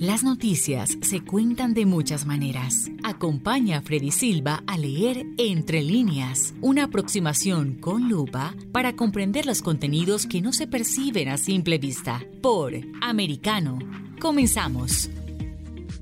Las 0.00 0.22
noticias 0.22 0.96
se 1.02 1.22
cuentan 1.22 1.74
de 1.74 1.84
muchas 1.84 2.24
maneras. 2.24 2.86
Acompaña 3.04 3.76
a 3.76 3.82
Freddy 3.82 4.12
Silva 4.12 4.64
a 4.66 4.78
leer 4.78 5.26
Entre 5.36 5.82
líneas, 5.82 6.54
una 6.62 6.84
aproximación 6.84 7.74
con 7.74 8.08
lupa 8.08 8.54
para 8.72 8.96
comprender 8.96 9.44
los 9.44 9.60
contenidos 9.60 10.24
que 10.24 10.40
no 10.40 10.54
se 10.54 10.66
perciben 10.66 11.28
a 11.28 11.36
simple 11.36 11.76
vista. 11.76 12.24
Por 12.40 12.72
Americano. 13.02 13.78
Comenzamos. 14.18 15.10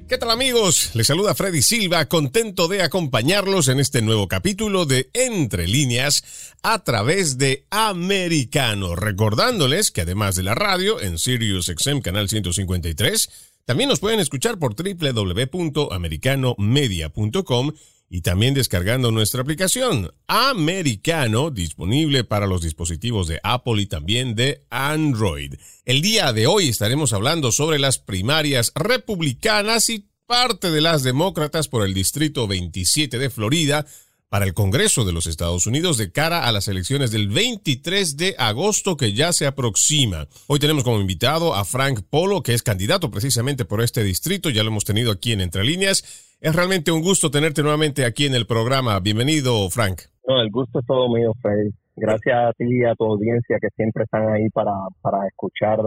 ¿Qué 0.09 0.17
tal 0.17 0.31
amigos? 0.31 0.93
Les 0.95 1.09
saluda 1.09 1.35
Freddy 1.35 1.61
Silva, 1.61 2.05
contento 2.05 2.69
de 2.69 2.83
acompañarlos 2.83 3.67
en 3.67 3.81
este 3.81 4.01
nuevo 4.01 4.29
capítulo 4.29 4.87
de 4.87 5.11
Entre 5.13 5.67
líneas 5.67 6.55
a 6.63 6.85
través 6.85 7.37
de 7.37 7.67
Americano, 7.71 8.95
recordándoles 8.95 9.91
que 9.91 10.03
además 10.03 10.37
de 10.37 10.45
la 10.45 10.55
radio 10.55 11.01
en 11.01 11.19
Sirius 11.19 11.67
XM 11.67 12.01
Canal 12.01 12.29
153, 12.29 13.29
también 13.69 13.89
nos 13.91 14.01
pueden 14.01 14.19
escuchar 14.19 14.59
por 14.59 14.75
www.americanomedia.com 14.75 17.73
y 18.09 18.23
también 18.23 18.55
descargando 18.55 19.11
nuestra 19.11 19.43
aplicación 19.43 20.11
Americano, 20.27 21.51
disponible 21.51 22.25
para 22.25 22.47
los 22.47 22.63
dispositivos 22.63 23.29
de 23.29 23.41
Apple 23.43 23.83
y 23.83 23.87
también 23.87 24.35
de 24.35 24.65
Android. 24.71 25.53
El 25.85 26.01
día 26.01 26.33
de 26.33 26.47
hoy 26.47 26.69
estaremos 26.69 27.13
hablando 27.13 27.53
sobre 27.53 27.79
las 27.79 27.99
primarias 27.99 28.73
republicanas 28.75 29.91
y 29.91 30.09
parte 30.25 30.71
de 30.71 30.81
las 30.81 31.03
demócratas 31.03 31.69
por 31.69 31.85
el 31.85 31.93
Distrito 31.93 32.49
27 32.49 33.19
de 33.19 33.29
Florida, 33.29 33.85
para 34.29 34.45
el 34.45 34.55
Congreso 34.55 35.05
de 35.05 35.13
los 35.13 35.27
Estados 35.27 35.67
Unidos 35.67 35.97
de 35.97 36.13
cara 36.13 36.47
a 36.47 36.53
las 36.53 36.69
elecciones 36.69 37.11
del 37.11 37.29
23 37.29 38.17
de 38.17 38.35
agosto 38.39 38.97
que 38.97 39.13
ya 39.13 39.33
se 39.33 39.47
aproxima. 39.47 40.27
Hoy 40.47 40.59
tenemos 40.59 40.85
como 40.85 41.01
invitado 41.01 41.55
a 41.55 41.65
Frank 41.65 42.01
Polo, 42.09 42.43
que 42.43 42.55
es 42.55 42.63
candidato 42.63 43.11
precisamente 43.11 43.65
por 43.65 43.81
este 43.81 44.03
distrito, 44.03 44.51
ya 44.51 44.63
lo 44.63 44.71
hemos 44.71 44.85
tenido 44.85 45.13
aquí 45.13 45.33
en 45.33 45.41
Entre 45.41 45.65
Líneas. 45.65 46.37
Es 46.41 46.55
realmente 46.55 46.93
un 46.93 47.03
gusto 47.03 47.31
tenerte 47.31 47.63
nuevamente 47.63 48.05
aquí 48.05 48.27
en 48.27 48.35
el 48.35 48.47
programa. 48.47 49.01
Bienvenido, 49.01 49.69
Frank. 49.71 50.03
No, 50.27 50.41
el 50.41 50.51
gusto 50.51 50.81
es 50.81 50.87
todo 50.87 51.09
mío, 51.09 51.33
Freddy. 51.41 51.71
Gracias 51.97 52.37
a 52.37 52.53
ti 52.53 52.65
y 52.69 52.85
a 52.85 52.95
tu 52.95 53.05
audiencia 53.05 53.57
que 53.61 53.69
siempre 53.75 54.05
están 54.05 54.29
ahí 54.29 54.49
para, 54.51 54.73
para 55.01 55.27
escuchar 55.27 55.79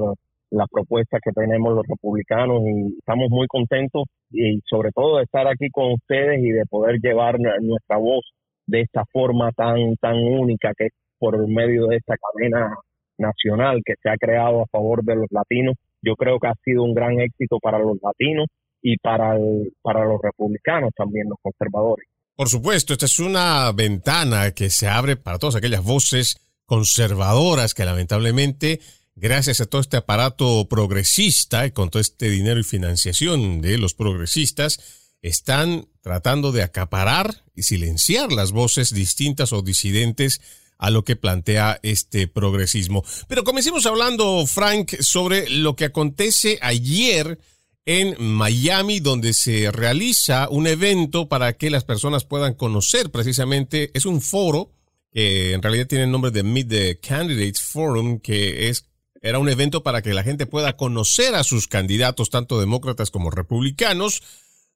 las 0.51 0.67
propuestas 0.69 1.21
que 1.23 1.31
tenemos 1.31 1.73
los 1.73 1.85
republicanos 1.87 2.61
y 2.65 2.97
estamos 2.97 3.29
muy 3.29 3.47
contentos 3.47 4.03
y 4.29 4.59
sobre 4.69 4.91
todo 4.91 5.17
de 5.17 5.23
estar 5.23 5.47
aquí 5.47 5.69
con 5.71 5.93
ustedes 5.93 6.39
y 6.43 6.51
de 6.51 6.65
poder 6.69 6.99
llevar 7.01 7.37
nuestra 7.39 7.97
voz 7.97 8.23
de 8.67 8.81
esta 8.81 9.03
forma 9.11 9.51
tan 9.53 9.95
tan 9.95 10.17
única 10.17 10.73
que 10.77 10.87
es 10.87 10.93
por 11.17 11.47
medio 11.47 11.87
de 11.87 11.97
esta 11.97 12.15
cadena 12.17 12.75
nacional 13.17 13.81
que 13.85 13.93
se 14.01 14.09
ha 14.09 14.17
creado 14.17 14.63
a 14.63 14.67
favor 14.67 15.03
de 15.03 15.15
los 15.15 15.27
latinos. 15.29 15.75
Yo 16.01 16.15
creo 16.15 16.39
que 16.39 16.47
ha 16.47 16.55
sido 16.63 16.83
un 16.83 16.93
gran 16.93 17.19
éxito 17.19 17.57
para 17.61 17.79
los 17.79 17.97
latinos 18.01 18.47
y 18.81 18.97
para 18.97 19.37
para 19.81 20.05
los 20.05 20.21
republicanos 20.21 20.91
también, 20.95 21.29
los 21.29 21.37
conservadores. 21.41 22.07
Por 22.35 22.49
supuesto, 22.49 22.93
esta 22.93 23.05
es 23.05 23.19
una 23.19 23.71
ventana 23.71 24.51
que 24.51 24.69
se 24.69 24.87
abre 24.87 25.15
para 25.15 25.37
todas 25.37 25.55
aquellas 25.55 25.83
voces 25.83 26.37
conservadoras 26.65 27.73
que 27.73 27.85
lamentablemente 27.85 28.79
gracias 29.21 29.61
a 29.61 29.67
todo 29.67 29.79
este 29.81 29.97
aparato 29.97 30.67
progresista 30.67 31.67
y 31.67 31.71
con 31.71 31.91
todo 31.91 32.01
este 32.01 32.29
dinero 32.29 32.59
y 32.59 32.63
financiación 32.63 33.61
de 33.61 33.77
los 33.77 33.93
progresistas, 33.93 34.79
están 35.21 35.87
tratando 36.01 36.51
de 36.51 36.63
acaparar 36.63 37.43
y 37.55 37.61
silenciar 37.61 38.31
las 38.31 38.51
voces 38.51 38.91
distintas 38.91 39.53
o 39.53 39.61
disidentes 39.61 40.41
a 40.79 40.89
lo 40.89 41.03
que 41.03 41.15
plantea 41.15 41.79
este 41.83 42.27
progresismo. 42.27 43.05
Pero 43.27 43.43
comencemos 43.43 43.85
hablando, 43.85 44.47
Frank, 44.47 44.95
sobre 45.01 45.47
lo 45.51 45.75
que 45.75 45.85
acontece 45.85 46.57
ayer 46.63 47.37
en 47.85 48.15
Miami, 48.17 49.01
donde 49.01 49.35
se 49.35 49.71
realiza 49.71 50.49
un 50.49 50.65
evento 50.65 51.29
para 51.29 51.53
que 51.53 51.69
las 51.69 51.83
personas 51.83 52.25
puedan 52.25 52.55
conocer 52.55 53.11
precisamente, 53.11 53.91
es 53.93 54.07
un 54.07 54.19
foro 54.19 54.71
que 55.11 55.53
en 55.53 55.61
realidad 55.61 55.85
tiene 55.85 56.05
el 56.05 56.11
nombre 56.11 56.31
de 56.31 56.41
Meet 56.41 56.69
the 56.69 56.99
Candidates 56.99 57.61
Forum, 57.61 58.19
que 58.19 58.69
es 58.69 58.85
era 59.21 59.39
un 59.39 59.49
evento 59.49 59.83
para 59.83 60.01
que 60.01 60.13
la 60.13 60.23
gente 60.23 60.45
pueda 60.45 60.75
conocer 60.75 61.35
a 61.35 61.43
sus 61.43 61.67
candidatos, 61.67 62.29
tanto 62.29 62.59
demócratas 62.59 63.11
como 63.11 63.29
republicanos, 63.29 64.23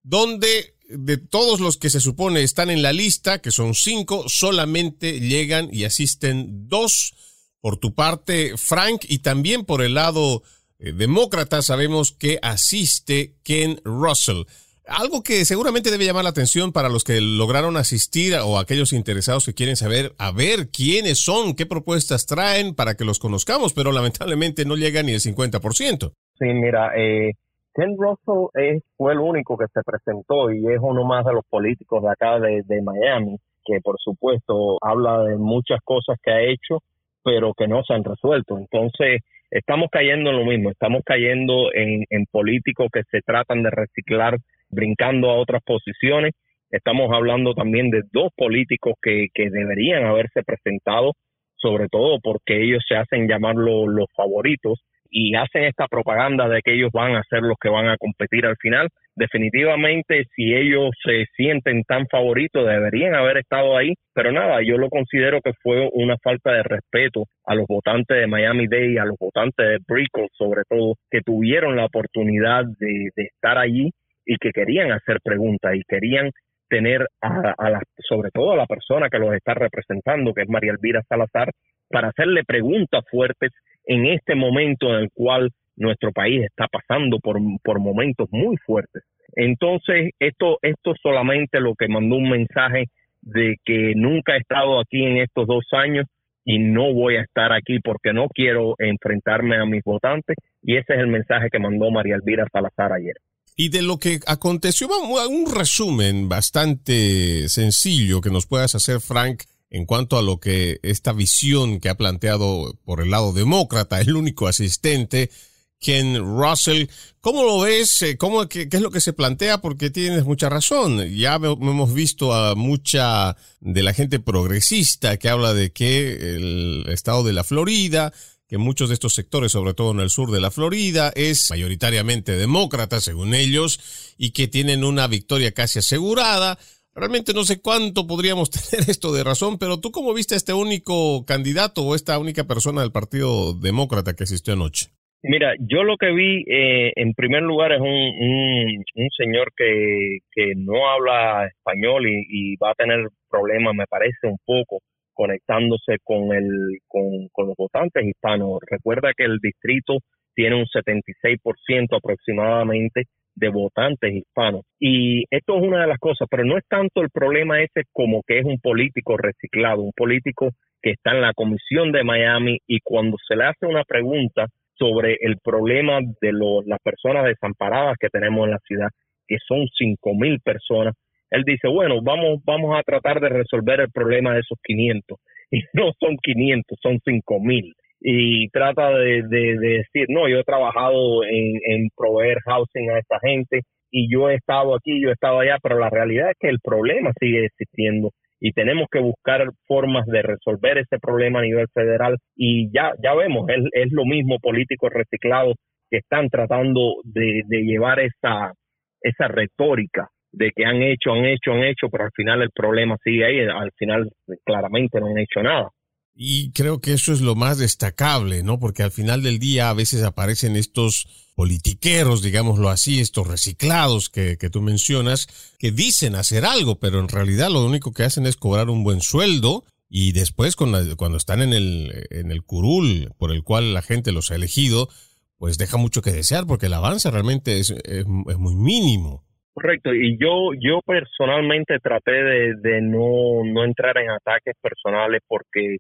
donde 0.04 0.76
de 0.88 1.18
todos 1.18 1.60
los 1.60 1.78
que 1.78 1.90
se 1.90 2.00
supone 2.00 2.44
están 2.44 2.70
en 2.70 2.84
la 2.84 2.94
lista, 2.94 3.42
que 3.42 3.52
son 3.52 3.74
cinco, 3.74 4.30
solamente 4.30 5.20
llegan 5.20 5.70
y 5.72 5.84
asisten 5.84 6.70
dos. 6.70 7.16
Por 7.60 7.78
tu 7.78 7.96
parte, 7.96 8.58
Frank, 8.58 9.06
y 9.08 9.20
también 9.20 9.66
por 9.66 9.82
el 9.82 9.96
lado 9.96 10.44
eh, 10.78 10.92
demócrata 10.92 11.64
sabemos 11.64 12.12
que 12.12 12.38
asiste 12.44 13.36
Ken 13.44 13.82
Russell. 13.84 14.44
Algo 14.88 15.24
que 15.24 15.46
seguramente 15.46 15.90
debe 15.90 16.06
llamar 16.06 16.24
la 16.24 16.30
atención 16.30 16.72
para 16.72 16.90
los 16.90 17.04
que 17.04 17.20
lograron 17.20 17.76
asistir 17.76 18.36
o 18.36 18.60
aquellos 18.60 18.94
interesados 18.94 19.46
que 19.46 19.54
quieren 19.54 19.76
saber 19.76 20.12
a 20.20 20.32
ver 20.32 20.70
quiénes 20.72 21.18
son, 21.18 21.56
qué 21.56 21.66
propuestas 21.66 22.28
traen 22.28 22.76
para 22.76 22.94
que 22.94 23.04
los 23.04 23.18
conozcamos, 23.18 23.74
pero 23.74 23.92
lamentablemente 23.92 24.64
no 24.64 24.76
llega 24.76 25.02
ni 25.02 25.14
el 25.14 25.22
50%. 25.22 26.12
Sí, 26.38 26.46
mira, 26.46 26.92
eh, 26.96 27.34
Ken 27.74 27.98
Russell 27.98 28.50
es, 28.54 28.84
fue 28.96 29.14
el 29.14 29.20
único 29.20 29.58
que 29.58 29.66
se 29.74 29.82
presentó 29.82 30.52
y 30.52 30.66
es 30.72 30.80
uno 30.80 31.04
más 31.04 31.26
de 31.26 31.34
los 31.34 31.46
políticos 31.50 32.04
de 32.04 32.10
acá 32.10 32.40
de, 32.40 32.82
Miami, 32.84 33.38
que 33.66 33.80
por 33.82 33.96
supuesto 34.00 34.78
habla 34.82 35.24
de 35.24 35.36
muchas 35.38 35.80
cosas 35.84 36.18
que 36.22 36.32
ha 36.32 36.42
hecho, 36.42 36.84
pero 37.24 37.54
que 37.56 37.68
no 37.68 37.84
se 37.84 37.94
han 37.96 38.04
resuelto. 38.04 38.60
Entonces, 38.60 39.22
estamos 39.50 39.90
cayendo 39.92 40.30
en 40.30 40.38
lo 40.38 40.46
mismo, 40.46 40.70
estamos 40.70 41.02
cayendo 41.04 41.74
en, 41.74 42.06
en 42.12 42.26
políticos 42.28 42.88
que 42.94 43.02
se 43.10 43.22
tratan 43.22 43.64
de 43.64 43.72
reciclar 43.72 44.38
brincando 44.70 45.30
a 45.30 45.36
otras 45.36 45.62
posiciones. 45.64 46.34
Estamos 46.70 47.12
hablando 47.14 47.54
también 47.54 47.90
de 47.90 48.04
dos 48.12 48.32
políticos 48.36 48.96
que, 49.02 49.28
que 49.34 49.50
deberían 49.50 50.06
haberse 50.06 50.44
presentado, 50.44 51.14
sobre 51.56 51.88
todo 51.88 52.20
porque 52.22 52.62
ellos 52.64 52.84
se 52.88 52.96
hacen 52.96 53.28
llamar 53.28 53.56
los 53.56 54.08
favoritos 54.16 54.80
y 55.10 55.36
hacen 55.36 55.64
esta 55.64 55.88
propaganda 55.88 56.50
de 56.50 56.62
que 56.62 56.74
ellos 56.74 56.90
van 56.92 57.16
a 57.16 57.24
ser 57.30 57.42
los 57.42 57.58
que 57.62 57.70
van 57.70 57.88
a 57.88 57.98
competir 57.98 58.46
al 58.46 58.58
final. 58.58 58.90
Definitivamente, 59.16 60.26
si 60.36 60.54
ellos 60.54 60.90
se 61.02 61.24
sienten 61.38 61.84
tan 61.84 62.06
favoritos, 62.08 62.68
deberían 62.68 63.16
haber 63.16 63.38
estado 63.38 63.78
ahí, 63.78 63.94
pero 64.14 64.34
nada, 64.34 64.62
yo 64.62 64.78
lo 64.78 64.90
considero 64.90 65.40
que 65.42 65.54
fue 65.64 65.88
una 65.94 66.18
falta 66.22 66.52
de 66.52 66.64
respeto 66.64 67.24
a 67.46 67.56
los 67.56 67.66
votantes 67.66 68.18
de 68.18 68.28
Miami 68.28 68.68
Dade, 68.68 69.00
a 69.00 69.06
los 69.06 69.16
votantes 69.18 69.66
de 69.66 69.78
Brickell, 69.88 70.28
sobre 70.34 70.64
todo, 70.68 70.96
que 71.10 71.22
tuvieron 71.22 71.78
la 71.78 71.86
oportunidad 71.86 72.66
de, 72.78 73.10
de 73.16 73.24
estar 73.24 73.58
allí 73.58 73.92
y 74.26 74.38
que 74.38 74.52
querían 74.52 74.92
hacer 74.92 75.20
preguntas 75.24 75.76
y 75.76 75.82
querían 75.88 76.32
tener 76.70 77.08
a, 77.22 77.54
a 77.58 77.82
sobre 78.08 78.32
todo 78.32 78.54
a 78.54 78.58
la 78.58 78.66
persona 78.66 79.10
que 79.10 79.20
los 79.20 79.34
está 79.34 79.54
representando, 79.54 80.34
que 80.34 80.44
es 80.44 80.50
María 80.50 80.72
Elvira 80.72 81.04
Salazar, 81.08 81.52
para 81.90 82.10
hacerle 82.10 82.44
preguntas 82.44 83.04
fuertes 83.10 83.52
en 83.86 84.06
este 84.08 84.36
momento 84.36 84.90
en 84.90 85.04
el 85.04 85.10
cual 85.14 85.52
nuestro 85.78 86.12
país 86.12 86.44
está 86.44 86.68
pasando 86.68 87.20
por, 87.20 87.38
por 87.64 87.80
momentos 87.80 88.28
muy 88.32 88.58
fuertes. 88.58 89.04
Entonces, 89.36 90.12
esto, 90.20 90.58
esto 90.62 90.94
solamente 91.02 91.60
lo 91.60 91.76
que 91.76 91.88
mandó 91.88 92.16
un 92.16 92.30
mensaje 92.30 92.86
de 93.22 93.56
que 93.66 93.94
nunca 93.96 94.36
he 94.36 94.40
estado 94.40 94.80
aquí 94.80 95.04
en 95.04 95.18
estos 95.18 95.48
dos 95.48 95.66
años 95.72 96.06
y 96.46 96.60
no 96.60 96.94
voy 96.94 97.18
a 97.18 97.22
estar 97.22 97.52
aquí 97.52 97.80
porque 97.80 98.14
no 98.14 98.28
quiero 98.28 98.76
enfrentarme 98.78 99.58
a 99.58 99.66
mis 99.66 99.84
votantes 99.84 100.38
y 100.62 100.78
ese 100.78 100.94
es 100.94 101.00
el 101.00 101.08
mensaje 101.08 101.50
que 101.52 101.60
mandó 101.60 101.90
María 101.92 102.16
Elvira 102.16 102.46
Salazar 102.52 102.94
ayer. 102.94 103.16
Y 103.56 103.70
de 103.70 103.82
lo 103.82 104.00
que 104.00 104.20
aconteció, 104.26 104.90
un 104.90 105.52
resumen 105.52 106.28
bastante 106.28 107.48
sencillo 107.48 108.20
que 108.20 108.30
nos 108.30 108.46
puedas 108.48 108.76
hacer, 108.76 109.00
Frank, 109.00 109.44
en 109.70 109.86
cuanto 109.86 110.18
a 110.18 110.22
lo 110.22 110.40
que 110.40 110.80
esta 110.84 111.14
visión 111.14 111.80
que 111.80 111.90
ha 111.90 111.96
planteado 111.96 112.78
por 112.84 113.02
el 113.02 113.12
lado 113.12 113.32
demócrata, 113.32 114.02
el 114.02 114.16
único 114.16 114.48
asistente, 114.48 115.32
Ken 115.80 116.18
Russell. 116.18 116.88
¿Cómo 117.22 117.44
lo 117.44 117.60
ves? 117.60 118.02
Eh, 118.02 118.18
¿Cómo, 118.18 118.48
qué, 118.48 118.68
es 118.72 118.82
lo 118.82 118.92
que 118.92 119.02
se 119.02 119.14
plantea? 119.14 119.62
Porque 119.62 119.90
tienes 119.90 120.26
mucha 120.26 120.50
razón. 120.50 121.06
Ya 121.16 121.36
hemos 121.36 121.94
visto 121.94 122.34
a 122.34 122.56
mucha 122.56 123.36
de 123.60 123.84
la 123.84 123.94
gente 123.94 124.20
progresista 124.20 125.18
que 125.18 125.30
habla 125.30 125.54
de 125.54 125.72
que 125.72 126.36
el 126.36 126.86
estado 126.88 127.24
de 127.24 127.34
la 127.34 127.44
Florida 127.44 128.14
que 128.56 128.60
muchos 128.60 128.88
de 128.88 128.94
estos 128.94 129.14
sectores, 129.14 129.52
sobre 129.52 129.74
todo 129.74 129.92
en 129.92 130.00
el 130.00 130.10
sur 130.10 130.32
de 130.32 130.40
la 130.40 130.50
Florida, 130.50 131.12
es 131.14 131.52
mayoritariamente 131.52 132.38
demócrata, 132.38 133.02
según 133.02 133.34
ellos, 133.34 134.16
y 134.18 134.32
que 134.32 134.48
tienen 134.48 134.86
una 134.86 135.08
victoria 135.08 135.52
casi 135.52 135.80
asegurada. 135.80 136.58
Realmente 136.94 137.34
no 137.34 137.44
sé 137.44 137.62
cuánto 137.62 138.08
podríamos 138.08 138.50
tener 138.72 138.90
esto 138.90 139.12
de 139.12 139.26
razón, 139.26 139.60
pero 139.60 139.82
tú 139.82 139.92
cómo 139.92 140.14
viste 140.14 140.36
a 140.36 140.38
este 140.38 140.54
único 140.54 141.26
candidato 141.26 141.82
o 141.82 141.96
esta 141.96 142.18
única 142.18 142.46
persona 142.46 142.80
del 142.80 142.94
Partido 142.94 143.52
Demócrata 143.54 144.16
que 144.16 144.24
asistió 144.24 144.54
anoche? 144.54 144.86
Mira, 145.22 145.54
yo 145.60 145.84
lo 145.84 145.98
que 145.98 146.14
vi 146.14 146.46
eh, 146.48 146.94
en 146.96 147.14
primer 147.14 147.42
lugar 147.42 147.74
es 147.74 147.82
un, 147.82 147.90
un, 147.90 149.10
señor 149.18 149.52
que, 149.58 150.20
que, 150.32 150.54
no 150.56 150.88
habla 150.88 151.48
español 151.48 152.08
y, 152.08 152.54
y, 152.54 152.56
va 152.56 152.72
a 152.72 152.76
tener 152.76 153.10
problemas, 153.30 153.76
me 153.76 153.88
parece, 153.88 154.28
un 154.28 154.38
poco 154.46 154.80
conectándose 155.16 155.98
con, 156.04 156.34
el, 156.34 156.80
con, 156.88 157.48
los 157.48 157.56
votantes 157.58 158.06
hispanos. 158.06 158.60
Recuerda 158.70 159.14
que 159.18 159.24
el 159.24 159.40
distrito 159.40 160.00
tiene 160.36 160.58
un 160.58 160.66
76% 160.66 161.98
aproximadamente 161.98 163.06
de 163.34 163.50
votantes 163.50 164.14
hispanos. 164.14 164.62
Y 164.80 165.24
esto 165.32 165.58
es 165.58 165.64
una 165.64 165.82
de 165.82 165.88
las 165.88 166.00
cosas, 166.00 166.28
pero 166.30 166.46
no 166.46 166.58
es 166.58 166.64
tanto 166.70 167.02
el 167.02 167.10
problema 167.10 167.62
ese 167.62 167.84
como 167.92 168.22
que 168.28 168.40
es 168.40 168.46
un 168.46 168.60
político 168.60 169.18
reciclado, 169.18 169.82
un 169.82 169.94
político 169.96 170.52
que 170.82 170.92
está 170.92 171.12
en 171.12 171.22
la 171.22 171.34
comisión 171.34 171.92
de 171.92 172.04
Miami 172.04 172.60
y 172.68 172.80
cuando 172.82 173.18
se 173.28 173.36
le 173.36 173.46
hace 173.46 173.66
una 173.66 173.84
pregunta 173.84 174.48
sobre 174.78 175.18
el 175.22 175.38
problema 175.44 176.00
de 176.22 176.32
las 176.66 176.80
personas 176.84 177.26
desamparadas 177.26 177.96
que 178.00 178.10
tenemos 178.10 178.46
en 178.46 178.52
la 178.52 178.60
ciudad, 178.60 178.90
que 179.28 179.38
son 179.48 179.66
cinco 179.76 180.14
mil 180.14 180.40
personas, 180.42 180.94
él 181.36 181.44
dice, 181.46 181.68
bueno, 181.68 182.02
vamos, 182.02 182.42
vamos 182.46 182.78
a 182.78 182.84
tratar 182.84 183.20
de 183.20 183.30
resolver 183.30 183.82
el 183.82 183.92
problema 183.92 184.34
de 184.34 184.42
esos 184.42 184.58
500. 184.64 185.18
Y 185.52 185.62
no 185.74 185.92
son 186.00 186.18
500, 186.18 186.78
son 186.82 187.00
cinco 187.06 187.40
mil 187.40 187.72
y 188.08 188.50
trata 188.50 188.92
de, 188.92 189.24
decir, 189.24 190.06
no, 190.10 190.28
yo 190.28 190.38
he 190.40 190.44
trabajado 190.44 191.24
en, 191.24 191.90
proveer 191.98 192.38
housing 192.46 192.92
a 192.92 193.00
esta 193.00 193.20
gente 193.20 193.62
y 193.90 194.14
yo 194.14 194.30
he 194.30 194.36
estado 194.36 194.76
aquí, 194.76 195.02
yo 195.02 195.10
he 195.10 195.14
estado 195.14 195.40
allá, 195.40 195.58
pero 195.62 195.80
la 195.80 195.90
realidad 195.90 196.30
es 196.30 196.36
que 196.40 196.50
el 196.50 196.60
problema 196.60 197.12
sigue 197.20 197.46
existiendo 197.46 198.12
y 198.40 198.52
tenemos 198.52 198.88
que 198.92 199.00
buscar 199.00 199.50
formas 199.66 200.06
de 200.06 200.22
resolver 200.22 200.78
ese 200.78 201.00
problema 201.00 201.40
a 201.40 201.44
nivel 201.44 201.68
federal 201.74 202.18
y 202.36 202.70
ya 202.72 202.94
ya 203.02 203.16
vemos, 203.16 203.50
es, 203.50 203.64
es 203.72 203.92
lo 203.92 204.06
mismo 204.06 204.38
políticos 204.40 204.92
reciclados 204.94 205.56
que 205.90 205.98
están 205.98 206.30
tratando 206.30 206.98
de, 207.06 207.42
de 207.48 207.64
llevar 207.64 208.00
esa, 208.02 208.54
esa 209.02 209.28
retórica 209.30 210.10
de 210.36 210.52
que 210.56 210.66
han 210.66 210.82
hecho, 210.82 211.12
han 211.12 211.26
hecho, 211.26 211.52
han 211.52 211.64
hecho, 211.64 211.90
pero 211.90 212.06
al 212.06 212.12
final 212.12 212.42
el 212.42 212.52
problema 212.52 212.98
sigue 213.04 213.26
ahí, 213.26 213.40
al 213.40 213.72
final 213.78 214.10
claramente 214.46 215.00
no 215.00 215.08
han 215.08 215.18
hecho 215.18 215.42
nada. 215.42 215.70
Y 216.18 216.52
creo 216.54 216.80
que 216.80 216.94
eso 216.94 217.12
es 217.12 217.20
lo 217.20 217.36
más 217.36 217.58
destacable, 217.58 218.42
¿no? 218.42 218.58
Porque 218.58 218.84
al 218.84 218.92
final 218.92 219.22
del 219.22 219.38
día 219.38 219.70
a 219.70 219.74
veces 219.74 220.02
aparecen 220.04 220.56
estos 220.56 221.32
politiqueros, 221.36 222.22
digámoslo 222.22 222.70
así, 222.70 223.02
estos 223.02 223.28
reciclados 223.28 224.10
que, 224.10 224.38
que 224.38 224.50
tú 224.50 224.62
mencionas, 224.62 225.56
que 225.60 225.72
dicen 225.72 226.16
hacer 226.16 226.46
algo, 226.46 226.80
pero 226.80 227.00
en 227.00 227.10
realidad 227.10 227.50
lo 227.50 227.66
único 227.66 227.92
que 227.92 228.04
hacen 228.04 228.26
es 228.26 228.38
cobrar 228.38 228.70
un 228.70 228.86
buen 228.86 229.02
sueldo 229.02 229.66
y 229.90 230.12
después 230.14 230.56
cuando, 230.56 230.80
están 231.18 231.42
en 231.42 231.54
el, 231.54 232.08
en 232.10 232.32
el 232.32 232.44
curul 232.44 233.14
por 233.18 233.32
el 233.32 233.44
cual 233.44 233.74
la 233.74 233.82
gente 233.82 234.12
los 234.12 234.32
ha 234.32 234.36
elegido, 234.36 234.90
pues 235.38 235.58
deja 235.58 235.78
mucho 235.78 236.02
que 236.02 236.12
desear 236.12 236.48
porque 236.48 236.66
el 236.66 236.74
avance 236.74 237.10
realmente 237.12 237.60
es, 237.60 237.72
es, 237.72 238.06
muy 238.06 238.56
mínimo. 238.56 239.25
Correcto, 239.56 239.94
y 239.94 240.18
yo 240.18 240.52
yo 240.60 240.82
personalmente 240.86 241.80
traté 241.80 242.12
de, 242.12 242.56
de 242.58 242.82
no, 242.82 243.42
no 243.46 243.64
entrar 243.64 243.98
en 243.98 244.10
ataques 244.10 244.54
personales 244.62 245.22
porque 245.30 245.78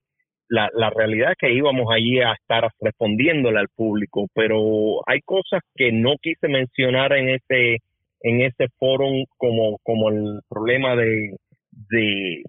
la, 0.47 0.69
la 0.73 0.89
realidad 0.91 1.31
es 1.31 1.37
que 1.37 1.53
íbamos 1.53 1.87
allí 1.93 2.21
a 2.21 2.31
estar 2.31 2.69
respondiéndole 2.79 3.59
al 3.59 3.67
público, 3.75 4.27
pero 4.33 5.01
hay 5.05 5.19
cosas 5.25 5.59
que 5.75 5.91
no 5.91 6.15
quise 6.21 6.47
mencionar 6.47 7.11
en 7.17 7.29
ese 7.31 7.79
en 8.21 8.41
ese 8.43 8.69
foro 8.79 9.07
como 9.37 9.77
como 9.83 10.09
el 10.09 10.39
problema 10.47 10.95
de, 10.95 11.35
de, 11.89 12.43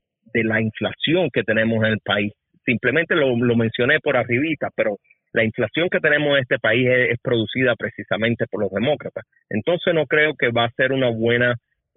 la 0.45 0.61
inflación 0.61 1.31
que 1.33 1.43
tenemos 1.43 1.79
en 1.79 1.95
el 1.95 2.01
país. 2.05 2.33
Simplemente 2.65 3.17
lo, 3.17 3.37
lo 3.37 3.57
mencioné 3.57 3.99
por 3.99 4.17
arribita, 4.17 4.69
pero 4.77 4.99
la 5.37 5.45
inflación 5.45 5.91
que 5.91 6.01
tenemos 6.01 6.31
en 6.31 6.43
este 6.43 6.59
país 6.59 6.89
es, 6.89 7.19
producida 7.23 7.75
precisamente 7.77 8.47
por 8.47 8.63
los 8.63 8.71
demócratas. 8.71 9.25
Entonces 9.51 9.93
no 9.93 10.07
creo 10.07 10.35
que 10.35 10.49
va 10.49 10.65
a 10.65 10.71
ser 10.71 10.93
una 10.93 11.11
buena 11.11 11.55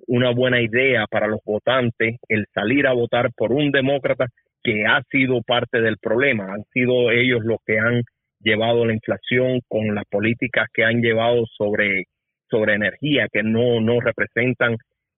una 0.07 0.31
buena 0.31 0.62
idea 0.62 1.06
para 1.09 1.27
los 1.27 1.41
votantes 1.45 2.18
el 2.30 2.45
salir 2.53 2.88
a 2.88 2.94
votar 2.94 3.31
por 3.36 3.51
un 3.51 3.69
demócrata 3.71 4.27
que 4.63 4.86
ha 4.86 5.01
sido 5.12 5.41
parte 5.41 5.81
del 5.81 5.97
problema. 5.97 6.53
Han 6.53 6.63
sido 6.74 7.12
ellos 7.12 7.41
los 7.44 7.59
que 7.65 7.80
han 7.80 8.03
llevado 8.39 8.86
la 8.86 8.94
inflación 8.94 9.62
con 9.68 9.94
las 9.94 10.06
políticas 10.09 10.68
que 10.74 10.83
han 10.83 11.01
llevado 11.01 11.45
sobre, 11.57 12.06
sobre 12.50 12.75
energía, 12.75 13.27
que 13.31 13.44
no, 13.44 13.81
no 13.81 14.00
representan 14.00 14.77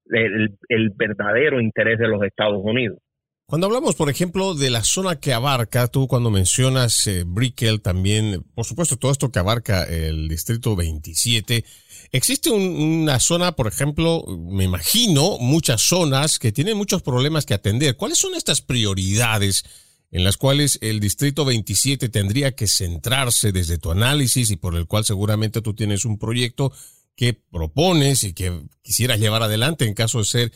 el, 0.10 0.50
el 0.68 0.90
verdadero 0.96 1.60
interés 1.60 1.98
de 2.00 2.08
los 2.08 2.24
Estados 2.24 2.62
Unidos. 2.64 3.00
Cuando 3.52 3.68
hablamos, 3.68 3.96
por 3.96 4.10
ejemplo, 4.10 4.56
de 4.56 4.70
la 4.70 4.82
zona 4.82 5.18
que 5.18 5.34
abarca, 5.34 5.90
tú 5.90 6.08
cuando 6.08 6.32
mencionas 6.32 7.06
eh, 7.08 7.26
Brickell 7.28 7.82
también, 7.82 8.46
por 8.56 8.64
supuesto, 8.64 8.96
todo 8.96 9.12
esto 9.12 9.30
que 9.30 9.40
abarca 9.40 9.84
el 9.84 10.30
distrito 10.30 10.74
27, 10.74 11.66
existe 12.14 12.50
una 12.50 13.20
zona, 13.20 13.52
por 13.52 13.68
ejemplo, 13.68 14.24
me 14.26 14.64
imagino, 14.64 15.38
muchas 15.40 15.82
zonas 15.82 16.40
que 16.40 16.54
tienen 16.54 16.78
muchos 16.78 17.02
problemas 17.02 17.46
que 17.46 17.54
atender. 17.54 17.98
¿Cuáles 17.98 18.20
son 18.20 18.36
estas 18.36 18.62
prioridades 18.62 19.66
en 20.12 20.24
las 20.24 20.38
cuales 20.38 20.80
el 20.82 21.02
distrito 21.02 21.44
27 21.44 22.08
tendría 22.08 22.56
que 22.56 22.68
centrarse 22.68 23.52
desde 23.52 23.78
tu 23.78 23.92
análisis 23.92 24.50
y 24.50 24.56
por 24.56 24.78
el 24.78 24.88
cual 24.88 25.04
seguramente 25.04 25.62
tú 25.62 25.74
tienes 25.74 26.06
un 26.06 26.18
proyecto 26.18 26.72
que 27.18 27.34
propones 27.34 28.24
y 28.24 28.32
que 28.32 28.62
quisieras 28.82 29.20
llevar 29.20 29.44
adelante 29.44 29.86
en 29.86 29.94
caso 29.94 30.20
de 30.20 30.24
ser 30.26 30.52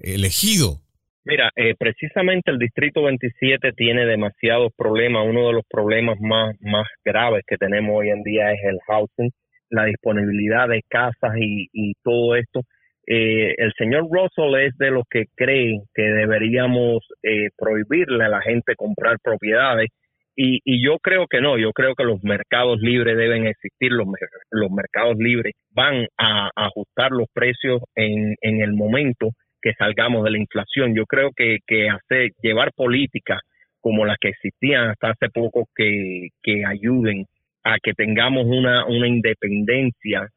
elegido? 0.00 0.80
Mira, 1.28 1.50
eh, 1.56 1.74
precisamente 1.78 2.50
el 2.50 2.58
Distrito 2.58 3.02
27 3.02 3.72
tiene 3.72 4.06
demasiados 4.06 4.72
problemas. 4.74 5.26
Uno 5.28 5.48
de 5.48 5.52
los 5.52 5.64
problemas 5.68 6.16
más, 6.22 6.56
más 6.62 6.86
graves 7.04 7.44
que 7.46 7.58
tenemos 7.58 7.98
hoy 7.98 8.08
en 8.08 8.22
día 8.22 8.50
es 8.50 8.60
el 8.64 8.78
housing, 8.86 9.30
la 9.68 9.84
disponibilidad 9.84 10.68
de 10.68 10.80
casas 10.88 11.36
y, 11.38 11.68
y 11.70 11.92
todo 12.02 12.34
esto. 12.34 12.62
Eh, 13.06 13.54
el 13.58 13.74
señor 13.76 14.06
Russell 14.10 14.58
es 14.58 14.74
de 14.78 14.90
los 14.90 15.04
que 15.10 15.26
cree 15.36 15.82
que 15.94 16.02
deberíamos 16.02 17.06
eh, 17.22 17.48
prohibirle 17.58 18.24
a 18.24 18.30
la 18.30 18.40
gente 18.40 18.74
comprar 18.74 19.18
propiedades 19.22 19.90
y, 20.34 20.60
y, 20.64 20.82
yo 20.82 20.98
creo 20.98 21.26
que 21.26 21.42
no, 21.42 21.58
yo 21.58 21.72
creo 21.72 21.94
que 21.94 22.04
los 22.04 22.22
mercados 22.22 22.78
libres 22.80 23.18
deben 23.18 23.46
existir, 23.46 23.92
los, 23.92 24.06
los 24.50 24.70
mercados 24.70 25.16
libres 25.18 25.52
van 25.74 26.06
a, 26.16 26.48
ajustar 26.54 27.10
los 27.10 27.26
precios 27.34 27.82
en, 27.96 28.34
en 28.40 28.62
el 28.62 28.72
momento 28.72 29.30
que 29.60 29.72
salgamos 29.78 30.24
de 30.24 30.30
la 30.30 30.38
inflación. 30.38 30.94
Yo 30.94 31.04
creo 31.06 31.30
que, 31.36 31.58
que 31.66 31.88
hacer, 31.88 32.30
llevar 32.42 32.72
políticas 32.74 33.40
como 33.80 34.04
las 34.04 34.16
que 34.20 34.28
existían 34.28 34.90
hasta 34.90 35.10
hace 35.10 35.28
poco 35.30 35.66
que, 35.74 36.28
que 36.42 36.64
ayuden 36.64 37.24
a 37.64 37.76
que 37.82 37.92
tengamos 37.92 38.46
una, 38.46 38.86
una 38.86 39.06
independencia 39.06 40.28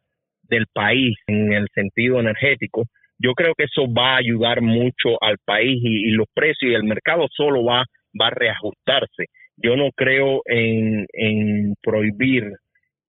del 0.44 0.66
país 0.74 1.16
en 1.28 1.54
el 1.54 1.68
sentido 1.74 2.20
energético, 2.20 2.84
yo 3.18 3.34
creo 3.34 3.54
que 3.56 3.66
eso 3.66 3.92
va 3.92 4.16
a 4.16 4.18
ayudar 4.18 4.62
mucho 4.62 5.22
al 5.22 5.38
país 5.46 5.80
y, 5.84 6.12
los 6.12 6.28
precios 6.34 6.72
y 6.72 6.74
el 6.74 6.84
mercado 6.84 7.28
solo 7.32 7.64
va, 7.64 7.86
va 8.20 8.28
a 8.28 8.32
reajustarse. 8.32 9.26
Yo 9.58 9.76
no 9.76 9.90
creo 9.96 10.42
en, 10.46 11.06
en 11.14 11.76
prohibir 11.82 12.52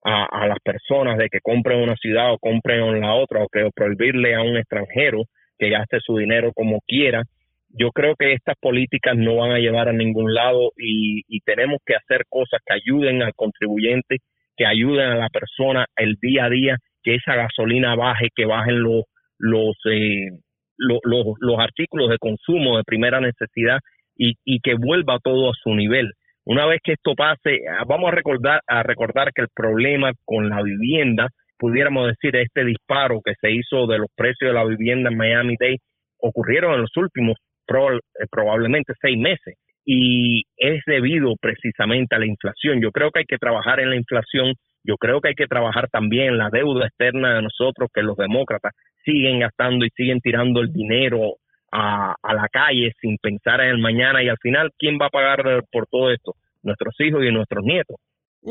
a, 0.05 0.27
a, 0.27 0.47
las 0.47 0.59
personas 0.63 1.17
de 1.17 1.29
que 1.29 1.41
compren 1.41 1.81
una 1.81 1.97
ciudad 1.97 2.33
o 2.33 2.39
compren 2.39 2.83
en 2.83 3.01
la 3.01 3.15
otra 3.15 3.43
o 3.43 3.49
que 3.49 3.71
prohibirle 3.75 4.35
a 4.35 4.43
un 4.43 4.57
extranjero 4.57 5.23
que 5.63 5.71
gaste 5.71 6.01
su 6.01 6.17
dinero 6.17 6.53
como 6.53 6.81
quiera. 6.89 7.23
Yo 7.69 7.93
creo 7.93 8.17
que 8.17 8.33
estas 8.33 8.57
políticas 8.61 9.17
no 9.17 9.37
van 9.37 9.53
a 9.53 9.61
llevar 9.61 9.89
a 9.89 9.93
ningún 9.93 10.35
lado 10.35 10.73
y, 10.77 11.23
tenemos 11.45 11.79
que 11.87 11.95
hacer 11.95 12.25
cosas 12.29 12.61
que 12.67 12.75
ayuden 12.75 13.23
al 13.23 13.33
contribuyente, 13.35 14.19
que 14.57 14.67
ayuden 14.67 15.09
a 15.09 15.15
la 15.15 15.29
persona 15.29 15.87
el 15.97 16.17
día 16.21 16.47
a 16.47 16.51
día, 16.51 16.77
que 17.05 17.15
esa 17.15 17.37
gasolina 17.37 17.95
baje, 17.95 18.29
que 18.35 18.45
bajen 18.45 18.83
los 18.83 19.05
los, 19.39 19.77
eh, 19.91 20.31
los, 20.77 21.01
los, 21.05 21.59
artículos 21.59 22.11
de 22.11 22.19
consumo 22.19 22.77
de 22.77 22.85
primera 22.85 23.21
necesidad 23.21 23.79
y, 24.17 24.35
y 24.45 24.61
que 24.61 24.75
vuelva 24.75 25.19
todo 25.23 25.51
a 25.51 25.55
su 25.61 25.75
nivel. 25.75 26.13
Una 26.45 26.67
vez 26.67 26.81
que 26.83 26.93
esto 26.93 27.15
pase, 27.17 27.61
vamos 27.87 28.13
a 28.13 28.15
recordar, 28.15 28.61
a 28.67 28.83
recordar 28.83 29.33
que 29.33 29.43
el 29.43 29.49
problema 29.55 30.13
con 30.25 30.49
la 30.49 30.63
vivienda 30.63 31.29
pudiéramos 31.63 32.09
decir, 32.09 32.35
este 32.35 32.65
disparo 32.65 33.21
que 33.25 33.35
se 33.41 33.53
hizo 33.53 33.87
de 33.87 33.99
los 33.99 34.09
precios 34.17 34.51
de 34.51 34.53
la 34.53 34.65
vivienda 34.65 35.11
en 35.11 35.17
Miami-Dade 35.17 35.79
ocurrieron 36.19 36.75
en 36.75 36.81
los 36.81 36.97
últimos 36.97 37.37
eh, 37.39 38.27
probablemente 38.29 38.95
seis 39.01 39.17
meses 39.17 39.55
y 39.85 40.43
es 40.57 40.83
debido 40.89 41.35
precisamente 41.41 42.17
a 42.17 42.19
la 42.19 42.27
inflación. 42.27 42.81
Yo 42.83 42.91
creo 42.91 43.13
que 43.13 43.21
hay 43.21 43.27
que 43.27 43.39
trabajar 43.39 43.79
en 43.79 43.91
la 43.91 43.97
inflación, 43.97 44.55
yo 44.83 44.97
creo 44.97 45.21
que 45.21 45.29
hay 45.29 45.35
que 45.37 45.47
trabajar 45.47 45.89
también 45.89 46.31
en 46.31 46.39
la 46.39 46.51
deuda 46.51 46.89
externa 46.89 47.37
de 47.37 47.43
nosotros, 47.43 47.91
que 47.95 48.03
los 48.03 48.17
demócratas 48.17 48.73
siguen 49.05 49.39
gastando 49.39 49.85
y 49.85 49.91
siguen 49.91 50.19
tirando 50.19 50.63
el 50.63 50.73
dinero 50.73 51.37
a, 51.71 52.17
a 52.21 52.35
la 52.35 52.49
calle 52.49 52.91
sin 53.01 53.19
pensar 53.19 53.61
en 53.61 53.69
el 53.69 53.79
mañana 53.79 54.21
y 54.21 54.29
al 54.29 54.39
final, 54.39 54.73
¿quién 54.77 54.99
va 55.01 55.07
a 55.07 55.11
pagar 55.11 55.63
por 55.71 55.87
todo 55.87 56.11
esto? 56.11 56.35
Nuestros 56.65 56.97
hijos 56.99 57.23
y 57.25 57.31
nuestros 57.31 57.65
nietos. 57.65 57.99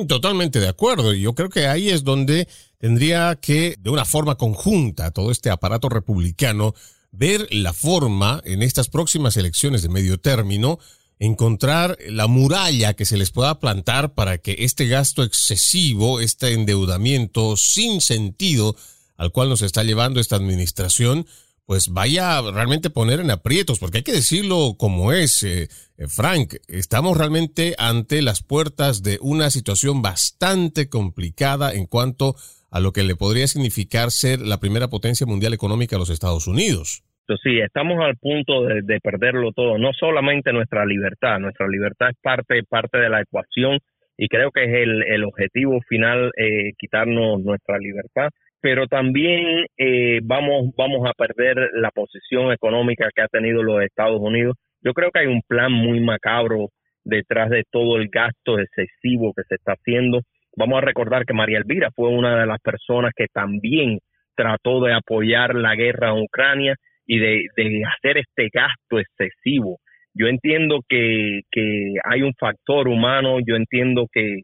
Totalmente 0.08 0.60
de 0.60 0.70
acuerdo. 0.70 1.14
Y 1.14 1.22
yo 1.22 1.36
creo 1.36 1.50
que 1.50 1.68
ahí 1.68 1.90
es 1.90 2.04
donde 2.04 2.48
tendría 2.78 3.38
que, 3.42 3.76
de 3.80 3.90
una 3.90 4.06
forma 4.06 4.36
conjunta, 4.36 5.12
todo 5.12 5.32
este 5.32 5.50
aparato 5.50 5.90
republicano 5.90 6.74
ver 7.12 7.48
la 7.52 7.74
forma 7.74 8.42
en 8.46 8.62
estas 8.62 8.88
próximas 8.88 9.36
elecciones 9.36 9.82
de 9.82 9.90
medio 9.90 10.18
término, 10.18 10.80
encontrar 11.20 11.98
la 12.08 12.28
muralla 12.28 12.94
que 12.94 13.06
se 13.06 13.18
les 13.18 13.32
pueda 13.32 13.60
plantar 13.60 14.14
para 14.14 14.38
que 14.38 14.56
este 14.60 14.88
gasto 14.88 15.24
excesivo, 15.24 16.22
este 16.22 16.54
endeudamiento 16.54 17.58
sin 17.58 18.00
sentido 18.02 18.76
al 19.18 19.32
cual 19.32 19.50
nos 19.50 19.62
está 19.62 19.84
llevando 19.84 20.20
esta 20.20 20.38
administración, 20.38 21.28
pues 21.72 21.88
vaya 21.88 22.42
realmente 22.54 22.90
poner 22.90 23.22
en 23.22 23.32
aprietos, 23.32 23.80
porque 23.80 24.00
hay 24.00 24.04
que 24.04 24.12
decirlo 24.12 24.76
como 24.78 25.14
es, 25.14 25.42
eh, 25.44 25.70
eh, 25.98 26.08
Frank, 26.10 26.56
estamos 26.68 27.18
realmente 27.18 27.76
ante 27.80 28.22
las 28.22 28.44
puertas 28.44 29.04
de 29.04 29.20
una 29.22 29.50
situación 29.50 30.02
bastante 30.02 30.90
complicada 30.90 31.72
en 31.72 31.86
cuanto 31.86 32.36
a 32.72 32.82
lo 32.82 32.92
que 32.92 33.04
le 33.04 33.16
podría 33.16 33.48
significar 33.48 34.12
ser 34.12 34.42
la 34.42 34.60
primera 34.60 34.90
potencia 34.90 35.26
mundial 35.26 35.54
económica 35.54 35.96
de 35.96 36.02
los 36.02 36.10
Estados 36.10 36.46
Unidos. 36.46 37.06
Sí, 37.42 37.60
estamos 37.60 38.04
al 38.04 38.18
punto 38.18 38.64
de, 38.64 39.00
perderlo 39.00 39.54
todo, 39.54 39.78
no 39.78 39.92
solamente 39.98 40.52
nuestra 40.52 40.86
libertad, 40.86 41.40
nuestra 41.40 41.70
libertad 41.70 42.10
es 42.10 42.18
parte, 42.22 42.64
parte 42.68 42.98
de 42.98 43.10
la 43.10 43.22
ecuación 43.22 43.80
y 44.18 44.28
creo 44.28 44.52
que 44.52 44.66
es 44.66 44.74
el, 44.74 45.24
objetivo 45.24 45.80
final 45.88 46.34
eh, 46.36 46.74
quitarnos 46.78 47.42
nuestra 47.42 47.78
libertad, 47.78 48.28
pero 48.62 48.88
también 48.88 49.66
eh, 49.78 50.20
vamos, 50.24 50.70
vamos 50.78 51.08
a 51.10 51.14
perder 51.14 51.72
la 51.74 51.90
posición 51.92 52.52
económica 52.52 53.10
que 53.14 53.22
ha 53.22 53.28
tenido 53.28 53.64
los 53.64 53.82
Estados 53.84 54.20
Unidos. 54.22 54.56
Yo 54.82 54.94
creo 54.94 55.12
que 55.12 55.22
hay 55.22 55.28
un 55.28 55.42
plan 55.48 55.72
muy 55.72 56.00
macabro 56.00 56.70
detrás 57.04 57.50
de 57.50 57.64
todo 57.70 57.98
el 57.98 58.10
gasto 58.10 58.60
excesivo 58.60 59.34
que 59.36 59.44
se 59.50 59.56
está 59.56 59.74
haciendo. 59.74 60.22
Vamos 60.56 60.78
a 60.78 60.86
recordar 60.86 61.26
que 61.26 61.34
María 61.34 61.58
Elvira 61.58 61.90
fue 61.96 62.10
una 62.10 62.40
de 62.40 62.46
las 62.46 62.60
personas 62.62 63.12
que 63.16 63.28
también 63.34 64.00
trató 64.36 64.82
de 64.82 64.94
apoyar 64.94 65.56
la 65.56 65.76
guerra 65.76 66.10
en 66.10 66.24
Ucrania 66.24 66.76
y 67.06 67.20
de, 67.20 67.84
hacer 67.86 68.18
este 68.18 68.50
gasto 68.54 69.00
excesivo. 69.00 69.80
Yo 70.14 70.28
entiendo 70.28 70.82
que, 70.88 71.42
que 71.52 71.94
hay 72.04 72.22
un 72.22 72.34
factor 72.40 72.88
humano, 72.88 73.38
yo 73.46 73.56
entiendo 73.56 74.08
que, 74.12 74.42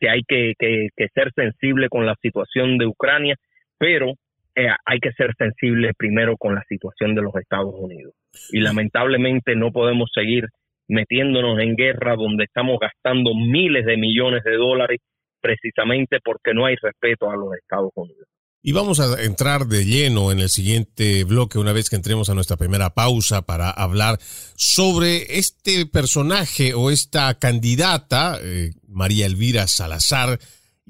que 0.00 0.08
hay 0.08 0.22
que, 0.26 0.54
que, 0.58 1.08
ser 1.14 1.32
sensible 1.34 1.88
con 1.88 2.06
la 2.06 2.14
situación 2.22 2.78
de 2.78 2.86
Ucrania, 2.86 3.34
pero 3.78 4.14
eh, 4.54 4.68
hay 4.84 4.98
que 4.98 5.12
ser 5.12 5.34
sensible 5.38 5.92
primero 5.96 6.36
con 6.36 6.54
la 6.54 6.64
situación 6.68 7.14
de 7.14 7.22
los 7.22 7.34
Estados 7.36 7.74
Unidos. 7.76 8.14
Y 8.50 8.60
lamentablemente 8.60 9.54
no 9.54 9.70
podemos 9.70 10.10
seguir 10.12 10.46
metiéndonos 10.88 11.60
en 11.60 11.76
guerra 11.76 12.16
donde 12.16 12.44
estamos 12.44 12.78
gastando 12.80 13.34
miles 13.34 13.84
de 13.86 13.96
millones 13.96 14.42
de 14.44 14.56
dólares 14.56 15.00
precisamente 15.40 16.18
porque 16.24 16.54
no 16.54 16.66
hay 16.66 16.76
respeto 16.82 17.30
a 17.30 17.36
los 17.36 17.54
Estados 17.54 17.92
Unidos. 17.94 18.26
Y 18.60 18.72
vamos 18.72 18.98
a 18.98 19.22
entrar 19.22 19.66
de 19.66 19.84
lleno 19.84 20.32
en 20.32 20.40
el 20.40 20.48
siguiente 20.48 21.22
bloque 21.22 21.60
una 21.60 21.72
vez 21.72 21.88
que 21.88 21.96
entremos 21.96 22.28
a 22.28 22.34
nuestra 22.34 22.56
primera 22.56 22.90
pausa 22.90 23.42
para 23.42 23.70
hablar 23.70 24.18
sobre 24.56 25.38
este 25.38 25.86
personaje 25.86 26.74
o 26.74 26.90
esta 26.90 27.38
candidata, 27.38 28.38
eh, 28.42 28.72
María 28.88 29.26
Elvira 29.26 29.68
Salazar, 29.68 30.40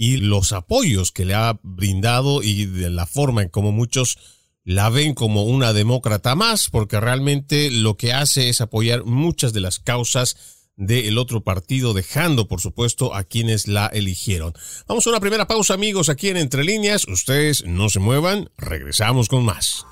y 0.00 0.18
los 0.18 0.52
apoyos 0.52 1.10
que 1.10 1.24
le 1.24 1.34
ha 1.34 1.58
brindado 1.64 2.40
y 2.44 2.66
de 2.66 2.88
la 2.88 3.04
forma 3.04 3.42
en 3.42 3.48
como 3.48 3.72
muchos 3.72 4.16
la 4.62 4.90
ven 4.90 5.12
como 5.12 5.42
una 5.42 5.72
demócrata 5.72 6.36
más, 6.36 6.70
porque 6.70 7.00
realmente 7.00 7.68
lo 7.72 7.96
que 7.96 8.12
hace 8.12 8.48
es 8.48 8.60
apoyar 8.60 9.04
muchas 9.04 9.52
de 9.52 9.60
las 9.60 9.80
causas 9.80 10.36
del 10.76 11.18
otro 11.18 11.42
partido, 11.42 11.94
dejando, 11.94 12.46
por 12.46 12.60
supuesto, 12.60 13.12
a 13.12 13.24
quienes 13.24 13.66
la 13.66 13.88
eligieron. 13.88 14.52
Vamos 14.86 15.04
a 15.04 15.10
una 15.10 15.20
primera 15.20 15.48
pausa, 15.48 15.74
amigos, 15.74 16.08
aquí 16.08 16.28
en 16.28 16.36
Entre 16.36 16.62
Líneas. 16.62 17.08
Ustedes 17.08 17.64
no 17.66 17.88
se 17.88 17.98
muevan, 17.98 18.50
regresamos 18.56 19.28
con 19.28 19.44
más. 19.44 19.84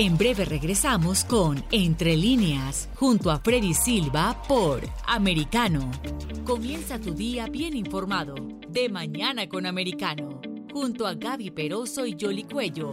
En 0.00 0.16
breve 0.16 0.46
regresamos 0.46 1.26
con 1.26 1.62
Entre 1.70 2.16
líneas, 2.16 2.88
junto 2.94 3.30
a 3.30 3.38
Freddy 3.38 3.74
Silva 3.74 4.42
por 4.48 4.80
Americano. 5.06 5.90
Comienza 6.42 6.98
tu 6.98 7.12
día 7.12 7.48
bien 7.48 7.76
informado, 7.76 8.34
de 8.66 8.88
mañana 8.88 9.46
con 9.46 9.66
Americano, 9.66 10.40
junto 10.72 11.06
a 11.06 11.12
Gaby 11.12 11.50
Peroso 11.50 12.06
y 12.06 12.16
Jolly 12.18 12.44
Cuello, 12.44 12.92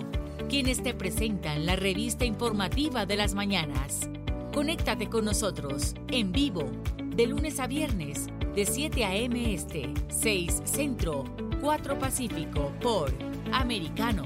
quienes 0.50 0.84
te 0.84 0.94
presentan 0.94 1.66
la 1.66 1.78
revista 1.78 2.26
informativa 2.26 3.06
de 3.06 3.16
las 3.16 3.36
mañanas. 3.36 4.10
Conéctate 4.54 5.08
con 5.08 5.24
nosotros 5.24 5.96
en 6.10 6.34
vivo 6.34 6.70
de 7.16 7.26
lunes 7.26 7.62
a 7.62 7.68
viernes 7.68 8.28
de 8.54 8.66
7 8.66 9.06
a.m. 9.06 9.54
Este, 9.54 9.94
6 10.10 10.62
Centro, 10.66 11.24
4 11.62 12.00
Pacífico 12.00 12.74
por 12.82 13.14
Americano. 13.54 14.26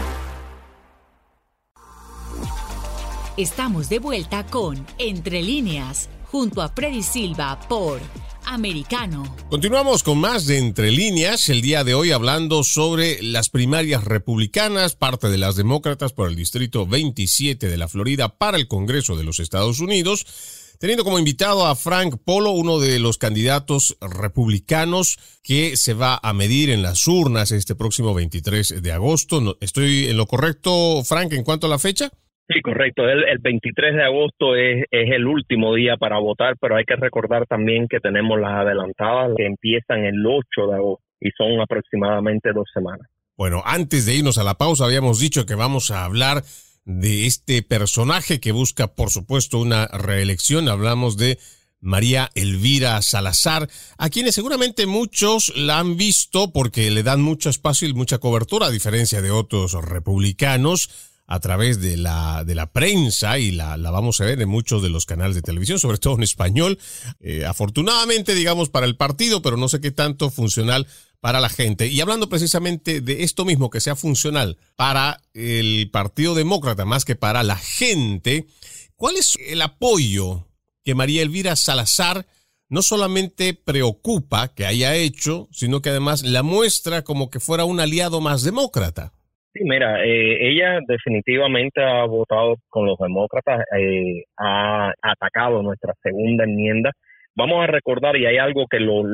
Estamos 3.37 3.87
de 3.87 3.99
vuelta 3.99 4.45
con 4.45 4.85
Entre 4.97 5.41
líneas, 5.41 6.09
junto 6.25 6.61
a 6.61 6.67
Freddy 6.67 7.01
Silva 7.01 7.57
por 7.69 8.01
Americano. 8.43 9.23
Continuamos 9.49 10.03
con 10.03 10.19
más 10.19 10.47
de 10.47 10.57
Entre 10.57 10.91
líneas, 10.91 11.47
el 11.47 11.61
día 11.61 11.85
de 11.85 11.93
hoy 11.93 12.11
hablando 12.11 12.65
sobre 12.65 13.23
las 13.23 13.49
primarias 13.49 14.03
republicanas, 14.03 14.95
parte 14.95 15.29
de 15.29 15.37
las 15.37 15.55
demócratas 15.55 16.11
por 16.11 16.27
el 16.27 16.35
Distrito 16.35 16.85
27 16.85 17.69
de 17.69 17.77
la 17.77 17.87
Florida 17.87 18.37
para 18.37 18.57
el 18.57 18.67
Congreso 18.67 19.15
de 19.15 19.23
los 19.23 19.39
Estados 19.39 19.79
Unidos 19.79 20.25
teniendo 20.77 21.03
como 21.03 21.19
invitado 21.19 21.67
a 21.67 21.75
Frank 21.75 22.17
Polo, 22.25 22.51
uno 22.51 22.79
de 22.79 22.97
los 22.97 23.19
candidatos 23.19 23.97
republicanos 24.01 25.19
que 25.43 25.77
se 25.77 25.93
va 25.93 26.19
a 26.21 26.33
medir 26.33 26.71
en 26.71 26.81
las 26.81 27.07
urnas 27.07 27.51
este 27.51 27.75
próximo 27.75 28.15
23 28.15 28.81
de 28.81 28.91
agosto. 28.91 29.57
¿Estoy 29.61 30.07
en 30.07 30.17
lo 30.17 30.25
correcto, 30.25 31.03
Frank, 31.05 31.33
en 31.33 31.43
cuanto 31.43 31.67
a 31.67 31.69
la 31.69 31.77
fecha? 31.77 32.11
Sí, 32.51 32.61
correcto. 32.61 33.07
El, 33.07 33.37
23 33.39 33.95
de 33.95 34.03
agosto 34.03 34.55
es, 34.55 34.85
es, 34.91 35.11
el 35.11 35.25
último 35.25 35.73
día 35.75 35.95
para 35.97 36.19
votar, 36.19 36.55
pero 36.59 36.75
hay 36.75 36.83
que 36.83 36.95
recordar 36.95 37.45
también 37.47 37.87
que 37.87 37.99
tenemos 37.99 38.39
las 38.39 38.51
adelantadas 38.51 39.31
que 39.37 39.45
empiezan 39.45 40.05
el 40.05 40.25
8 40.25 40.67
de 40.67 40.75
agosto 40.75 41.05
y 41.21 41.29
son 41.37 41.61
aproximadamente 41.61 42.51
dos 42.53 42.67
semanas. 42.73 43.07
Bueno, 43.37 43.61
antes 43.65 44.05
de 44.05 44.15
irnos 44.15 44.37
a 44.37 44.43
la 44.43 44.55
pausa, 44.55 44.85
habíamos 44.85 45.19
dicho 45.19 45.45
que 45.45 45.55
vamos 45.55 45.91
a 45.91 46.03
hablar 46.03 46.43
de 46.83 47.27
este 47.27 47.63
personaje 47.63 48.39
que 48.39 48.51
busca, 48.51 48.87
por 48.87 49.11
supuesto, 49.11 49.59
una 49.59 49.87
reelección. 49.87 50.67
Hablamos 50.67 51.17
de 51.17 51.37
María 51.79 52.29
Elvira 52.35 53.01
Salazar, 53.01 53.67
a 53.97 54.09
quienes 54.09 54.35
seguramente 54.35 54.85
muchos 54.85 55.53
la 55.55 55.79
han 55.79 55.95
visto 55.95 56.51
porque 56.51 56.91
le 56.91 57.03
dan 57.03 57.21
mucho 57.21 57.49
espacio 57.49 57.87
y 57.87 57.93
mucha 57.93 58.19
cobertura, 58.19 58.67
a 58.67 58.71
diferencia 58.71 59.21
de 59.21 59.31
otros 59.31 59.73
republicanos 59.73 61.10
a 61.31 61.39
través 61.39 61.79
de 61.79 61.95
la, 61.95 62.43
de 62.43 62.55
la 62.55 62.73
prensa 62.73 63.39
y 63.39 63.51
la, 63.51 63.77
la 63.77 63.89
vamos 63.89 64.19
a 64.19 64.25
ver 64.25 64.41
en 64.41 64.49
muchos 64.49 64.83
de 64.83 64.89
los 64.89 65.05
canales 65.05 65.33
de 65.33 65.41
televisión, 65.41 65.79
sobre 65.79 65.97
todo 65.97 66.15
en 66.15 66.23
español. 66.23 66.77
Eh, 67.21 67.45
afortunadamente, 67.45 68.35
digamos, 68.35 68.67
para 68.67 68.85
el 68.85 68.97
partido, 68.97 69.41
pero 69.41 69.55
no 69.55 69.69
sé 69.69 69.79
qué 69.79 69.91
tanto 69.91 70.29
funcional 70.29 70.87
para 71.21 71.39
la 71.39 71.47
gente. 71.47 71.87
Y 71.87 72.01
hablando 72.01 72.27
precisamente 72.27 72.99
de 72.99 73.23
esto 73.23 73.45
mismo, 73.45 73.69
que 73.69 73.79
sea 73.79 73.95
funcional 73.95 74.57
para 74.75 75.21
el 75.33 75.89
Partido 75.89 76.35
Demócrata 76.35 76.83
más 76.83 77.05
que 77.05 77.15
para 77.15 77.43
la 77.43 77.55
gente, 77.55 78.45
¿cuál 78.97 79.15
es 79.15 79.37
el 79.47 79.61
apoyo 79.61 80.49
que 80.83 80.95
María 80.95 81.21
Elvira 81.21 81.55
Salazar 81.55 82.27
no 82.67 82.81
solamente 82.81 83.53
preocupa 83.53 84.49
que 84.49 84.65
haya 84.65 84.95
hecho, 84.95 85.47
sino 85.53 85.81
que 85.81 85.91
además 85.91 86.23
la 86.23 86.43
muestra 86.43 87.05
como 87.05 87.29
que 87.29 87.39
fuera 87.39 87.63
un 87.63 87.79
aliado 87.79 88.19
más 88.19 88.43
demócrata? 88.43 89.13
Sí, 89.53 89.59
mira, 89.65 90.03
eh, 90.05 90.49
ella 90.49 90.79
definitivamente 90.87 91.83
ha 91.83 92.05
votado 92.05 92.55
con 92.69 92.85
los 92.85 92.97
demócratas, 92.97 93.65
eh, 93.77 94.23
ha 94.37 94.93
atacado 95.01 95.61
nuestra 95.61 95.93
segunda 96.01 96.45
enmienda. 96.45 96.91
Vamos 97.35 97.63
a 97.63 97.67
recordar, 97.67 98.15
y 98.15 98.25
hay 98.25 98.37
algo 98.37 98.65
que 98.69 98.79
los, 98.79 99.05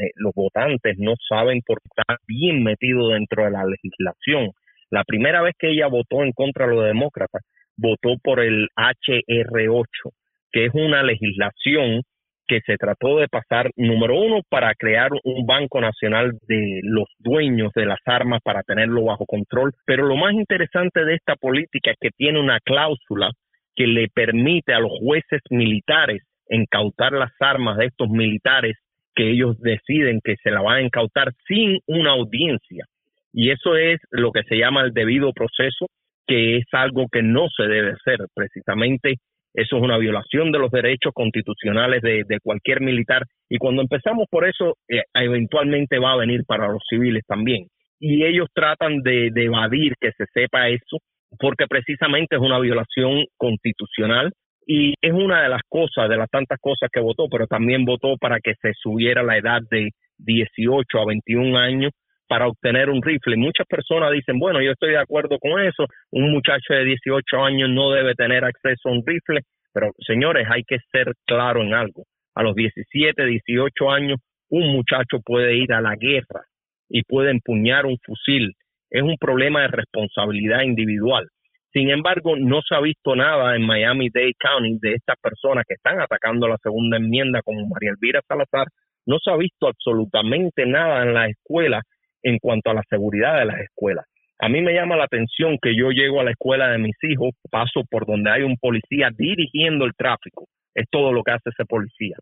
eh, 0.00 0.10
los 0.16 0.32
votantes 0.34 0.96
no 0.98 1.14
saben 1.28 1.60
porque 1.64 1.86
está 1.86 2.16
bien 2.26 2.64
metido 2.64 3.10
dentro 3.10 3.44
de 3.44 3.50
la 3.52 3.64
legislación. 3.64 4.50
La 4.90 5.04
primera 5.04 5.40
vez 5.42 5.54
que 5.58 5.70
ella 5.70 5.86
votó 5.86 6.24
en 6.24 6.32
contra 6.32 6.66
de 6.66 6.74
los 6.74 6.84
demócratas, 6.86 7.42
votó 7.76 8.16
por 8.22 8.40
el 8.40 8.68
HR8, 8.76 10.10
que 10.52 10.66
es 10.66 10.74
una 10.74 11.02
legislación 11.04 12.02
que 12.46 12.60
se 12.66 12.76
trató 12.76 13.18
de 13.18 13.28
pasar, 13.28 13.70
número 13.76 14.18
uno, 14.18 14.40
para 14.48 14.74
crear 14.74 15.10
un 15.24 15.46
banco 15.46 15.80
nacional 15.80 16.32
de 16.46 16.80
los 16.82 17.06
dueños 17.18 17.72
de 17.74 17.86
las 17.86 18.00
armas 18.04 18.40
para 18.42 18.62
tenerlo 18.62 19.04
bajo 19.04 19.26
control. 19.26 19.72
Pero 19.86 20.06
lo 20.06 20.16
más 20.16 20.32
interesante 20.34 21.04
de 21.04 21.14
esta 21.14 21.36
política 21.36 21.92
es 21.92 21.96
que 22.00 22.10
tiene 22.16 22.40
una 22.40 22.60
cláusula 22.60 23.30
que 23.74 23.86
le 23.86 24.08
permite 24.08 24.72
a 24.72 24.80
los 24.80 24.92
jueces 25.00 25.40
militares 25.50 26.22
incautar 26.48 27.12
las 27.12 27.32
armas 27.40 27.78
de 27.78 27.86
estos 27.86 28.08
militares 28.08 28.76
que 29.14 29.30
ellos 29.30 29.58
deciden 29.60 30.20
que 30.22 30.36
se 30.42 30.50
la 30.50 30.60
van 30.60 30.76
a 30.76 30.82
incautar 30.82 31.32
sin 31.46 31.78
una 31.86 32.10
audiencia. 32.10 32.84
Y 33.32 33.50
eso 33.50 33.76
es 33.76 34.00
lo 34.10 34.32
que 34.32 34.42
se 34.44 34.56
llama 34.56 34.82
el 34.82 34.92
debido 34.92 35.32
proceso, 35.32 35.86
que 36.26 36.58
es 36.58 36.66
algo 36.72 37.06
que 37.10 37.22
no 37.22 37.48
se 37.56 37.64
debe 37.64 37.92
hacer. 37.92 38.18
Precisamente 38.34 39.16
eso 39.54 39.76
es 39.76 39.82
una 39.82 39.98
violación 39.98 40.50
de 40.50 40.58
los 40.58 40.70
derechos 40.70 41.12
constitucionales 41.14 42.02
de, 42.02 42.38
cualquier 42.42 42.80
militar. 42.80 43.22
Y 43.48 43.58
cuando 43.58 43.82
empezamos 43.82 44.26
por 44.28 44.46
eso, 44.46 44.76
eh, 44.88 45.02
eventualmente 45.14 45.98
va 45.98 46.12
a 46.12 46.16
venir 46.16 46.42
para 46.44 46.66
los 46.66 46.82
civiles 46.88 47.22
también. 47.26 47.66
Y 48.00 48.24
ellos 48.24 48.48
tratan 48.52 49.00
de, 49.02 49.30
evadir 49.36 49.94
que 50.00 50.10
se 50.18 50.24
sepa 50.34 50.68
eso, 50.68 50.98
porque 51.38 51.66
precisamente 51.68 52.34
es 52.34 52.42
una 52.42 52.58
violación 52.58 53.24
constitucional 53.36 54.32
y 54.66 54.94
es 55.00 55.12
una 55.12 55.42
de 55.42 55.48
las 55.48 55.62
cosas, 55.68 56.08
de 56.08 56.16
las 56.16 56.28
tantas 56.30 56.58
cosas 56.60 56.90
que 56.92 57.00
votó, 57.00 57.28
pero 57.30 57.46
también 57.46 57.84
votó 57.84 58.16
para 58.16 58.40
que 58.40 58.54
se 58.60 58.72
subiera 58.74 59.22
la 59.22 59.38
edad 59.38 59.60
de 59.70 59.90
18 60.18 60.98
a 60.98 61.06
21 61.06 61.56
años 61.56 61.92
para 62.28 62.48
obtener 62.48 62.90
un 62.90 63.02
rifle. 63.02 63.36
Muchas 63.36 63.66
personas 63.66 64.12
dicen, 64.12 64.38
bueno, 64.38 64.60
yo 64.60 64.72
estoy 64.72 64.90
de 64.90 64.98
acuerdo 64.98 65.38
con 65.38 65.60
eso, 65.60 65.86
un 66.10 66.32
muchacho 66.32 66.74
de 66.74 66.84
18 66.84 67.44
años 67.44 67.70
no 67.70 67.90
debe 67.90 68.14
tener 68.14 68.44
acceso 68.44 68.88
a 68.88 68.92
un 68.92 69.02
rifle, 69.06 69.42
pero 69.74 69.90
señores, 70.06 70.46
hay 70.48 70.62
que 70.62 70.78
ser 70.92 71.12
claro 71.26 71.60
en 71.60 71.74
algo. 71.74 72.04
A 72.34 72.42
los 72.42 72.54
17, 72.54 73.26
18 73.26 73.90
años, 73.90 74.18
un 74.48 74.72
muchacho 74.72 75.18
puede 75.24 75.56
ir 75.56 75.72
a 75.72 75.80
la 75.80 75.96
guerra 75.96 76.44
y 76.88 77.02
puede 77.02 77.32
empuñar 77.32 77.84
un 77.86 77.98
fusil. 77.98 78.54
Es 78.90 79.02
un 79.02 79.16
problema 79.18 79.62
de 79.62 79.68
responsabilidad 79.68 80.62
individual. 80.62 81.28
Sin 81.72 81.90
embargo, 81.90 82.36
no 82.36 82.62
se 82.62 82.76
ha 82.76 82.80
visto 82.80 83.16
nada 83.16 83.56
en 83.56 83.66
Miami-Dade 83.66 84.34
County 84.38 84.78
de 84.80 84.94
estas 84.94 85.16
personas 85.20 85.64
que 85.66 85.74
están 85.74 86.00
atacando 86.00 86.46
la 86.46 86.56
segunda 86.62 86.96
enmienda 86.98 87.42
como 87.42 87.66
María 87.66 87.90
Elvira 87.90 88.20
Salazar. 88.28 88.68
No 89.06 89.18
se 89.18 89.32
ha 89.32 89.36
visto 89.36 89.66
absolutamente 89.66 90.66
nada 90.66 91.02
en 91.02 91.14
la 91.14 91.26
escuela 91.26 91.82
en 92.22 92.38
cuanto 92.38 92.70
a 92.70 92.74
la 92.74 92.82
seguridad 92.88 93.40
de 93.40 93.46
las 93.46 93.60
escuelas. 93.60 94.06
A 94.40 94.48
mí 94.48 94.60
me 94.60 94.74
llama 94.74 94.96
la 94.96 95.04
atención 95.04 95.58
que 95.60 95.76
yo 95.76 95.90
llego 95.90 96.20
a 96.20 96.24
la 96.24 96.32
escuela 96.32 96.68
de 96.68 96.78
mis 96.78 96.96
hijos, 97.02 97.30
paso 97.50 97.82
por 97.88 98.06
donde 98.06 98.30
hay 98.30 98.42
un 98.42 98.56
policía 98.56 99.10
dirigiendo 99.16 99.84
el 99.84 99.94
tráfico. 99.96 100.46
Es 100.74 100.86
todo 100.90 101.12
lo 101.12 101.22
que 101.22 101.32
hace 101.32 101.50
ese 101.50 101.64
policía. 101.64 102.16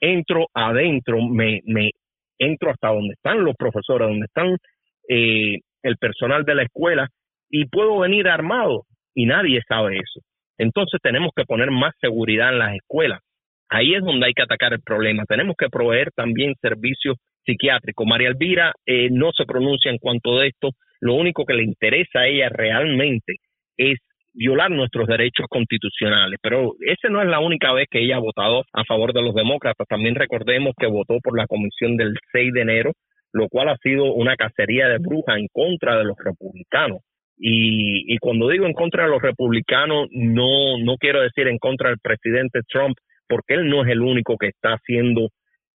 Entro 0.00 0.46
adentro, 0.54 1.20
me, 1.22 1.60
me 1.64 1.90
entro 2.38 2.70
hasta 2.70 2.88
donde 2.88 3.14
están 3.14 3.44
los 3.44 3.56
profesores, 3.56 4.08
donde 4.08 4.26
están 4.26 4.56
eh, 5.08 5.58
el 5.82 5.96
personal 5.96 6.44
de 6.44 6.54
la 6.54 6.62
escuela 6.62 7.08
y 7.50 7.66
puedo 7.66 8.00
venir 8.00 8.28
armado 8.28 8.84
y 9.14 9.26
nadie 9.26 9.60
sabe 9.68 9.96
eso. 9.96 10.20
Entonces 10.58 11.00
tenemos 11.02 11.32
que 11.34 11.44
poner 11.44 11.70
más 11.70 11.94
seguridad 12.00 12.52
en 12.52 12.58
las 12.58 12.74
escuelas. 12.74 13.20
Ahí 13.68 13.94
es 13.94 14.02
donde 14.02 14.26
hay 14.26 14.32
que 14.32 14.42
atacar 14.42 14.72
el 14.72 14.80
problema. 14.80 15.24
Tenemos 15.24 15.56
que 15.58 15.68
proveer 15.68 16.10
también 16.12 16.54
servicios 16.60 17.16
psiquiátrico. 17.44 18.04
María 18.04 18.28
Elvira 18.28 18.72
eh, 18.84 19.08
no 19.10 19.32
se 19.32 19.44
pronuncia 19.44 19.90
en 19.90 19.98
cuanto 19.98 20.38
de 20.38 20.48
esto. 20.48 20.70
Lo 21.06 21.14
único 21.14 21.44
que 21.44 21.54
le 21.54 21.62
interesa 21.62 22.20
a 22.20 22.26
ella 22.26 22.48
realmente 22.48 23.36
es 23.76 23.98
violar 24.34 24.72
nuestros 24.72 25.06
derechos 25.06 25.46
constitucionales. 25.48 26.38
Pero 26.42 26.74
esa 26.80 27.08
no 27.08 27.22
es 27.22 27.28
la 27.28 27.38
única 27.38 27.72
vez 27.72 27.86
que 27.88 28.00
ella 28.00 28.16
ha 28.16 28.20
votado 28.20 28.64
a 28.72 28.84
favor 28.84 29.12
de 29.12 29.22
los 29.22 29.34
demócratas. 29.34 29.86
También 29.88 30.16
recordemos 30.16 30.74
que 30.76 30.86
votó 30.86 31.18
por 31.22 31.38
la 31.38 31.46
comisión 31.46 31.96
del 31.96 32.14
6 32.32 32.52
de 32.52 32.60
enero, 32.60 32.92
lo 33.32 33.48
cual 33.48 33.68
ha 33.68 33.76
sido 33.78 34.12
una 34.14 34.34
cacería 34.34 34.88
de 34.88 34.98
brujas 34.98 35.38
en 35.38 35.46
contra 35.52 35.96
de 35.96 36.04
los 36.04 36.16
republicanos. 36.18 36.98
Y, 37.38 38.12
y 38.12 38.18
cuando 38.18 38.48
digo 38.48 38.66
en 38.66 38.72
contra 38.72 39.04
de 39.04 39.10
los 39.10 39.22
republicanos, 39.22 40.08
no, 40.10 40.76
no 40.82 40.96
quiero 40.96 41.20
decir 41.20 41.46
en 41.46 41.58
contra 41.58 41.90
del 41.90 41.98
presidente 41.98 42.60
Trump, 42.68 42.96
porque 43.28 43.54
él 43.54 43.68
no 43.68 43.84
es 43.84 43.90
el 43.90 44.00
único 44.00 44.36
que 44.38 44.48
está 44.48 44.70
haciendo 44.70 45.28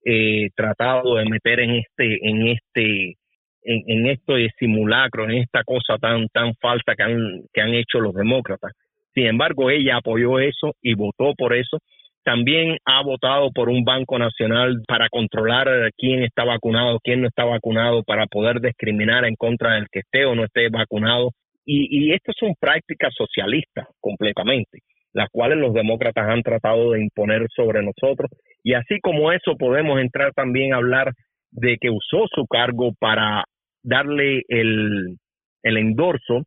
eh, 0.04 0.50
tratado 0.56 1.16
de 1.16 1.26
meter 1.26 1.60
en 1.60 1.72
este, 1.76 2.28
en 2.28 2.48
este, 2.48 3.16
en, 3.64 3.84
en 3.88 4.08
esto 4.08 4.34
de 4.34 4.50
simulacro, 4.58 5.26
en 5.26 5.38
esta 5.38 5.64
cosa 5.64 5.98
tan, 5.98 6.28
tan 6.30 6.54
falsa 6.56 6.96
que 6.96 7.04
han, 7.04 7.42
que 7.54 7.62
han 7.62 7.74
hecho 7.74 8.00
los 8.00 8.14
demócratas. 8.14 8.72
Sin 9.14 9.28
embargo, 9.28 9.70
ella 9.70 9.98
apoyó 9.98 10.40
eso 10.40 10.74
y 10.82 10.94
votó 10.94 11.34
por 11.38 11.54
eso. 11.54 11.80
También 12.24 12.78
ha 12.86 13.02
votado 13.04 13.50
por 13.52 13.70
un 13.70 13.84
banco 13.84 14.20
nacional 14.20 14.82
para 14.88 15.10
controlar 15.10 15.92
quién 15.98 16.24
está 16.24 16.44
vacunado, 16.44 17.00
quién 17.04 17.22
no 17.22 17.28
está 17.28 17.44
vacunado, 17.46 18.04
para 18.04 18.28
poder 18.28 18.62
discriminar 18.62 19.26
en 19.26 19.36
contra 19.36 19.74
del 19.74 19.88
que 19.92 20.00
esté 20.00 20.26
o 20.26 20.36
no 20.36 20.46
esté 20.46 20.70
vacunado. 20.70 21.32
Y, 21.66 21.88
y 21.90 22.14
estas 22.14 22.36
son 22.40 22.54
prácticas 22.60 23.14
socialistas 23.16 23.88
completamente 24.00 24.80
las 25.14 25.30
cuales 25.30 25.58
los 25.58 25.74
demócratas 25.74 26.28
han 26.28 26.42
tratado 26.42 26.92
de 26.92 27.02
imponer 27.02 27.48
sobre 27.56 27.84
nosotros. 27.84 28.32
Y 28.64 28.74
así 28.74 29.00
como 29.02 29.32
eso 29.32 29.56
podemos 29.58 30.00
entrar 30.00 30.32
también 30.34 30.74
a 30.74 30.78
hablar 30.78 31.12
de 31.52 31.78
que 31.80 31.90
usó 31.90 32.28
su 32.34 32.46
cargo 32.48 32.94
para 33.00 33.44
darle 33.84 34.44
el, 34.48 35.18
el 35.64 35.78
endorso 35.78 36.44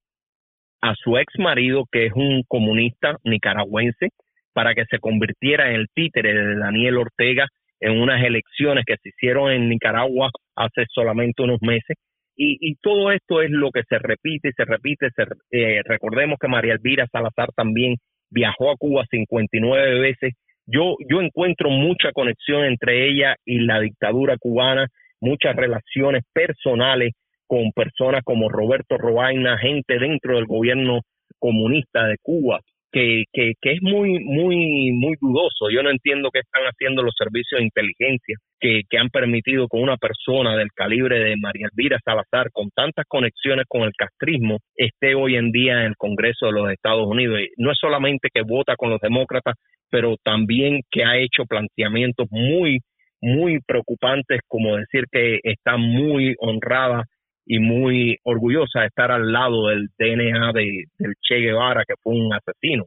a 0.80 0.94
su 0.96 1.16
ex 1.16 1.32
marido, 1.38 1.84
que 1.90 2.06
es 2.06 2.12
un 2.14 2.42
comunista 2.46 3.16
nicaragüense, 3.24 4.10
para 4.52 4.74
que 4.74 4.84
se 4.86 4.98
convirtiera 4.98 5.70
en 5.70 5.76
el 5.76 5.88
títere 5.94 6.32
de 6.32 6.56
Daniel 6.56 6.98
Ortega 6.98 7.48
en 7.80 8.00
unas 8.00 8.22
elecciones 8.24 8.84
que 8.86 8.96
se 9.02 9.10
hicieron 9.10 9.50
en 9.50 9.68
Nicaragua 9.68 10.30
hace 10.56 10.84
solamente 10.90 11.42
unos 11.42 11.60
meses. 11.60 11.96
Y, 12.36 12.56
y 12.60 12.76
todo 12.76 13.12
esto 13.12 13.42
es 13.42 13.50
lo 13.50 13.70
que 13.70 13.82
se 13.88 13.98
repite 13.98 14.48
y 14.48 14.52
se 14.52 14.64
repite. 14.64 15.08
Se, 15.14 15.24
eh, 15.50 15.82
recordemos 15.84 16.38
que 16.40 16.48
María 16.48 16.74
Elvira 16.74 17.06
Salazar 17.12 17.50
también 17.54 17.96
viajó 18.30 18.70
a 18.70 18.76
Cuba 18.76 19.04
59 19.10 20.00
veces. 20.00 20.32
Yo, 20.66 20.96
yo 21.10 21.20
encuentro 21.20 21.70
mucha 21.70 22.12
conexión 22.12 22.64
entre 22.64 23.08
ella 23.08 23.36
y 23.44 23.60
la 23.60 23.80
dictadura 23.80 24.36
cubana, 24.38 24.88
muchas 25.20 25.54
relaciones 25.56 26.22
personales 26.32 27.12
con 27.46 27.72
personas 27.72 28.22
como 28.24 28.48
Roberto 28.48 28.96
Robaina, 28.96 29.58
gente 29.58 29.98
dentro 29.98 30.36
del 30.36 30.46
gobierno 30.46 31.00
comunista 31.38 32.06
de 32.06 32.16
Cuba. 32.22 32.60
que, 32.90 33.24
es 33.34 33.82
muy, 33.82 34.20
muy, 34.20 34.92
muy 34.92 35.16
dudoso. 35.20 35.68
Yo 35.68 35.82
no 35.82 35.90
entiendo 35.90 36.30
qué 36.32 36.38
están 36.38 36.62
haciendo 36.62 37.02
los 37.02 37.12
servicios 37.18 37.58
de 37.58 37.64
inteligencia 37.64 38.36
que, 38.60 38.82
que, 38.88 38.98
han 38.98 39.10
permitido 39.10 39.66
que 39.66 39.78
una 39.78 39.96
persona 39.96 40.56
del 40.56 40.68
calibre 40.72 41.18
de 41.18 41.36
María 41.36 41.66
Elvira 41.72 41.98
Salazar, 42.04 42.50
con 42.52 42.70
tantas 42.70 43.04
conexiones 43.08 43.66
con 43.68 43.82
el 43.82 43.92
castrismo, 43.98 44.58
esté 44.76 45.16
hoy 45.16 45.34
en 45.34 45.50
día 45.50 45.80
en 45.80 45.86
el 45.88 45.96
Congreso 45.96 46.46
de 46.46 46.52
los 46.52 46.70
Estados 46.70 47.06
Unidos. 47.06 47.40
Y 47.40 47.48
no 47.60 47.72
es 47.72 47.78
solamente 47.80 48.28
que 48.32 48.42
vota 48.42 48.76
con 48.76 48.90
los 48.90 49.00
demócratas, 49.00 49.54
pero 49.94 50.16
también 50.24 50.80
que 50.90 51.04
ha 51.04 51.18
hecho 51.18 51.44
planteamientos 51.48 52.26
muy, 52.28 52.80
muy 53.20 53.60
preocupantes, 53.64 54.40
como 54.48 54.74
decir 54.74 55.04
que 55.08 55.38
está 55.44 55.76
muy 55.76 56.34
honrada 56.40 57.04
y 57.46 57.60
muy 57.60 58.16
orgullosa 58.24 58.80
de 58.80 58.86
estar 58.86 59.12
al 59.12 59.30
lado 59.30 59.68
del 59.68 59.90
DNA 59.96 60.50
de, 60.52 60.86
del 60.98 61.14
Che 61.22 61.36
Guevara, 61.36 61.84
que 61.86 61.94
fue 62.02 62.12
un 62.12 62.34
asesino. 62.34 62.86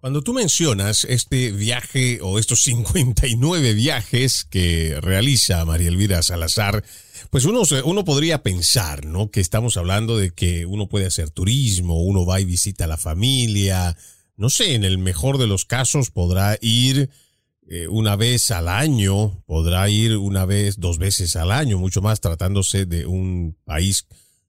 Cuando 0.00 0.20
tú 0.22 0.34
mencionas 0.34 1.04
este 1.04 1.52
viaje 1.52 2.18
o 2.22 2.40
estos 2.40 2.58
59 2.62 3.72
viajes 3.74 4.44
que 4.44 4.96
realiza 5.00 5.64
María 5.64 5.90
Elvira 5.90 6.22
Salazar, 6.22 6.82
pues 7.30 7.44
uno, 7.44 7.62
uno 7.84 8.04
podría 8.04 8.42
pensar, 8.42 9.06
¿no? 9.06 9.30
Que 9.30 9.38
estamos 9.38 9.76
hablando 9.76 10.18
de 10.18 10.32
que 10.32 10.66
uno 10.66 10.88
puede 10.88 11.06
hacer 11.06 11.30
turismo, 11.30 12.02
uno 12.02 12.26
va 12.26 12.40
y 12.40 12.44
visita 12.44 12.86
a 12.86 12.88
la 12.88 12.96
familia, 12.96 13.96
no 14.42 14.50
sé, 14.50 14.74
en 14.74 14.82
el 14.82 14.98
mejor 14.98 15.38
de 15.38 15.46
los 15.46 15.64
casos 15.64 16.10
podrá 16.10 16.58
ir 16.60 17.10
eh, 17.68 17.86
una 17.86 18.16
vez 18.16 18.50
al 18.50 18.66
año, 18.66 19.40
podrá 19.46 19.88
ir 19.88 20.16
una 20.16 20.44
vez, 20.46 20.80
dos 20.80 20.98
veces 20.98 21.36
al 21.36 21.52
año, 21.52 21.78
mucho 21.78 22.02
más 22.02 22.20
tratándose 22.20 22.84
de 22.84 23.06
un 23.06 23.56
país 23.62 24.08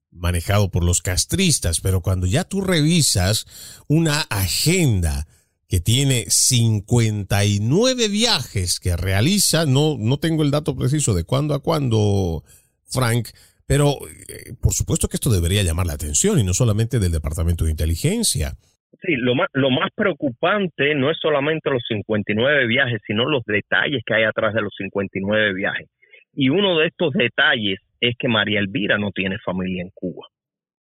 manejado 0.10 0.72
por 0.72 0.84
los 0.84 1.04
castristas, 1.04 1.80
pero 1.80 2.02
cuando 2.02 2.26
ya 2.26 2.44
tú 2.44 2.62
revisas 2.62 3.46
una 3.88 4.22
agenda 4.22 5.28
que 5.68 5.80
tiene 5.80 6.26
59 6.28 8.08
viajes 8.08 8.80
que 8.80 8.98
realiza, 8.98 9.68
no, 9.68 9.96
no 10.00 10.18
tengo 10.18 10.42
el 10.42 10.50
dato 10.50 10.76
preciso 10.76 11.14
de 11.14 11.24
cuándo 11.24 11.54
a 11.54 11.60
cuándo, 11.60 12.44
Frank, 12.88 13.28
pero 13.68 14.00
eh, 14.28 14.56
por 14.60 14.74
supuesto 14.74 15.08
que 15.08 15.18
esto 15.18 15.30
debería 15.30 15.62
llamar 15.62 15.86
la 15.86 15.94
atención 15.94 16.40
y 16.40 16.44
no 16.44 16.56
solamente 16.56 16.98
del 16.98 17.12
Departamento 17.12 17.66
de 17.66 17.72
Inteligencia. 17.72 18.58
Sí, 19.02 19.16
lo 19.16 19.36
más, 19.36 19.50
lo 19.54 19.70
más 19.70 19.90
preocupante 19.96 20.94
no 20.96 21.10
es 21.10 21.18
solamente 21.20 21.70
los 21.70 21.84
59 21.88 22.68
viajes, 22.68 23.02
sino 23.06 23.26
los 23.26 23.44
detalles 23.46 24.04
que 24.06 24.14
hay 24.14 24.24
atrás 24.24 24.54
de 24.54 24.62
los 24.62 24.74
59 24.78 25.54
viajes. 25.54 25.90
Y 26.34 26.50
uno 26.50 26.78
de 26.78 26.88
estos 26.88 27.14
detalles 27.14 27.80
es 28.00 28.16
que 28.18 28.28
María 28.28 28.60
Elvira 28.60 28.98
no 28.98 29.12
tiene 29.12 29.38
familia 29.40 29.82
en 29.82 29.90
Cuba. 29.94 30.28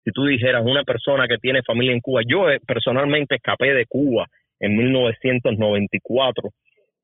Si 0.04 0.10
tú 0.10 0.24
dijeras 0.24 0.62
una 0.64 0.82
persona 0.82 1.28
que 1.28 1.38
tiene 1.38 1.62
familia 1.62 1.92
en 1.92 2.00
Cuba, 2.00 2.22
yo 2.26 2.50
eh, 2.50 2.58
personalmente 2.66 3.36
escapé 3.36 3.72
de 3.72 3.86
Cuba 3.86 4.26
en 4.60 4.76
1994 4.76 6.50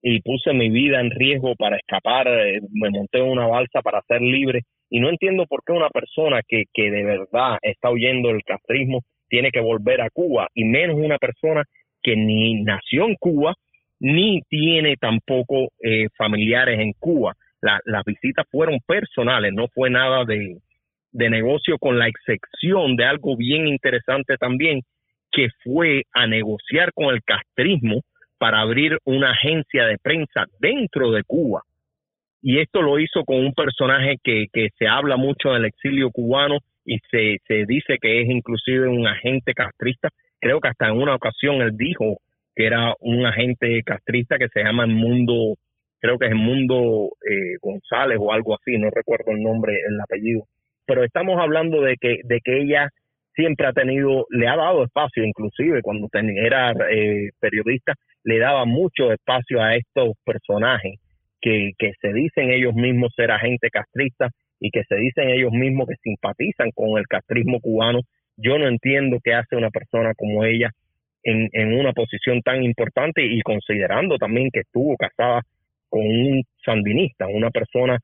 y 0.03 0.21
puse 0.21 0.53
mi 0.53 0.68
vida 0.68 1.01
en 1.01 1.11
riesgo 1.11 1.55
para 1.57 1.77
escapar, 1.77 2.27
eh, 2.29 2.61
me 2.73 2.90
monté 2.90 3.18
en 3.18 3.29
una 3.29 3.47
balsa 3.47 3.83
para 3.83 4.03
ser 4.03 4.21
libre 4.21 4.62
y 4.90 5.01
no 5.01 5.11
entiendo 5.11 5.47
por 5.47 5.62
qué 5.64 5.73
una 5.73 5.90
persona 5.90 6.40
que, 6.47 6.64
que 6.73 6.90
de 6.90 7.05
verdad 7.05 7.59
está 7.62 7.90
huyendo 7.90 8.29
del 8.29 8.42
castrismo 8.44 9.03
tiene 9.28 9.50
que 9.50 9.60
volver 9.60 10.00
a 10.00 10.10
Cuba, 10.10 10.48
y 10.54 10.64
menos 10.64 10.96
una 10.96 11.18
persona 11.18 11.64
que 12.02 12.16
ni 12.16 12.62
nació 12.62 13.06
en 13.06 13.14
Cuba, 13.16 13.54
ni 14.00 14.42
tiene 14.48 14.96
tampoco 14.96 15.68
eh, 15.82 16.08
familiares 16.16 16.78
en 16.78 16.92
Cuba. 16.98 17.34
las 17.60 18.04
visitas 18.04 18.46
fueron 18.50 18.78
personales, 18.86 19.52
no 19.52 19.66
fue 19.68 19.90
nada 19.90 20.24
de, 20.24 20.58
de 21.12 21.30
negocio, 21.30 21.78
con 21.78 21.98
la 21.98 22.08
excepción 22.08 22.96
de 22.96 23.04
algo 23.04 23.36
bien 23.36 23.66
interesante 23.66 24.36
también, 24.36 24.82
que 25.30 25.48
fue 25.64 26.04
a 26.12 26.26
negociar 26.26 26.92
con 26.94 27.14
el 27.14 27.22
castrismo 27.22 28.02
para 28.38 28.60
abrir 28.60 28.98
una 29.04 29.32
agencia 29.32 29.84
de 29.86 29.98
prensa 29.98 30.46
dentro 30.60 31.10
de 31.10 31.24
Cuba. 31.24 31.62
Y 32.40 32.60
esto 32.60 32.82
lo 32.82 32.98
hizo 33.00 33.24
con 33.24 33.38
un 33.38 33.52
personaje 33.52 34.16
que, 34.22 34.46
que 34.52 34.68
se 34.78 34.86
habla 34.86 35.16
mucho 35.16 35.50
del 35.50 35.64
exilio 35.64 36.10
cubano 36.10 36.58
y 36.88 36.98
se, 37.11 37.37
se 37.46 37.66
dice 37.66 37.98
que 38.01 38.22
es 38.22 38.31
inclusive 38.31 38.88
un 38.88 39.07
agente 39.07 39.53
castrista. 39.53 40.09
Creo 40.40 40.59
que 40.59 40.68
hasta 40.68 40.88
en 40.88 40.96
una 40.96 41.14
ocasión 41.14 41.61
él 41.61 41.77
dijo 41.77 42.16
que 42.57 42.66
era 42.66 42.94
un 43.01 43.27
agente 43.27 43.83
castrista 43.85 44.38
que 44.38 44.48
se 44.48 44.64
llama 44.64 44.85
el 44.85 44.92
Mundo, 44.92 45.57
creo 46.01 46.18
que 46.18 46.27
es 46.27 46.33
el 46.33 46.38
Mundo 46.38 47.11
eh, 47.29 47.57
González 47.61 48.16
o 48.18 48.33
algo 48.33 48.55
así, 48.55 48.79
no 48.79 48.88
recuerdo 48.88 49.33
el 49.33 49.42
nombre, 49.42 49.74
el 49.87 50.01
apellido. 50.01 50.44
Pero 50.87 51.05
estamos 51.05 51.38
hablando 51.38 51.83
de 51.83 51.96
que, 52.01 52.20
de 52.24 52.40
que 52.42 52.62
ella 52.62 52.88
siempre 53.35 53.66
ha 53.66 53.72
tenido, 53.74 54.24
le 54.31 54.48
ha 54.48 54.57
dado 54.57 54.83
espacio, 54.83 55.22
inclusive 55.24 55.83
cuando 55.83 56.09
era 56.12 56.72
eh, 56.90 57.29
periodista, 57.38 57.92
le 58.24 58.38
daba 58.38 58.64
mucho 58.64 59.12
espacio 59.12 59.61
a 59.61 59.77
estos 59.77 60.14
personajes 60.24 60.98
que, 61.42 61.72
que 61.79 61.92
se 62.01 62.14
dicen 62.14 62.51
ellos 62.51 62.74
mismos 62.74 63.12
ser 63.14 63.31
agentes 63.31 63.70
castristas 63.70 64.33
y 64.61 64.71
que 64.71 64.85
se 64.85 64.97
dicen 64.97 65.31
ellos 65.31 65.53
mismos 65.53 65.88
que 65.88 65.97
simpatizan 66.03 66.71
con 66.75 66.99
el 66.99 67.07
castrismo 67.07 67.61
cubano, 67.61 68.01
yo 68.37 68.59
no 68.59 68.68
entiendo 68.68 69.18
qué 69.23 69.35
hace 69.35 69.57
una 69.57 69.71
persona 69.71 70.14
como 70.14 70.44
ella 70.44 70.71
en, 71.23 71.49
en 71.53 71.79
una 71.79 71.92
posición 71.92 72.42
tan 72.42 72.62
importante 72.62 73.25
y 73.25 73.40
considerando 73.42 74.16
también 74.18 74.51
que 74.53 74.61
estuvo 74.61 74.97
casada 74.97 75.42
con 75.88 76.03
un 76.03 76.42
sandinista, 76.64 77.27
una 77.27 77.51
persona 77.51 77.99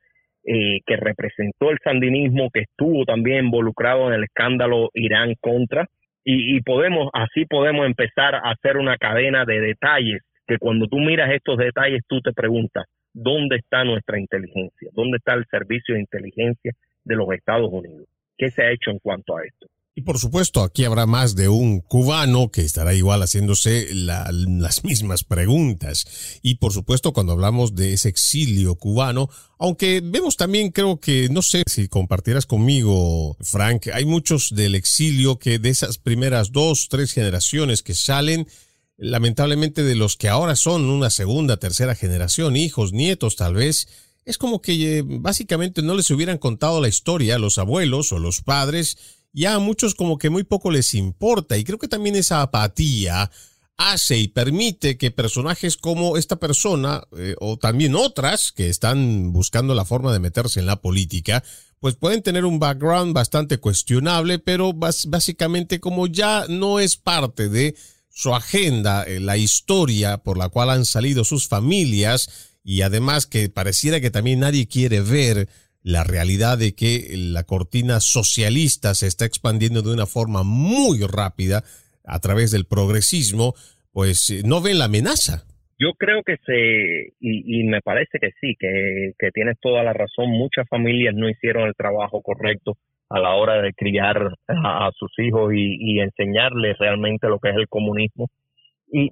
eh, 0.46 0.80
que 0.86 0.96
representó 0.96 1.70
el 1.70 1.78
sandinismo, 1.82 2.50
que 2.52 2.60
estuvo 2.60 3.04
también 3.04 3.46
involucrado 3.46 4.08
en 4.08 4.14
el 4.14 4.24
escándalo 4.24 4.90
Irán 4.92 5.34
contra, 5.40 5.86
y, 6.22 6.56
y, 6.56 6.60
podemos, 6.60 7.10
así 7.12 7.44
podemos 7.46 7.86
empezar 7.86 8.34
a 8.34 8.50
hacer 8.50 8.76
una 8.76 8.96
cadena 8.96 9.44
de 9.44 9.60
detalles, 9.60 10.22
que 10.46 10.58
cuando 10.58 10.86
tú 10.86 10.98
miras 10.98 11.30
estos 11.32 11.56
detalles 11.58 12.02
tú 12.06 12.20
te 12.20 12.32
preguntas, 12.32 12.84
dónde 13.14 13.56
está 13.56 13.84
nuestra 13.84 14.20
inteligencia, 14.20 14.90
dónde 14.92 15.16
está 15.16 15.34
el 15.34 15.46
servicio 15.50 15.94
de 15.94 16.02
inteligencia 16.02 16.72
de 17.04 17.16
los 17.16 17.32
Estados 17.32 17.70
Unidos. 17.72 18.06
¿Qué 18.36 18.50
se 18.50 18.62
ha 18.62 18.72
hecho 18.72 18.90
en 18.90 18.98
cuanto 18.98 19.36
a 19.36 19.44
esto? 19.44 19.66
Y 19.96 20.02
por 20.02 20.18
supuesto, 20.18 20.64
aquí 20.64 20.84
habrá 20.84 21.06
más 21.06 21.36
de 21.36 21.48
un 21.48 21.80
cubano 21.80 22.50
que 22.50 22.62
estará 22.62 22.94
igual 22.94 23.20
haciéndose 23.20 23.94
las 23.94 24.82
mismas 24.82 25.22
preguntas. 25.22 26.40
Y 26.42 26.56
por 26.56 26.72
supuesto, 26.72 27.12
cuando 27.12 27.32
hablamos 27.32 27.76
de 27.76 27.92
ese 27.92 28.08
exilio 28.08 28.74
cubano, 28.74 29.28
aunque 29.56 30.00
vemos 30.02 30.36
también, 30.36 30.72
creo 30.72 30.98
que, 30.98 31.28
no 31.30 31.42
sé 31.42 31.62
si 31.66 31.86
compartirás 31.86 32.44
conmigo, 32.44 33.36
Frank, 33.40 33.86
hay 33.92 34.04
muchos 34.04 34.52
del 34.56 34.74
exilio 34.74 35.38
que 35.38 35.60
de 35.60 35.68
esas 35.68 35.98
primeras 35.98 36.50
dos, 36.50 36.88
tres 36.88 37.12
generaciones 37.12 37.84
que 37.84 37.94
salen, 37.94 38.48
lamentablemente 38.96 39.82
de 39.82 39.94
los 39.94 40.16
que 40.16 40.28
ahora 40.28 40.56
son 40.56 40.84
una 40.84 41.10
segunda, 41.10 41.56
tercera 41.56 41.94
generación, 41.94 42.56
hijos, 42.56 42.92
nietos 42.92 43.36
tal 43.36 43.54
vez, 43.54 43.88
es 44.24 44.38
como 44.38 44.60
que 44.62 44.98
eh, 44.98 45.02
básicamente 45.04 45.82
no 45.82 45.94
les 45.94 46.10
hubieran 46.10 46.38
contado 46.38 46.80
la 46.80 46.88
historia 46.88 47.36
a 47.36 47.38
los 47.38 47.58
abuelos 47.58 48.12
o 48.12 48.18
los 48.18 48.40
padres, 48.40 48.96
ya 49.32 49.54
a 49.54 49.58
muchos 49.58 49.94
como 49.94 50.16
que 50.18 50.30
muy 50.30 50.44
poco 50.44 50.70
les 50.70 50.94
importa 50.94 51.56
y 51.58 51.64
creo 51.64 51.78
que 51.78 51.88
también 51.88 52.16
esa 52.16 52.40
apatía 52.40 53.30
hace 53.76 54.18
y 54.18 54.28
permite 54.28 54.96
que 54.96 55.10
personajes 55.10 55.76
como 55.76 56.16
esta 56.16 56.36
persona 56.36 57.02
eh, 57.18 57.34
o 57.40 57.56
también 57.58 57.96
otras 57.96 58.52
que 58.52 58.68
están 58.68 59.32
buscando 59.32 59.74
la 59.74 59.84
forma 59.84 60.12
de 60.12 60.20
meterse 60.20 60.60
en 60.60 60.66
la 60.66 60.80
política, 60.80 61.42
pues 61.80 61.96
pueden 61.96 62.22
tener 62.22 62.44
un 62.44 62.60
background 62.60 63.12
bastante 63.12 63.58
cuestionable, 63.58 64.38
pero 64.38 64.72
básicamente 64.72 65.80
como 65.80 66.06
ya 66.06 66.46
no 66.48 66.78
es 66.78 66.96
parte 66.96 67.48
de 67.48 67.74
su 68.14 68.32
agenda, 68.32 69.02
eh, 69.02 69.18
la 69.18 69.36
historia 69.36 70.18
por 70.18 70.38
la 70.38 70.48
cual 70.48 70.70
han 70.70 70.84
salido 70.84 71.24
sus 71.24 71.48
familias 71.48 72.60
y 72.62 72.82
además 72.82 73.26
que 73.26 73.48
pareciera 73.48 74.00
que 74.00 74.12
también 74.12 74.40
nadie 74.40 74.68
quiere 74.68 75.00
ver 75.00 75.48
la 75.82 76.04
realidad 76.04 76.56
de 76.56 76.76
que 76.76 77.12
la 77.16 77.42
cortina 77.42 77.98
socialista 77.98 78.94
se 78.94 79.08
está 79.08 79.24
expandiendo 79.24 79.82
de 79.82 79.92
una 79.92 80.06
forma 80.06 80.44
muy 80.44 81.00
rápida 81.00 81.64
a 82.04 82.20
través 82.20 82.52
del 82.52 82.66
progresismo, 82.66 83.54
pues 83.92 84.30
eh, 84.30 84.42
no 84.44 84.62
ven 84.62 84.78
la 84.78 84.84
amenaza. 84.84 85.44
Yo 85.76 85.92
creo 85.98 86.22
que 86.22 86.36
se, 86.46 87.14
y, 87.18 87.64
me 87.64 87.80
parece 87.82 88.18
que 88.20 88.30
sí, 88.40 88.54
que, 88.58 89.12
que 89.18 89.32
tienes 89.32 89.56
toda 89.60 89.82
la 89.82 89.92
razón, 89.92 90.30
muchas 90.30 90.68
familias 90.68 91.16
no 91.16 91.28
hicieron 91.28 91.66
el 91.66 91.74
trabajo 91.74 92.22
correcto 92.22 92.78
a 93.14 93.20
la 93.20 93.34
hora 93.34 93.62
de 93.62 93.72
criar 93.72 94.34
a, 94.48 94.90
sus 94.96 95.10
hijos 95.18 95.52
y, 95.54 96.00
enseñarles 96.00 96.76
realmente 96.78 97.28
lo 97.28 97.38
que 97.38 97.50
es 97.50 97.56
el 97.56 97.68
comunismo. 97.68 98.28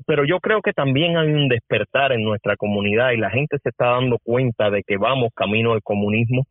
Pero 0.07 0.25
yo 0.25 0.39
creo 0.41 0.61
que 0.61 0.73
también 0.73 1.17
hay 1.17 1.29
un 1.29 1.49
despertar 1.49 2.13
en 2.13 2.23
nuestra 2.23 2.57
comunidad 2.57 3.13
y 3.13 3.17
la 3.17 3.31
gente 3.31 3.59
se 3.63 3.71
está 3.71 3.87
dando 3.91 4.19
cuenta 4.23 4.71
de 4.71 4.83
que 4.83 4.97
vamos 4.97 5.31
camino 5.35 5.73
al 5.73 5.83
comunismo 5.83 6.45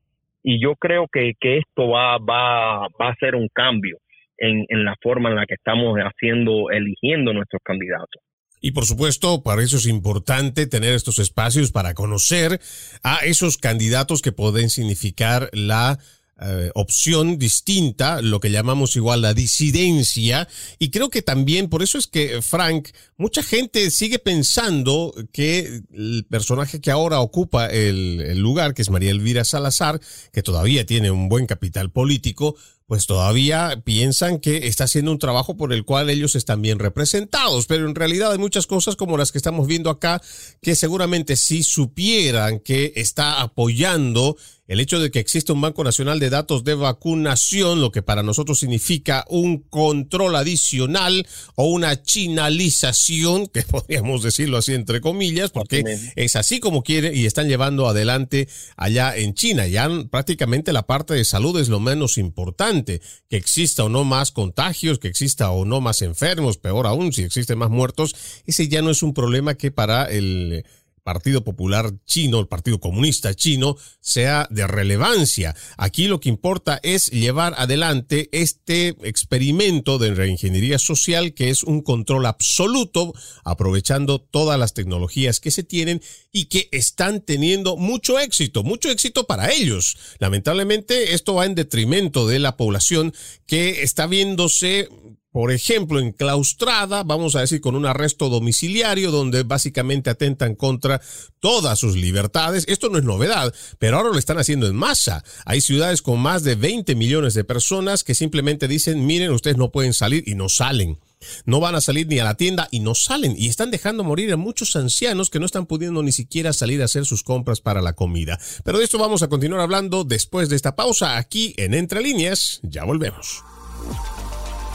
y 0.43 0.61
yo 0.61 0.75
creo 0.75 1.07
que, 1.11 1.33
esto 1.41 1.89
va 1.89 2.15
a 2.15 3.15
ser 3.19 3.35
un 3.35 3.47
cambio 3.53 3.97
en, 4.37 4.65
en 4.69 4.85
la 4.85 4.95
forma 5.01 5.29
en 5.29 5.35
la 5.35 5.45
que 5.45 5.55
estamos 5.55 5.97
haciendo, 5.99 6.71
eligiendo 6.71 7.33
nuestros 7.33 7.61
candidatos. 7.63 8.21
Y 8.63 8.71
por 8.71 8.85
supuesto, 8.85 9.41
para 9.41 9.63
eso 9.63 9.77
es 9.77 9.87
importante 9.87 10.67
tener 10.67 10.93
estos 10.93 11.17
espacios 11.17 11.71
para 11.71 11.95
conocer 11.95 12.59
a 13.03 13.17
esos 13.25 13.57
candidatos 13.57 14.21
que 14.21 14.31
pueden 14.31 14.69
significar 14.69 15.49
la 15.51 15.97
eh, 16.41 16.71
opción 16.75 17.37
distinta, 17.37 18.21
lo 18.21 18.39
que 18.39 18.51
llamamos 18.51 18.95
igual 18.95 19.21
la 19.21 19.33
disidencia, 19.33 20.47
y 20.79 20.89
creo 20.89 21.09
que 21.09 21.21
también, 21.21 21.69
por 21.69 21.83
eso 21.83 21.97
es 21.97 22.07
que 22.07 22.41
Frank, 22.41 22.89
mucha 23.17 23.43
gente 23.43 23.91
sigue 23.91 24.19
pensando 24.19 25.13
que 25.31 25.81
el 25.93 26.25
personaje 26.29 26.81
que 26.81 26.91
ahora 26.91 27.19
ocupa 27.19 27.67
el, 27.67 28.21
el 28.21 28.39
lugar, 28.39 28.73
que 28.73 28.81
es 28.81 28.89
María 28.89 29.11
Elvira 29.11 29.45
Salazar, 29.45 30.01
que 30.33 30.43
todavía 30.43 30.85
tiene 30.85 31.11
un 31.11 31.29
buen 31.29 31.45
capital 31.45 31.91
político, 31.91 32.55
pues 32.91 33.07
todavía 33.07 33.81
piensan 33.85 34.39
que 34.39 34.67
está 34.67 34.83
haciendo 34.83 35.13
un 35.13 35.17
trabajo 35.17 35.55
por 35.55 35.71
el 35.71 35.85
cual 35.85 36.09
ellos 36.09 36.35
están 36.35 36.61
bien 36.61 36.77
representados, 36.77 37.65
pero 37.65 37.87
en 37.87 37.95
realidad 37.95 38.33
hay 38.33 38.37
muchas 38.37 38.67
cosas 38.67 38.97
como 38.97 39.17
las 39.17 39.31
que 39.31 39.37
estamos 39.37 39.65
viendo 39.65 39.89
acá 39.89 40.21
que 40.61 40.75
seguramente 40.75 41.37
si 41.37 41.63
supieran 41.63 42.59
que 42.59 42.91
está 42.97 43.39
apoyando 43.39 44.35
el 44.67 44.79
hecho 44.79 44.99
de 44.99 45.11
que 45.11 45.19
existe 45.19 45.51
un 45.51 45.61
Banco 45.61 45.83
Nacional 45.83 46.19
de 46.19 46.29
Datos 46.29 46.63
de 46.63 46.75
Vacunación, 46.75 47.81
lo 47.81 47.91
que 47.91 48.01
para 48.01 48.23
nosotros 48.23 48.59
significa 48.59 49.25
un 49.27 49.59
control 49.63 50.35
adicional 50.35 51.27
o 51.55 51.65
una 51.65 52.01
chinalización, 52.01 53.47
que 53.47 53.63
podríamos 53.69 54.23
decirlo 54.23 54.57
así 54.57 54.73
entre 54.73 55.01
comillas, 55.01 55.51
porque 55.51 55.83
es 56.15 56.35
así 56.35 56.59
como 56.59 56.83
quiere 56.83 57.13
y 57.13 57.25
están 57.25 57.47
llevando 57.47 57.87
adelante 57.87 58.47
allá 58.77 59.15
en 59.15 59.33
China. 59.33 59.67
Ya 59.67 59.89
prácticamente 60.09 60.73
la 60.73 60.83
parte 60.83 61.13
de 61.13 61.25
salud 61.25 61.59
es 61.59 61.67
lo 61.67 61.79
menos 61.79 62.17
importante, 62.17 63.01
que 63.29 63.37
exista 63.37 63.83
o 63.83 63.89
no 63.89 64.03
más 64.03 64.31
contagios, 64.31 64.99
que 64.99 65.07
exista 65.07 65.51
o 65.51 65.65
no 65.65 65.81
más 65.81 66.01
enfermos, 66.01 66.57
peor 66.57 66.87
aún 66.87 67.11
si 67.13 67.23
existen 67.23 67.57
más 67.57 67.69
muertos, 67.69 68.15
ese 68.45 68.67
ya 68.67 68.81
no 68.81 68.91
es 68.91 69.03
un 69.03 69.13
problema 69.13 69.55
que 69.55 69.71
para 69.71 70.05
el 70.05 70.65
Partido 71.03 71.43
Popular 71.43 71.91
Chino, 72.05 72.39
el 72.39 72.47
Partido 72.47 72.79
Comunista 72.79 73.33
Chino, 73.33 73.77
sea 73.99 74.47
de 74.49 74.67
relevancia. 74.67 75.55
Aquí 75.77 76.07
lo 76.07 76.19
que 76.19 76.29
importa 76.29 76.79
es 76.83 77.07
llevar 77.07 77.55
adelante 77.57 78.29
este 78.31 78.89
experimento 79.03 79.97
de 79.97 80.13
reingeniería 80.13 80.79
social 80.79 81.33
que 81.33 81.49
es 81.49 81.63
un 81.63 81.81
control 81.81 82.25
absoluto, 82.25 83.13
aprovechando 83.43 84.19
todas 84.19 84.59
las 84.59 84.73
tecnologías 84.73 85.39
que 85.39 85.51
se 85.51 85.63
tienen 85.63 86.01
y 86.31 86.45
que 86.45 86.69
están 86.71 87.21
teniendo 87.21 87.77
mucho 87.77 88.19
éxito, 88.19 88.63
mucho 88.63 88.89
éxito 88.89 89.25
para 89.25 89.51
ellos. 89.51 89.97
Lamentablemente 90.19 91.13
esto 91.13 91.35
va 91.35 91.45
en 91.45 91.55
detrimento 91.55 92.27
de 92.27 92.39
la 92.39 92.57
población 92.57 93.13
que 93.45 93.83
está 93.83 94.07
viéndose 94.07 94.89
por 95.31 95.51
ejemplo, 95.51 95.99
enclaustrada, 95.99 97.03
vamos 97.03 97.35
a 97.35 97.41
decir, 97.41 97.61
con 97.61 97.75
un 97.75 97.85
arresto 97.85 98.27
domiciliario 98.27 99.11
donde 99.11 99.43
básicamente 99.43 100.09
atentan 100.09 100.55
contra 100.55 101.01
todas 101.39 101.79
sus 101.79 101.95
libertades. 101.95 102.65
Esto 102.67 102.89
no 102.89 102.97
es 102.97 103.03
novedad, 103.05 103.53
pero 103.79 103.97
ahora 103.97 104.09
lo 104.09 104.17
están 104.17 104.39
haciendo 104.39 104.67
en 104.67 104.75
masa. 104.75 105.23
Hay 105.45 105.61
ciudades 105.61 106.01
con 106.01 106.19
más 106.19 106.43
de 106.43 106.55
20 106.55 106.95
millones 106.95 107.33
de 107.33 107.45
personas 107.45 108.03
que 108.03 108.13
simplemente 108.13 108.67
dicen, 108.67 109.05
miren, 109.05 109.31
ustedes 109.31 109.57
no 109.57 109.71
pueden 109.71 109.93
salir 109.93 110.23
y 110.27 110.35
no 110.35 110.49
salen. 110.49 110.99
No 111.45 111.59
van 111.59 111.75
a 111.75 111.81
salir 111.81 112.07
ni 112.07 112.19
a 112.19 112.23
la 112.23 112.35
tienda 112.35 112.67
y 112.71 112.79
no 112.79 112.95
salen. 112.95 113.35
Y 113.37 113.47
están 113.47 113.71
dejando 113.71 114.03
morir 114.03 114.33
a 114.33 114.37
muchos 114.37 114.75
ancianos 114.75 115.29
que 115.29 115.39
no 115.39 115.45
están 115.45 115.65
pudiendo 115.65 116.03
ni 116.03 116.11
siquiera 116.11 116.51
salir 116.51 116.81
a 116.81 116.85
hacer 116.85 117.05
sus 117.05 117.23
compras 117.23 117.61
para 117.61 117.81
la 117.81 117.93
comida. 117.93 118.39
Pero 118.65 118.79
de 118.79 118.83
esto 118.83 118.97
vamos 118.97 119.21
a 119.21 119.29
continuar 119.29 119.61
hablando 119.61 120.03
después 120.03 120.49
de 120.49 120.55
esta 120.55 120.75
pausa 120.75 121.17
aquí 121.17 121.53
en 121.57 121.73
Entre 121.73 122.01
Líneas. 122.01 122.59
Ya 122.63 122.83
volvemos. 122.83 123.43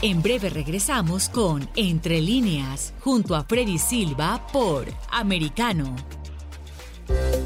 En 0.02 0.20
breve 0.22 0.50
regresamos 0.50 1.30
con 1.30 1.66
Entre 1.74 2.20
líneas, 2.20 2.92
junto 3.00 3.34
a 3.34 3.44
Freddy 3.44 3.78
Silva 3.78 4.46
por 4.52 4.84
Americano. 5.10 5.96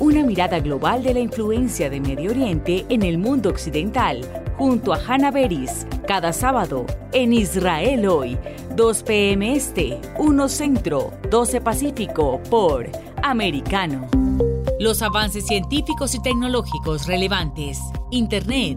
Una 0.00 0.24
mirada 0.24 0.58
global 0.58 1.04
de 1.04 1.14
la 1.14 1.20
influencia 1.20 1.88
de 1.88 2.00
Medio 2.00 2.32
Oriente 2.32 2.86
en 2.88 3.04
el 3.04 3.18
mundo 3.18 3.50
occidental, 3.50 4.22
junto 4.58 4.92
a 4.92 4.98
Hannah 4.98 5.30
Beris, 5.30 5.86
cada 6.08 6.32
sábado 6.32 6.86
en 7.12 7.32
Israel 7.32 8.08
hoy, 8.08 8.36
2 8.74 9.02
p.m. 9.04 9.54
Este, 9.54 10.00
1 10.18 10.48
Centro, 10.48 11.12
12 11.30 11.60
Pacífico, 11.60 12.42
por 12.50 12.90
Americano. 13.22 14.08
Los 14.80 15.02
avances 15.02 15.46
científicos 15.46 16.16
y 16.16 16.22
tecnológicos 16.22 17.06
relevantes, 17.06 17.78
Internet, 18.10 18.76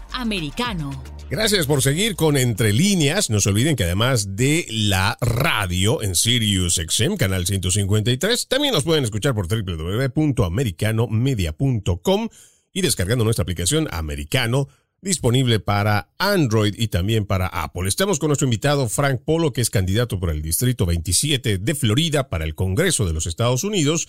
americano. 0.13 1.03
Gracias 1.29 1.65
por 1.65 1.81
seguir 1.81 2.15
con 2.15 2.35
Entre 2.35 2.73
Líneas. 2.73 3.29
No 3.29 3.39
se 3.39 3.47
olviden 3.49 3.77
que 3.77 3.85
además 3.85 4.35
de 4.35 4.65
la 4.69 5.17
radio 5.21 6.01
en 6.01 6.15
Sirius 6.15 6.75
XM, 6.75 7.15
canal 7.15 7.45
153, 7.45 8.49
también 8.49 8.73
nos 8.73 8.83
pueden 8.83 9.05
escuchar 9.05 9.33
por 9.33 9.47
www.americanomedia.com 9.47 12.27
y 12.73 12.81
descargando 12.81 13.23
nuestra 13.23 13.43
aplicación 13.43 13.87
Americano 13.91 14.67
disponible 15.01 15.59
para 15.59 16.11
Android 16.19 16.75
y 16.77 16.89
también 16.89 17.25
para 17.25 17.47
Apple. 17.47 17.87
Estamos 17.87 18.19
con 18.19 18.27
nuestro 18.27 18.45
invitado 18.45 18.87
Frank 18.87 19.21
Polo, 19.25 19.51
que 19.51 19.61
es 19.61 19.69
candidato 19.69 20.19
por 20.19 20.29
el 20.29 20.41
Distrito 20.41 20.85
27 20.85 21.57
de 21.57 21.75
Florida 21.75 22.29
para 22.29 22.45
el 22.45 22.55
Congreso 22.55 23.05
de 23.05 23.13
los 23.13 23.25
Estados 23.25 23.63
Unidos. 23.63 24.07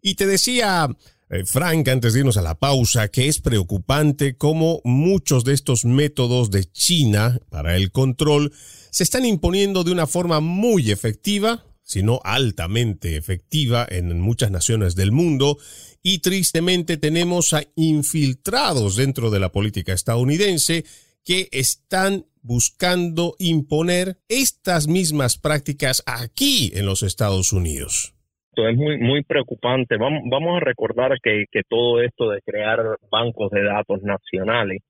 Y 0.00 0.16
te 0.16 0.26
decía, 0.26 0.88
eh, 1.32 1.46
Frank, 1.46 1.88
antes 1.88 2.12
de 2.12 2.20
irnos 2.20 2.36
a 2.36 2.42
la 2.42 2.58
pausa, 2.58 3.08
que 3.08 3.26
es 3.26 3.40
preocupante 3.40 4.36
cómo 4.36 4.82
muchos 4.84 5.44
de 5.44 5.54
estos 5.54 5.86
métodos 5.86 6.50
de 6.50 6.64
China 6.70 7.40
para 7.48 7.74
el 7.74 7.90
control 7.90 8.52
se 8.90 9.02
están 9.02 9.24
imponiendo 9.24 9.82
de 9.82 9.92
una 9.92 10.06
forma 10.06 10.40
muy 10.40 10.90
efectiva, 10.90 11.64
sino 11.82 12.20
altamente 12.22 13.16
efectiva 13.16 13.86
en 13.88 14.20
muchas 14.20 14.50
naciones 14.50 14.94
del 14.94 15.10
mundo 15.10 15.56
y 16.02 16.18
tristemente 16.18 16.98
tenemos 16.98 17.54
a 17.54 17.64
infiltrados 17.76 18.96
dentro 18.96 19.30
de 19.30 19.40
la 19.40 19.52
política 19.52 19.94
estadounidense 19.94 20.84
que 21.24 21.48
están 21.50 22.26
buscando 22.42 23.36
imponer 23.38 24.20
estas 24.28 24.86
mismas 24.86 25.38
prácticas 25.38 26.02
aquí 26.04 26.72
en 26.74 26.84
los 26.84 27.02
Estados 27.02 27.52
Unidos. 27.52 28.12
Esto 28.54 28.68
es 28.68 28.76
muy, 28.76 28.98
muy 28.98 29.22
preocupante. 29.22 29.96
Vamos, 29.96 30.24
vamos 30.26 30.58
a 30.58 30.60
recordar 30.60 31.18
que, 31.22 31.44
que 31.50 31.62
todo 31.66 32.02
esto 32.02 32.28
de 32.28 32.42
crear 32.42 32.98
bancos 33.10 33.50
de 33.50 33.64
datos 33.64 34.02
nacionales 34.02 34.82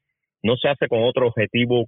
no 0.43 0.57
se 0.57 0.69
hace 0.69 0.89
con 0.89 1.05
otro 1.05 1.29
objetivo 1.29 1.87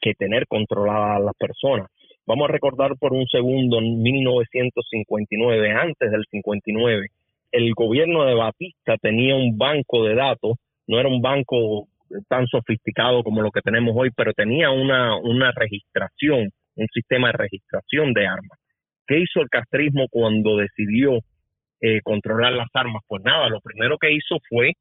que 0.00 0.14
tener 0.14 0.46
controladas 0.46 1.20
las 1.20 1.34
personas. 1.36 1.88
Vamos 2.24 2.48
a 2.48 2.52
recordar 2.52 2.92
por 3.00 3.12
un 3.14 3.26
segundo 3.26 3.78
en 3.78 4.00
1959, 4.00 5.72
antes 5.72 6.08
del 6.08 6.24
59, 6.30 7.08
el 7.50 7.74
gobierno 7.74 8.24
de 8.24 8.34
Batista 8.34 8.96
tenía 9.02 9.34
un 9.34 9.58
banco 9.58 10.04
de 10.04 10.14
datos, 10.14 10.56
no 10.86 11.00
era 11.00 11.08
un 11.08 11.20
banco 11.20 11.88
tan 12.28 12.46
sofisticado 12.46 13.24
como 13.24 13.42
lo 13.42 13.50
que 13.50 13.60
tenemos 13.60 13.92
hoy, 13.98 14.10
pero 14.16 14.32
tenía 14.34 14.70
una, 14.70 15.16
una 15.16 15.50
registración, 15.50 16.50
un 16.76 16.86
sistema 16.94 17.32
de 17.32 17.38
registración 17.38 18.12
de 18.12 18.24
armas. 18.28 18.61
¿Qué 19.06 19.18
hizo 19.18 19.40
el 19.40 19.48
castrismo 19.48 20.06
cuando 20.10 20.56
decidió 20.56 21.18
eh, 21.80 22.00
controlar 22.02 22.52
las 22.52 22.68
armas? 22.74 23.02
Pues 23.06 23.22
nada, 23.24 23.48
lo 23.48 23.60
primero 23.60 23.98
que 23.98 24.12
hizo 24.12 24.38
fue 24.48 24.72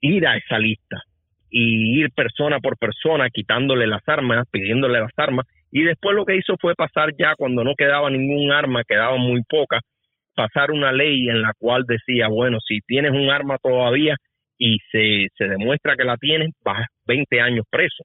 ir 0.00 0.26
a 0.26 0.36
esa 0.36 0.58
lista 0.58 1.02
y 1.50 2.00
ir 2.00 2.10
persona 2.12 2.60
por 2.60 2.76
persona 2.76 3.30
quitándole 3.30 3.86
las 3.86 4.06
armas, 4.06 4.46
pidiéndole 4.50 5.00
las 5.00 5.12
armas, 5.16 5.46
y 5.70 5.82
después 5.82 6.14
lo 6.14 6.24
que 6.24 6.36
hizo 6.36 6.56
fue 6.60 6.74
pasar 6.74 7.10
ya 7.18 7.34
cuando 7.36 7.64
no 7.64 7.74
quedaba 7.74 8.10
ningún 8.10 8.52
arma, 8.52 8.84
quedaba 8.84 9.16
muy 9.16 9.42
poca, 9.48 9.80
pasar 10.34 10.70
una 10.70 10.92
ley 10.92 11.28
en 11.28 11.42
la 11.42 11.52
cual 11.58 11.84
decía, 11.86 12.28
bueno, 12.28 12.58
si 12.60 12.80
tienes 12.80 13.12
un 13.12 13.30
arma 13.30 13.58
todavía 13.58 14.16
y 14.58 14.78
se, 14.90 15.28
se 15.36 15.48
demuestra 15.48 15.96
que 15.96 16.04
la 16.04 16.16
tienes, 16.16 16.50
vas 16.64 16.86
20 17.06 17.40
años 17.40 17.66
preso. 17.70 18.04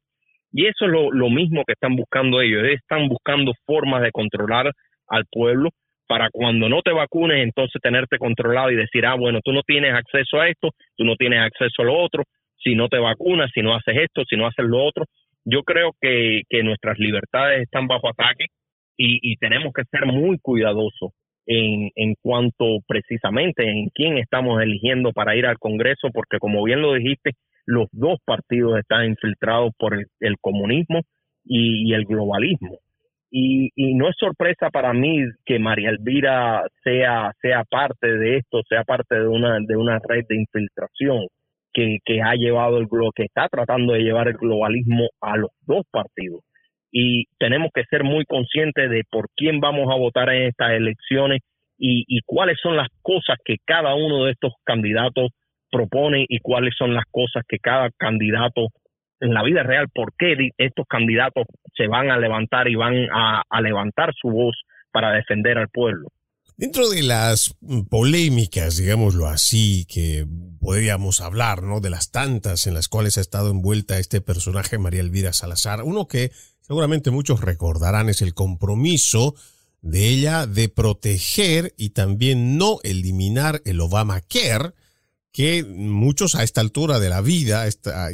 Y 0.51 0.65
eso 0.65 0.85
es 0.85 0.91
lo, 0.91 1.11
lo 1.11 1.29
mismo 1.29 1.63
que 1.65 1.73
están 1.73 1.95
buscando 1.95 2.41
ellos. 2.41 2.63
están 2.65 3.07
buscando 3.07 3.53
formas 3.65 4.01
de 4.01 4.11
controlar 4.11 4.71
al 5.12 5.26
pueblo 5.32 5.69
para 6.08 6.30
cuando 6.32 6.67
no 6.67 6.82
te 6.82 6.91
vacunes, 6.91 7.43
entonces 7.43 7.82
tenerte 7.82 8.17
controlado 8.17 8.71
y 8.71 8.76
decir, 8.76 9.06
ah, 9.06 9.15
bueno, 9.15 9.39
tú 9.43 9.54
no 9.54 9.62
tienes 9.62 9.93
acceso 9.93 10.41
a 10.41 10.50
esto, 10.50 10.71
tú 10.97 11.06
no 11.06 11.15
tienes 11.15 11.39
acceso 11.39 11.84
a 11.84 11.86
lo 11.86 11.97
otro, 11.97 12.24
si 12.58 12.76
no 12.76 12.89
te 12.89 13.00
vacunas, 13.00 13.50
si 13.54 13.62
no 13.62 13.76
haces 13.76 13.95
esto, 13.97 14.24
si 14.30 14.36
no 14.36 14.47
haces 14.47 14.65
lo 14.65 14.84
otro. 14.84 15.06
Yo 15.45 15.63
creo 15.63 15.91
que, 16.00 16.41
que 16.50 16.63
nuestras 16.63 17.00
libertades 17.00 17.62
están 17.62 17.88
bajo 17.88 18.10
ataque 18.10 18.47
y, 18.97 19.19
y 19.21 19.38
tenemos 19.38 19.71
que 19.74 19.84
ser 19.89 20.06
muy 20.06 20.38
cuidadosos 20.39 21.12
en, 21.45 21.91
en 21.95 22.15
cuanto 22.21 22.65
precisamente 22.88 23.69
en 23.69 23.89
quién 23.89 24.17
estamos 24.17 24.62
eligiendo 24.62 25.12
para 25.13 25.36
ir 25.36 25.45
al 25.45 25.58
Congreso, 25.58 26.10
porque 26.13 26.39
como 26.39 26.63
bien 26.63 26.82
lo 26.82 26.93
dijiste, 26.93 27.32
los 27.65 27.88
dos 27.91 28.19
partidos 28.26 28.80
están 28.80 29.06
infiltrados 29.06 29.71
por 29.78 29.93
el, 29.95 30.36
comunismo 30.39 31.02
y, 31.43 31.93
el 31.93 32.06
globalismo. 32.06 32.80
Y, 33.32 33.72
y, 33.76 33.96
no 33.96 34.10
es 34.10 34.15
sorpresa 34.20 34.70
para 34.70 34.91
mí 34.94 35.24
que 35.46 35.58
María 35.58 35.89
Elvira 35.89 36.63
sea, 36.84 37.32
sea 37.41 37.63
parte 37.63 38.17
de 38.17 38.38
esto, 38.38 38.62
sea 38.67 38.84
parte 38.84 39.15
de 39.15 39.28
una, 39.28 39.58
de 39.65 39.78
una 39.78 40.00
red 40.06 40.26
de 40.28 40.36
infiltración 40.36 41.28
que, 41.74 42.00
que 42.04 42.22
ha 42.22 42.36
llevado 42.36 42.78
el 42.78 42.88
que 43.15 43.24
está 43.24 43.48
tratando 43.48 43.94
de 43.94 44.02
llevar 44.02 44.28
el 44.28 44.36
globalismo 44.36 45.08
a 45.22 45.38
los 45.38 45.52
dos 45.62 45.86
partidos. 45.89 46.41
Y 46.91 47.26
tenemos 47.39 47.70
que 47.74 47.86
ser 47.86 48.04
muy 48.04 48.26
conscientes 48.26 48.89
de 48.89 49.04
por 49.10 49.28
quién 49.38 49.62
vamos 49.62 49.88
a 49.89 49.98
votar 49.98 50.30
en 50.30 50.48
estas 50.48 50.72
elecciones 50.72 51.39
y, 51.84 52.22
cuáles 52.26 52.60
son 52.62 52.78
las 52.78 52.89
cosas 53.02 53.38
que 53.44 53.56
cada 53.65 53.96
uno 53.96 54.26
de 54.26 54.34
estos 54.34 54.54
candidatos 54.63 55.32
propone 55.72 56.26
y 56.28 56.39
cuáles 56.39 56.76
son 56.78 56.94
las 56.94 57.06
cosas 57.10 57.44
que 57.48 57.58
cada 57.58 57.89
candidato 57.98 58.67
en 59.21 59.34
la 59.34 59.43
vida 59.43 59.63
real, 59.63 59.88
por 59.93 60.13
qué 60.17 60.36
estos 60.57 60.86
candidatos 60.88 61.45
se 61.77 61.88
van 61.88 62.10
a 62.10 62.17
levantar 62.17 62.67
y 62.67 62.75
van 62.75 62.93
a, 63.13 63.62
levantar 63.62 64.13
su 64.19 64.29
voz 64.29 64.55
para 64.91 65.12
defender 65.13 65.57
al 65.57 65.69
pueblo. 65.69 66.10
Dentro 66.57 66.89
de 66.89 67.01
las 67.01 67.55
polémicas, 67.89 68.77
digámoslo 68.77 69.27
así, 69.27 69.86
que 69.86 70.25
podríamos 70.60 71.21
hablar, 71.21 71.63
¿no? 71.63 71.79
De 71.79 71.89
las 71.89 72.12
tantas 72.12 72.67
en 72.67 72.73
las 72.73 72.88
cuales 72.88 73.17
ha 73.17 73.21
estado 73.21 73.49
envuelta 73.51 73.97
este 73.97 74.21
personaje, 74.21 74.77
María 74.77 75.01
Elvira 75.01 75.34
Salazar, 75.34 75.81
uno 75.84 76.07
que 76.07 76.31
seguramente 76.60 77.10
muchos 77.10 77.41
recordarán 77.41 78.10
es 78.10 78.21
el 78.21 78.34
compromiso 78.34 79.34
de 79.81 80.10
ella 80.10 80.45
de 80.45 80.69
proteger 80.69 81.73
y 81.77 81.91
también 81.91 82.57
no 82.57 82.79
eliminar 82.84 83.62
el 83.65 83.79
Obamacare, 83.81 84.73
que 85.32 85.63
muchos 85.63 86.36
a 86.36 86.44
esta 86.44 86.62
altura 86.62 87.00
de 87.00 87.10
la 87.10 87.22
vida, 87.22 87.67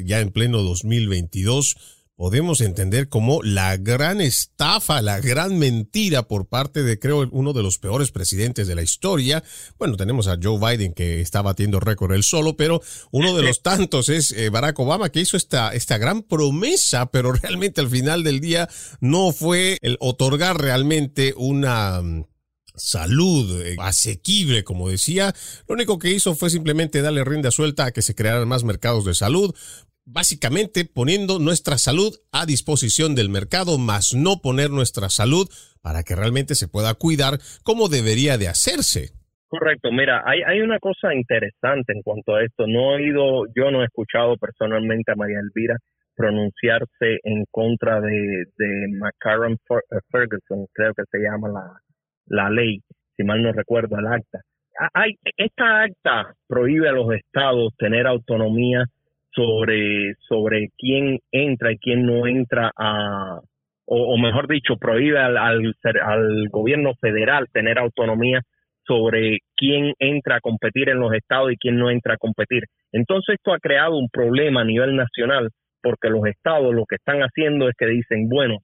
ya 0.04 0.20
en 0.20 0.32
pleno 0.32 0.62
2022, 0.62 1.76
podemos 2.18 2.62
entender 2.62 3.10
como 3.10 3.44
la 3.44 3.78
gran 3.78 4.22
estafa, 4.22 5.04
la 5.04 5.20
gran 5.20 5.60
mentira 5.60 6.28
por 6.28 6.48
parte 6.48 6.82
de, 6.82 6.98
creo, 6.98 7.30
uno 7.32 7.54
de 7.54 7.62
los 7.62 7.78
peores 7.78 8.12
presidentes 8.12 8.68
de 8.68 8.74
la 8.74 8.82
historia. 8.82 9.44
Bueno, 9.78 9.98
tenemos 9.98 10.28
a 10.28 10.38
Joe 10.42 10.60
Biden 10.60 10.94
que 10.94 11.22
está 11.22 11.44
batiendo 11.44 11.80
récord 11.80 12.14
él 12.14 12.24
solo, 12.24 12.58
pero 12.58 12.82
uno 13.12 13.36
de 13.36 13.44
los 13.44 13.62
tantos 13.64 14.10
es 14.10 14.32
eh, 14.32 14.50
Barack 14.50 14.80
Obama 14.80 15.10
que 15.10 15.22
hizo 15.22 15.38
esta, 15.38 15.74
esta 15.74 16.00
gran 16.00 16.24
promesa, 16.24 17.06
pero 17.12 17.32
realmente 17.34 17.82
al 17.82 17.90
final 17.90 18.24
del 18.24 18.40
día 18.40 18.68
no 19.00 19.32
fue 19.32 19.78
el 19.82 19.98
otorgar 20.00 20.60
realmente 20.60 21.36
una 21.38 22.02
salud 22.78 23.62
eh, 23.66 23.76
asequible, 23.80 24.64
como 24.64 24.90
decía. 24.90 25.34
Lo 25.68 25.76
único 25.76 26.00
que 26.00 26.12
hizo 26.12 26.36
fue 26.36 26.50
simplemente 26.50 27.02
darle 27.02 27.24
rienda 27.24 27.52
suelta 27.52 27.86
a 27.86 27.92
que 27.92 28.02
se 28.02 28.16
crearan 28.16 28.48
más 28.48 28.64
mercados 28.64 29.06
de 29.06 29.14
salud, 29.14 29.54
básicamente 30.06 30.86
poniendo 30.86 31.40
nuestra 31.40 31.78
salud 31.78 32.16
a 32.32 32.46
disposición 32.46 33.16
del 33.16 33.30
mercado, 33.30 33.78
más 33.78 34.14
no 34.14 34.42
poner 34.42 34.70
nuestra 34.70 35.10
salud 35.10 35.50
para 35.82 36.04
que 36.04 36.16
realmente 36.16 36.56
se 36.56 36.68
pueda 36.68 36.94
cuidar 36.94 37.40
como 37.64 37.90
debería 37.90 38.38
de 38.38 38.48
hacerse. 38.48 39.10
Correcto, 39.50 39.92
mira, 39.92 40.24
hay, 40.26 40.42
hay 40.46 40.60
una 40.60 40.78
cosa 40.80 41.14
interesante 41.14 41.94
en 41.94 42.02
cuanto 42.02 42.36
a 42.36 42.44
esto. 42.44 42.68
No 42.68 42.92
he 42.92 43.04
oído, 43.04 43.46
yo 43.56 43.72
no 43.72 43.82
he 43.82 43.86
escuchado 43.86 44.36
personalmente 44.38 45.12
a 45.12 45.16
María 45.16 45.40
Elvira 45.40 45.78
pronunciarse 46.16 47.20
en 47.24 47.46
contra 47.52 48.02
de, 48.02 48.46
de 48.58 48.88
McCarran 48.98 49.54
eh, 49.54 50.00
Ferguson, 50.12 50.66
creo 50.74 50.94
que 50.96 51.04
se 51.12 51.20
llama 51.20 51.48
la, 51.48 51.80
la 52.28 52.50
ley, 52.50 52.80
si 53.16 53.24
mal 53.24 53.42
no 53.42 53.52
recuerdo, 53.52 53.98
el 53.98 54.08
acta. 54.08 54.42
Hay, 54.94 55.16
esta 55.38 55.84
acta 55.84 56.34
prohíbe 56.48 56.88
a 56.88 56.92
los 56.92 57.12
estados 57.14 57.74
tener 57.78 58.06
autonomía 58.06 58.86
sobre, 59.34 60.14
sobre 60.28 60.70
quién 60.78 61.20
entra 61.32 61.72
y 61.72 61.78
quién 61.78 62.06
no 62.06 62.28
entra 62.28 62.72
a, 62.78 63.40
o, 63.86 64.18
mejor 64.18 64.48
dicho, 64.48 64.76
prohíbe 64.78 65.18
al, 65.20 65.38
al, 65.38 65.74
al 66.04 66.50
gobierno 66.50 66.94
federal 67.00 67.48
tener 67.54 67.80
autonomía 67.80 68.42
sobre 68.86 69.40
quién 69.56 69.94
entra 70.00 70.38
a 70.38 70.42
competir 70.42 70.90
en 70.90 71.00
los 71.00 71.14
estados 71.14 71.52
y 71.52 71.58
quién 71.58 71.78
no 71.78 71.90
entra 71.90 72.16
a 72.16 72.18
competir. 72.18 72.64
Entonces 72.92 73.36
esto 73.36 73.54
ha 73.54 73.60
creado 73.60 73.98
un 73.98 74.10
problema 74.10 74.62
a 74.62 74.66
nivel 74.66 74.96
nacional 74.96 75.50
porque 75.82 76.10
los 76.10 76.26
estados 76.26 76.74
lo 76.74 76.86
que 76.86 76.96
están 76.96 77.20
haciendo 77.22 77.70
es 77.70 77.76
que 77.78 77.86
dicen, 77.86 78.28
bueno, 78.28 78.58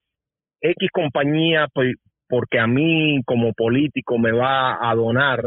X 0.62 0.89
compañía, 0.91 1.67
pues, 1.73 1.95
porque 2.27 2.59
a 2.59 2.67
mí 2.67 3.21
como 3.25 3.53
político 3.53 4.17
me 4.17 4.31
va 4.31 4.89
a 4.89 4.95
donar, 4.95 5.45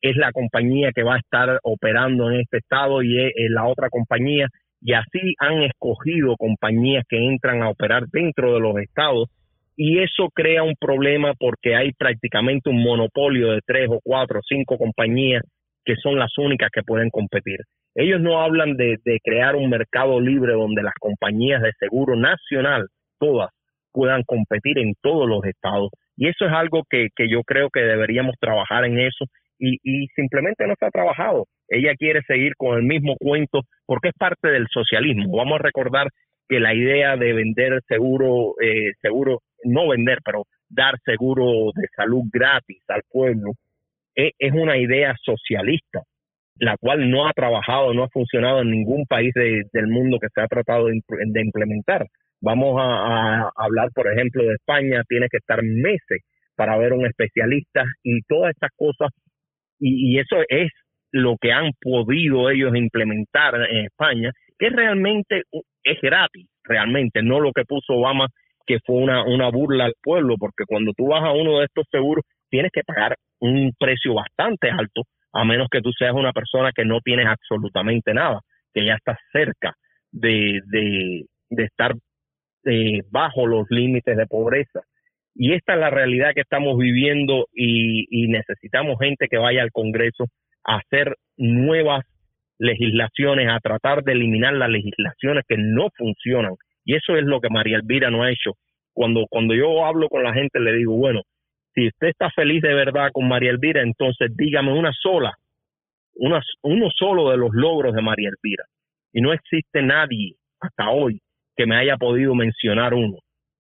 es 0.00 0.16
la 0.16 0.32
compañía 0.32 0.90
que 0.94 1.02
va 1.02 1.14
a 1.14 1.18
estar 1.18 1.58
operando 1.62 2.30
en 2.30 2.40
este 2.40 2.58
estado 2.58 3.02
y 3.02 3.18
es 3.18 3.50
la 3.50 3.66
otra 3.66 3.88
compañía 3.90 4.48
y 4.80 4.92
así 4.92 5.34
han 5.38 5.62
escogido 5.62 6.36
compañías 6.36 7.04
que 7.08 7.18
entran 7.18 7.62
a 7.62 7.70
operar 7.70 8.04
dentro 8.12 8.54
de 8.54 8.60
los 8.60 8.76
estados 8.78 9.28
y 9.76 9.98
eso 9.98 10.28
crea 10.34 10.62
un 10.62 10.74
problema 10.78 11.32
porque 11.38 11.76
hay 11.76 11.92
prácticamente 11.92 12.70
un 12.70 12.82
monopolio 12.82 13.52
de 13.52 13.60
tres 13.64 13.88
o 13.90 14.00
cuatro 14.02 14.40
o 14.40 14.42
cinco 14.46 14.78
compañías 14.78 15.42
que 15.84 15.94
son 16.02 16.18
las 16.18 16.36
únicas 16.38 16.70
que 16.72 16.82
pueden 16.82 17.10
competir. 17.10 17.58
Ellos 17.94 18.20
no 18.20 18.42
hablan 18.42 18.76
de, 18.76 18.98
crear 19.22 19.54
un 19.54 19.70
mercado 19.70 20.20
libre 20.20 20.52
donde 20.54 20.82
las 20.82 20.94
compañías 21.00 21.62
de 21.62 21.72
seguro 21.78 22.16
nacional, 22.16 22.88
todas, 23.18 23.50
puedan 23.92 24.22
competir 24.24 24.78
en 24.78 24.94
todos 25.00 25.28
los 25.28 25.44
estados. 25.44 25.90
Y 26.16 26.28
eso 26.28 26.46
es 26.46 26.52
algo 26.52 26.82
que, 26.88 27.08
que 27.14 27.28
yo 27.28 27.42
creo 27.42 27.68
que 27.70 27.80
deberíamos 27.80 28.36
trabajar 28.40 28.84
en 28.84 28.98
eso 28.98 29.26
y, 29.58 29.78
y 29.82 30.06
simplemente 30.14 30.66
no 30.66 30.74
se 30.78 30.86
ha 30.86 30.90
trabajado. 30.90 31.46
Ella 31.68 31.94
quiere 31.94 32.22
seguir 32.26 32.54
con 32.56 32.76
el 32.76 32.84
mismo 32.84 33.16
cuento 33.18 33.60
porque 33.86 34.08
es 34.08 34.14
parte 34.18 34.48
del 34.48 34.66
socialismo. 34.72 35.36
Vamos 35.36 35.60
a 35.60 35.62
recordar 35.62 36.08
que 36.48 36.60
la 36.60 36.74
idea 36.74 37.16
de 37.16 37.32
vender 37.32 37.80
seguro, 37.88 38.54
eh, 38.62 38.92
seguro, 39.00 39.40
no 39.64 39.88
vender, 39.88 40.18
pero 40.24 40.44
dar 40.68 40.94
seguro 41.04 41.72
de 41.74 41.88
salud 41.94 42.24
gratis 42.32 42.82
al 42.88 43.02
pueblo, 43.10 43.52
es, 44.14 44.32
es 44.38 44.52
una 44.52 44.78
idea 44.78 45.14
socialista, 45.22 46.02
la 46.58 46.76
cual 46.78 47.10
no 47.10 47.28
ha 47.28 47.32
trabajado, 47.32 47.92
no 47.94 48.04
ha 48.04 48.08
funcionado 48.08 48.62
en 48.62 48.70
ningún 48.70 49.04
país 49.06 49.32
del 49.34 49.88
mundo 49.88 50.18
que 50.20 50.28
se 50.34 50.40
ha 50.40 50.46
tratado 50.46 50.86
de, 50.86 51.40
implementar. 51.40 52.06
Vamos 52.40 52.76
a, 52.80 53.50
hablar, 53.56 53.88
por 53.94 54.12
ejemplo, 54.12 54.44
de 54.44 54.54
España, 54.54 55.02
tiene 55.08 55.28
que 55.30 55.38
estar 55.38 55.62
meses 55.62 56.22
para 56.54 56.76
ver 56.78 56.92
un 56.92 57.06
especialista 57.06 57.84
y 58.02 58.20
todas 58.22 58.50
estas 58.50 58.70
cosas, 58.76 59.10
y, 59.78 60.14
y 60.14 60.18
eso 60.18 60.36
es 60.48 60.70
lo 61.12 61.36
que 61.40 61.52
han 61.52 61.70
podido 61.80 62.50
ellos 62.50 62.74
implementar 62.74 63.54
en 63.70 63.86
España, 63.86 64.30
que 64.58 64.70
realmente 64.70 65.42
es 65.82 66.00
gratis, 66.00 66.46
realmente, 66.64 67.22
no 67.22 67.40
lo 67.40 67.52
que 67.52 67.64
puso 67.64 67.94
Obama, 67.94 68.28
que 68.66 68.78
fue 68.84 68.96
una, 68.96 69.24
una 69.24 69.50
burla 69.50 69.84
al 69.84 69.94
pueblo, 70.02 70.34
porque 70.38 70.64
cuando 70.66 70.92
tú 70.96 71.08
vas 71.08 71.22
a 71.22 71.32
uno 71.32 71.58
de 71.58 71.66
estos 71.66 71.86
seguros, 71.90 72.24
tienes 72.50 72.72
que 72.72 72.82
pagar 72.82 73.16
un 73.40 73.72
precio 73.78 74.14
bastante 74.14 74.70
alto, 74.70 75.02
a 75.32 75.44
menos 75.44 75.68
que 75.70 75.80
tú 75.80 75.90
seas 75.92 76.14
una 76.14 76.32
persona 76.32 76.72
que 76.74 76.84
no 76.84 77.00
tienes 77.00 77.26
absolutamente 77.26 78.12
nada, 78.12 78.40
que 78.74 78.84
ya 78.84 78.94
estás 78.94 79.18
cerca 79.32 79.74
de, 80.10 80.60
de, 80.66 81.24
de 81.50 81.64
estar 81.64 81.92
eh, 82.66 83.02
bajo 83.10 83.46
los 83.46 83.66
límites 83.70 84.16
de 84.16 84.26
pobreza. 84.26 84.80
Y 85.34 85.52
esta 85.52 85.74
es 85.74 85.80
la 85.80 85.90
realidad 85.90 86.32
que 86.34 86.40
estamos 86.40 86.78
viviendo 86.78 87.46
y, 87.52 88.06
y 88.10 88.28
necesitamos 88.28 88.98
gente 88.98 89.28
que 89.28 89.38
vaya 89.38 89.62
al 89.62 89.70
Congreso 89.70 90.26
a 90.64 90.76
hacer 90.76 91.16
nuevas 91.36 92.04
legislaciones, 92.58 93.48
a 93.48 93.60
tratar 93.60 94.02
de 94.02 94.12
eliminar 94.12 94.54
las 94.54 94.70
legislaciones 94.70 95.44
que 95.46 95.56
no 95.58 95.88
funcionan. 95.96 96.54
Y 96.84 96.94
eso 96.94 97.16
es 97.16 97.24
lo 97.24 97.40
que 97.40 97.50
María 97.50 97.76
Elvira 97.76 98.10
no 98.10 98.22
ha 98.22 98.30
hecho. 98.30 98.52
Cuando, 98.94 99.26
cuando 99.28 99.54
yo 99.54 99.84
hablo 99.84 100.08
con 100.08 100.22
la 100.22 100.32
gente, 100.32 100.58
le 100.58 100.72
digo, 100.72 100.96
bueno, 100.96 101.22
si 101.74 101.88
usted 101.88 102.08
está 102.08 102.30
feliz 102.30 102.62
de 102.62 102.72
verdad 102.72 103.10
con 103.12 103.28
María 103.28 103.50
Elvira, 103.50 103.82
entonces 103.82 104.30
dígame 104.34 104.72
una 104.72 104.92
sola, 104.92 105.34
una, 106.14 106.40
uno 106.62 106.88
solo 106.96 107.30
de 107.30 107.36
los 107.36 107.50
logros 107.52 107.94
de 107.94 108.00
María 108.00 108.30
Elvira. 108.30 108.64
Y 109.12 109.20
no 109.20 109.32
existe 109.32 109.82
nadie 109.82 110.36
hasta 110.60 110.88
hoy 110.88 111.20
que 111.56 111.66
me 111.66 111.76
haya 111.76 111.96
podido 111.96 112.34
mencionar 112.34 112.94
uno. 112.94 113.18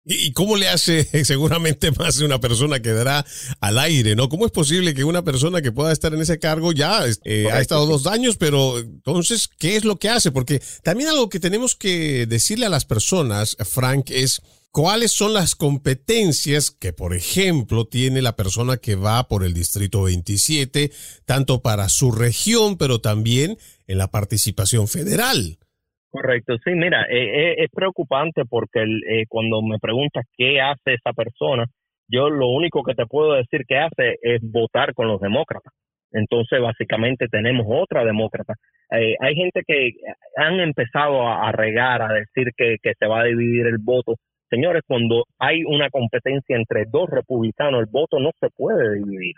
¿Y 0.10 0.32
cómo 0.32 0.56
le 0.56 0.70
hace 0.70 1.04
seguramente 1.26 1.92
más 1.92 2.18
de 2.18 2.26
una 2.26 2.40
persona 2.40 2.80
que 2.80 2.94
dará 2.94 3.26
al 3.60 3.78
aire, 3.78 4.16
no? 4.16 4.30
¿Cómo 4.30 4.46
es 4.46 4.52
posible 4.52 4.94
que 4.94 5.04
una 5.04 5.24
persona 5.24 5.62
que 5.62 5.74
pueda 5.74 5.92
estar 5.92 6.14
en 6.14 6.22
ese 6.22 6.40
cargo 6.40 6.72
ya 6.72 7.02
eh, 7.26 7.48
ha 7.52 7.60
estado 7.60 7.86
dos 7.86 8.08
años, 8.08 8.38
pero 8.38 8.80
entonces, 8.80 9.50
¿qué 9.50 9.76
es 9.76 9.84
lo 9.84 9.98
que 9.98 10.10
hace? 10.10 10.32
Porque 10.32 10.62
también 10.82 11.10
algo 11.10 11.28
que 11.28 11.42
tenemos 11.42 11.76
que 11.76 12.26
decirle 12.26 12.66
a 12.66 12.70
las 12.70 12.86
personas, 12.86 13.58
Frank, 13.70 14.10
es 14.10 14.42
cuáles 14.72 15.12
son 15.12 15.34
las 15.34 15.56
competencias 15.56 16.72
que, 16.72 16.94
por 16.94 17.14
ejemplo, 17.14 17.86
tiene 17.86 18.22
la 18.22 18.38
persona 18.38 18.78
que 18.78 18.96
va 18.96 19.28
por 19.28 19.44
el 19.44 19.54
Distrito 19.54 20.04
27, 20.04 20.92
tanto 21.26 21.62
para 21.62 21.90
su 21.90 22.14
región, 22.14 22.78
pero 22.78 23.02
también 23.02 23.58
en 23.88 23.98
la 23.98 24.10
participación 24.10 24.88
federal. 24.88 25.58
Correcto, 26.20 26.58
sí, 26.66 26.72
mira, 26.72 27.04
eh, 27.04 27.52
eh, 27.52 27.56
es 27.60 27.70
preocupante 27.70 28.44
porque 28.50 28.82
eh, 28.82 29.26
cuando 29.30 29.62
me 29.62 29.78
preguntas 29.78 30.26
qué 30.36 30.60
hace 30.60 30.96
esa 30.96 31.14
persona, 31.14 31.66
yo 32.10 32.32
lo 32.32 32.48
único 32.50 32.82
que 32.82 32.96
te 32.96 33.06
puedo 33.06 33.34
decir 33.34 33.66
que 33.68 33.78
hace 33.78 34.16
es 34.24 34.42
votar 34.42 34.96
con 34.96 35.08
los 35.08 35.22
demócratas. 35.22 35.72
Entonces, 36.12 36.60
básicamente 36.60 37.28
tenemos 37.28 37.68
otra 37.70 38.04
demócrata. 38.04 38.56
hay 38.90 39.36
gente 39.36 39.62
que 39.68 39.92
han 40.38 40.60
empezado 40.60 41.28
a, 41.28 41.52
regar, 41.52 42.02
a 42.02 42.14
decir 42.14 42.48
que, 42.58 42.78
que, 42.82 42.94
se 42.98 43.06
va 43.06 43.22
a 43.22 43.26
dividir 43.26 43.68
el 43.68 43.78
voto. 43.80 44.16
Señores, 44.50 44.82
cuando 44.88 45.26
hay 45.38 45.64
una 45.66 45.90
competencia 45.92 46.56
entre 46.56 46.86
dos 46.90 47.10
republicanos, 47.12 47.82
el 47.82 47.88
voto 47.92 48.20
no 48.20 48.32
se 48.40 48.48
puede 48.56 48.96
dividir. 48.96 49.36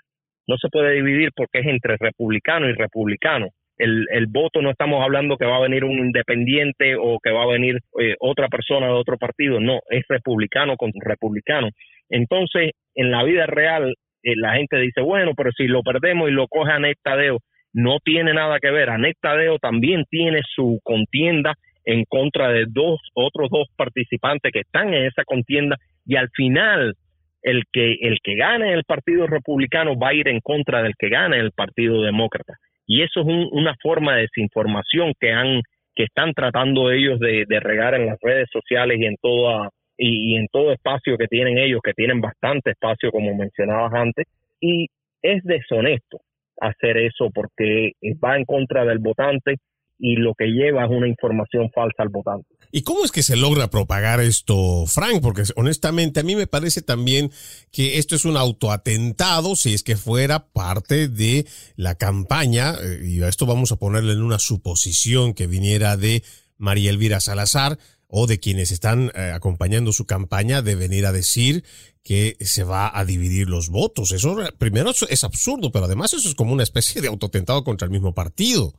No 0.47 0.55
se 0.57 0.69
puede 0.69 0.93
dividir 0.93 1.31
porque 1.35 1.59
es 1.59 1.67
entre 1.67 1.97
republicano 1.97 2.69
y 2.69 2.73
republicano 2.73 3.49
el, 3.79 4.05
el, 4.11 4.27
voto 4.27 4.61
no 4.61 4.69
estamos 4.69 5.01
hablando 5.01 5.37
que 5.37 5.45
va 5.45 5.55
a 5.55 5.61
venir 5.61 5.85
un 5.85 5.97
independiente 5.97 6.95
o 6.97 7.17
que 7.23 7.31
va 7.31 7.43
a 7.43 7.47
venir 7.47 7.79
eh, 7.99 8.15
otra 8.19 8.49
persona 8.49 8.87
de 8.87 8.93
otro 8.93 9.17
partido, 9.17 9.59
no, 9.61 9.79
es 9.89 10.03
republicano 10.09 10.75
con 10.75 10.91
republicano. 10.99 11.69
Entonces, 12.09 12.71
en 12.93 13.09
la 13.09 13.23
vida 13.23 13.45
real, 13.47 13.95
eh, 14.23 14.33
la 14.35 14.55
gente 14.55 14.77
dice, 14.77 15.01
bueno, 15.01 15.31
pero 15.35 15.51
si 15.53 15.67
lo 15.67 15.81
perdemos 15.81 16.29
y 16.29 16.33
lo 16.33 16.47
coge 16.47 16.73
Anet 16.73 16.97
Tadeo, 17.01 17.39
no 17.71 17.99
tiene 18.03 18.33
nada 18.33 18.59
que 18.59 18.69
ver. 18.69 18.89
Anet 18.89 19.15
Tadeo 19.21 19.57
también 19.59 20.03
tiene 20.09 20.41
su 20.53 20.79
contienda 20.83 21.53
en 21.85 22.03
contra 22.03 22.49
de 22.49 22.65
dos, 22.67 22.99
otros 23.13 23.49
dos 23.49 23.69
participantes 23.77 24.51
que 24.51 24.59
están 24.59 24.93
en 24.93 25.05
esa 25.05 25.23
contienda 25.23 25.77
y 26.05 26.17
al 26.17 26.29
final 26.31 26.95
el 27.41 27.63
que, 27.71 27.93
el 28.01 28.17
que 28.21 28.35
gane 28.35 28.73
el 28.73 28.83
Partido 28.83 29.25
Republicano 29.25 29.97
va 29.97 30.09
a 30.09 30.13
ir 30.13 30.27
en 30.27 30.41
contra 30.41 30.83
del 30.83 30.95
que 30.99 31.07
gane 31.07 31.39
el 31.39 31.53
Partido 31.53 32.01
Demócrata 32.01 32.55
y 32.89 33.03
eso 33.03 33.21
es 33.21 33.27
una 33.51 33.75
forma 33.81 34.15
de 34.15 34.21
desinformación 34.23 35.13
que 35.19 35.31
han 35.31 35.61
que 35.95 36.05
están 36.05 36.33
tratando 36.33 36.91
ellos 36.91 37.19
de, 37.19 37.45
regar 37.59 37.93
en 37.93 38.07
las 38.07 38.17
redes 38.19 38.49
sociales 38.51 38.97
y 38.99 39.05
en 39.05 39.15
toda 39.21 39.69
y, 39.95 40.35
en 40.35 40.47
todo 40.51 40.71
espacio 40.71 41.17
que 41.17 41.27
tienen 41.27 41.59
ellos 41.59 41.81
que 41.83 41.93
tienen 41.93 42.19
bastante 42.19 42.71
espacio 42.71 43.11
como 43.11 43.35
mencionabas 43.35 43.93
antes 43.93 44.25
y 44.59 44.87
es 45.21 45.43
deshonesto 45.43 46.21
hacer 46.59 46.97
eso 46.97 47.29
porque 47.31 47.91
va 48.23 48.37
en 48.37 48.45
contra 48.45 48.83
del 48.85 48.97
votante 48.97 49.57
y 49.99 50.15
lo 50.15 50.33
que 50.33 50.47
lleva 50.47 50.85
es 50.85 50.89
una 50.89 51.07
información 51.07 51.69
falsa 51.71 52.01
al 52.01 52.09
votante. 52.09 52.47
¿Y 52.71 52.83
cómo 52.83 53.03
es 53.03 53.11
que 53.11 53.23
se 53.23 53.35
logra 53.35 53.69
propagar 53.69 54.19
esto, 54.19 54.85
Frank? 54.85 55.21
Porque 55.21 55.43
honestamente 55.55 56.19
a 56.19 56.23
mí 56.23 56.35
me 56.35 56.45
parece 56.45 56.83
también 56.83 57.31
que 57.71 57.97
esto 57.97 58.15
es 58.15 58.25
un 58.25 58.37
autoatentado 58.37 59.55
si 59.55 59.73
es 59.73 59.81
que 59.81 59.97
fuera 59.97 60.47
parte 60.49 61.07
de 61.07 61.47
la 61.75 61.95
campaña, 61.95 62.75
eh, 62.79 63.01
y 63.03 63.21
a 63.23 63.27
esto 63.27 63.47
vamos 63.47 63.71
a 63.71 63.77
ponerle 63.77 64.13
en 64.13 64.21
una 64.21 64.37
suposición 64.37 65.33
que 65.33 65.47
viniera 65.47 65.97
de 65.97 66.23
María 66.57 66.91
Elvira 66.91 67.19
Salazar 67.21 67.79
o 68.07 68.27
de 68.27 68.39
quienes 68.39 68.71
están 68.71 69.11
eh, 69.15 69.31
acompañando 69.33 69.91
su 69.91 70.05
campaña 70.05 70.61
de 70.61 70.75
venir 70.75 71.07
a 71.07 71.11
decir 71.11 71.63
que 72.03 72.37
se 72.41 72.63
va 72.63 72.91
a 72.95 73.03
dividir 73.05 73.49
los 73.49 73.69
votos. 73.69 74.11
Eso 74.11 74.37
primero 74.57 74.91
es 75.09 75.23
absurdo, 75.23 75.71
pero 75.71 75.85
además 75.85 76.13
eso 76.13 76.27
es 76.27 76.35
como 76.35 76.53
una 76.53 76.63
especie 76.63 77.01
de 77.01 77.07
autoatentado 77.07 77.63
contra 77.63 77.85
el 77.85 77.91
mismo 77.91 78.13
partido. 78.13 78.73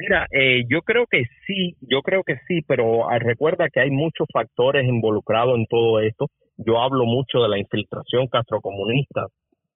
Mira, 0.00 0.26
eh, 0.30 0.64
yo 0.66 0.80
creo 0.80 1.04
que 1.06 1.24
sí, 1.46 1.76
yo 1.82 2.00
creo 2.00 2.22
que 2.24 2.36
sí, 2.48 2.62
pero 2.66 3.10
ah, 3.10 3.18
recuerda 3.18 3.68
que 3.68 3.80
hay 3.80 3.90
muchos 3.90 4.26
factores 4.32 4.88
involucrados 4.88 5.58
en 5.58 5.66
todo 5.66 6.00
esto. 6.00 6.28
Yo 6.56 6.80
hablo 6.80 7.04
mucho 7.04 7.42
de 7.42 7.50
la 7.50 7.58
infiltración 7.58 8.26
castrocomunista 8.28 9.26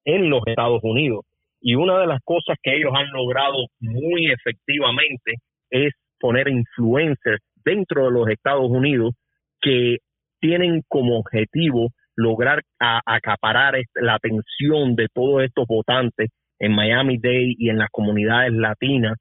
en 0.07 0.31
los 0.31 0.41
Estados 0.47 0.81
Unidos 0.83 1.27
y 1.61 1.75
una 1.75 1.99
de 1.99 2.07
las 2.07 2.21
cosas 2.25 2.57
que 2.63 2.75
ellos 2.75 2.93
han 2.95 3.11
logrado 3.13 3.67
muy 3.81 4.31
efectivamente 4.33 5.35
es 5.69 5.93
poner 6.19 6.49
influencers 6.49 7.43
dentro 7.63 8.07
de 8.07 8.11
los 8.11 8.27
Estados 8.31 8.71
Unidos 8.71 9.13
que 9.61 9.99
tienen 10.41 10.81
como 10.89 11.19
objetivo 11.19 11.91
lograr 12.17 12.63
acaparar 12.79 13.75
la 13.95 14.15
atención 14.15 14.97
de 14.97 15.09
todos 15.13 15.43
estos 15.43 15.67
votantes 15.67 16.31
en 16.59 16.73
Miami 16.73 17.19
Dade 17.19 17.57
y 17.59 17.69
en 17.69 17.77
las 17.77 17.91
comunidades 17.91 18.55
latinas 18.55 19.19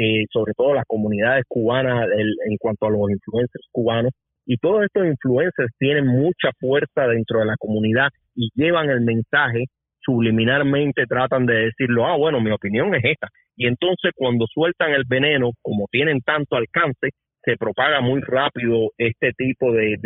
eh, 0.00 0.24
sobre 0.32 0.54
todo 0.54 0.72
las 0.72 0.86
comunidades 0.86 1.44
cubanas 1.46 2.08
en 2.10 2.56
cuanto 2.58 2.86
a 2.86 2.90
los 2.90 3.10
influencers 3.10 3.66
cubanos. 3.70 4.12
Y 4.46 4.56
todos 4.56 4.84
estos 4.84 5.06
influencers 5.06 5.70
tienen 5.78 6.06
mucha 6.06 6.50
fuerza 6.58 7.06
dentro 7.06 7.40
de 7.40 7.46
la 7.46 7.56
comunidad 7.58 8.08
y 8.34 8.48
llevan 8.54 8.88
el 8.88 9.02
mensaje 9.02 9.66
subliminalmente, 10.00 11.04
tratan 11.06 11.44
de 11.44 11.66
decirlo, 11.66 12.06
ah, 12.06 12.16
bueno, 12.16 12.40
mi 12.40 12.50
opinión 12.50 12.94
es 12.94 13.04
esta. 13.04 13.28
Y 13.56 13.66
entonces 13.66 14.12
cuando 14.16 14.46
sueltan 14.46 14.92
el 14.92 15.04
veneno, 15.06 15.50
como 15.60 15.86
tienen 15.90 16.20
tanto 16.20 16.56
alcance, 16.56 17.10
se 17.44 17.56
propaga 17.56 18.00
muy 18.00 18.20
rápido 18.22 18.90
este 18.96 19.32
tipo 19.36 19.72
de, 19.72 19.96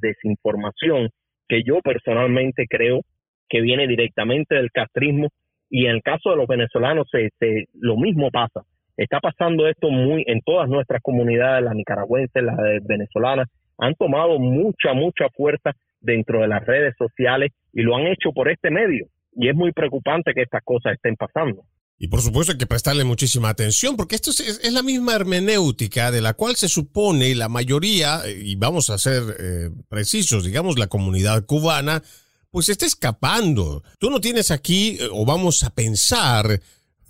desinformación 0.00 1.08
que 1.48 1.62
yo 1.64 1.80
personalmente 1.82 2.66
creo 2.68 3.00
que 3.48 3.60
viene 3.60 3.88
directamente 3.88 4.54
del 4.54 4.70
castrismo 4.70 5.28
y 5.68 5.86
en 5.86 5.96
el 5.96 6.02
caso 6.02 6.30
de 6.30 6.36
los 6.36 6.46
venezolanos 6.46 7.08
se, 7.10 7.30
lo 7.74 7.96
mismo 7.96 8.30
pasa. 8.30 8.62
Está 9.00 9.18
pasando 9.18 9.66
esto 9.66 9.88
muy 9.88 10.24
en 10.26 10.42
todas 10.42 10.68
nuestras 10.68 11.00
comunidades, 11.00 11.64
las 11.64 11.74
nicaragüenses, 11.74 12.42
las 12.42 12.58
venezolanas, 12.82 13.48
han 13.78 13.94
tomado 13.94 14.38
mucha, 14.38 14.92
mucha 14.92 15.30
fuerza 15.34 15.72
dentro 16.02 16.42
de 16.42 16.48
las 16.48 16.66
redes 16.66 16.94
sociales 16.98 17.50
y 17.72 17.80
lo 17.80 17.96
han 17.96 18.08
hecho 18.08 18.30
por 18.34 18.50
este 18.50 18.70
medio. 18.70 19.06
Y 19.32 19.48
es 19.48 19.54
muy 19.54 19.72
preocupante 19.72 20.34
que 20.34 20.42
estas 20.42 20.62
cosas 20.62 20.92
estén 20.92 21.16
pasando. 21.16 21.62
Y 21.98 22.08
por 22.08 22.20
supuesto 22.20 22.52
hay 22.52 22.58
que 22.58 22.66
prestarle 22.66 23.04
muchísima 23.04 23.48
atención, 23.48 23.96
porque 23.96 24.16
esto 24.16 24.32
es, 24.32 24.70
la 24.70 24.82
misma 24.82 25.14
hermenéutica 25.14 26.10
de 26.10 26.20
la 26.20 26.34
cual 26.34 26.56
se 26.56 26.68
supone 26.68 27.34
la 27.34 27.48
mayoría, 27.48 28.20
y 28.28 28.54
vamos 28.56 28.90
a 28.90 28.98
ser 28.98 29.22
eh, 29.38 29.70
precisos, 29.88 30.44
digamos 30.44 30.78
la 30.78 30.88
comunidad 30.88 31.46
cubana, 31.46 32.02
pues 32.50 32.68
está 32.68 32.84
escapando. 32.84 33.82
Tú 33.98 34.10
no 34.10 34.20
tienes 34.20 34.50
aquí, 34.50 34.98
eh, 35.00 35.08
o 35.10 35.24
vamos 35.24 35.64
a 35.64 35.70
pensar, 35.70 36.60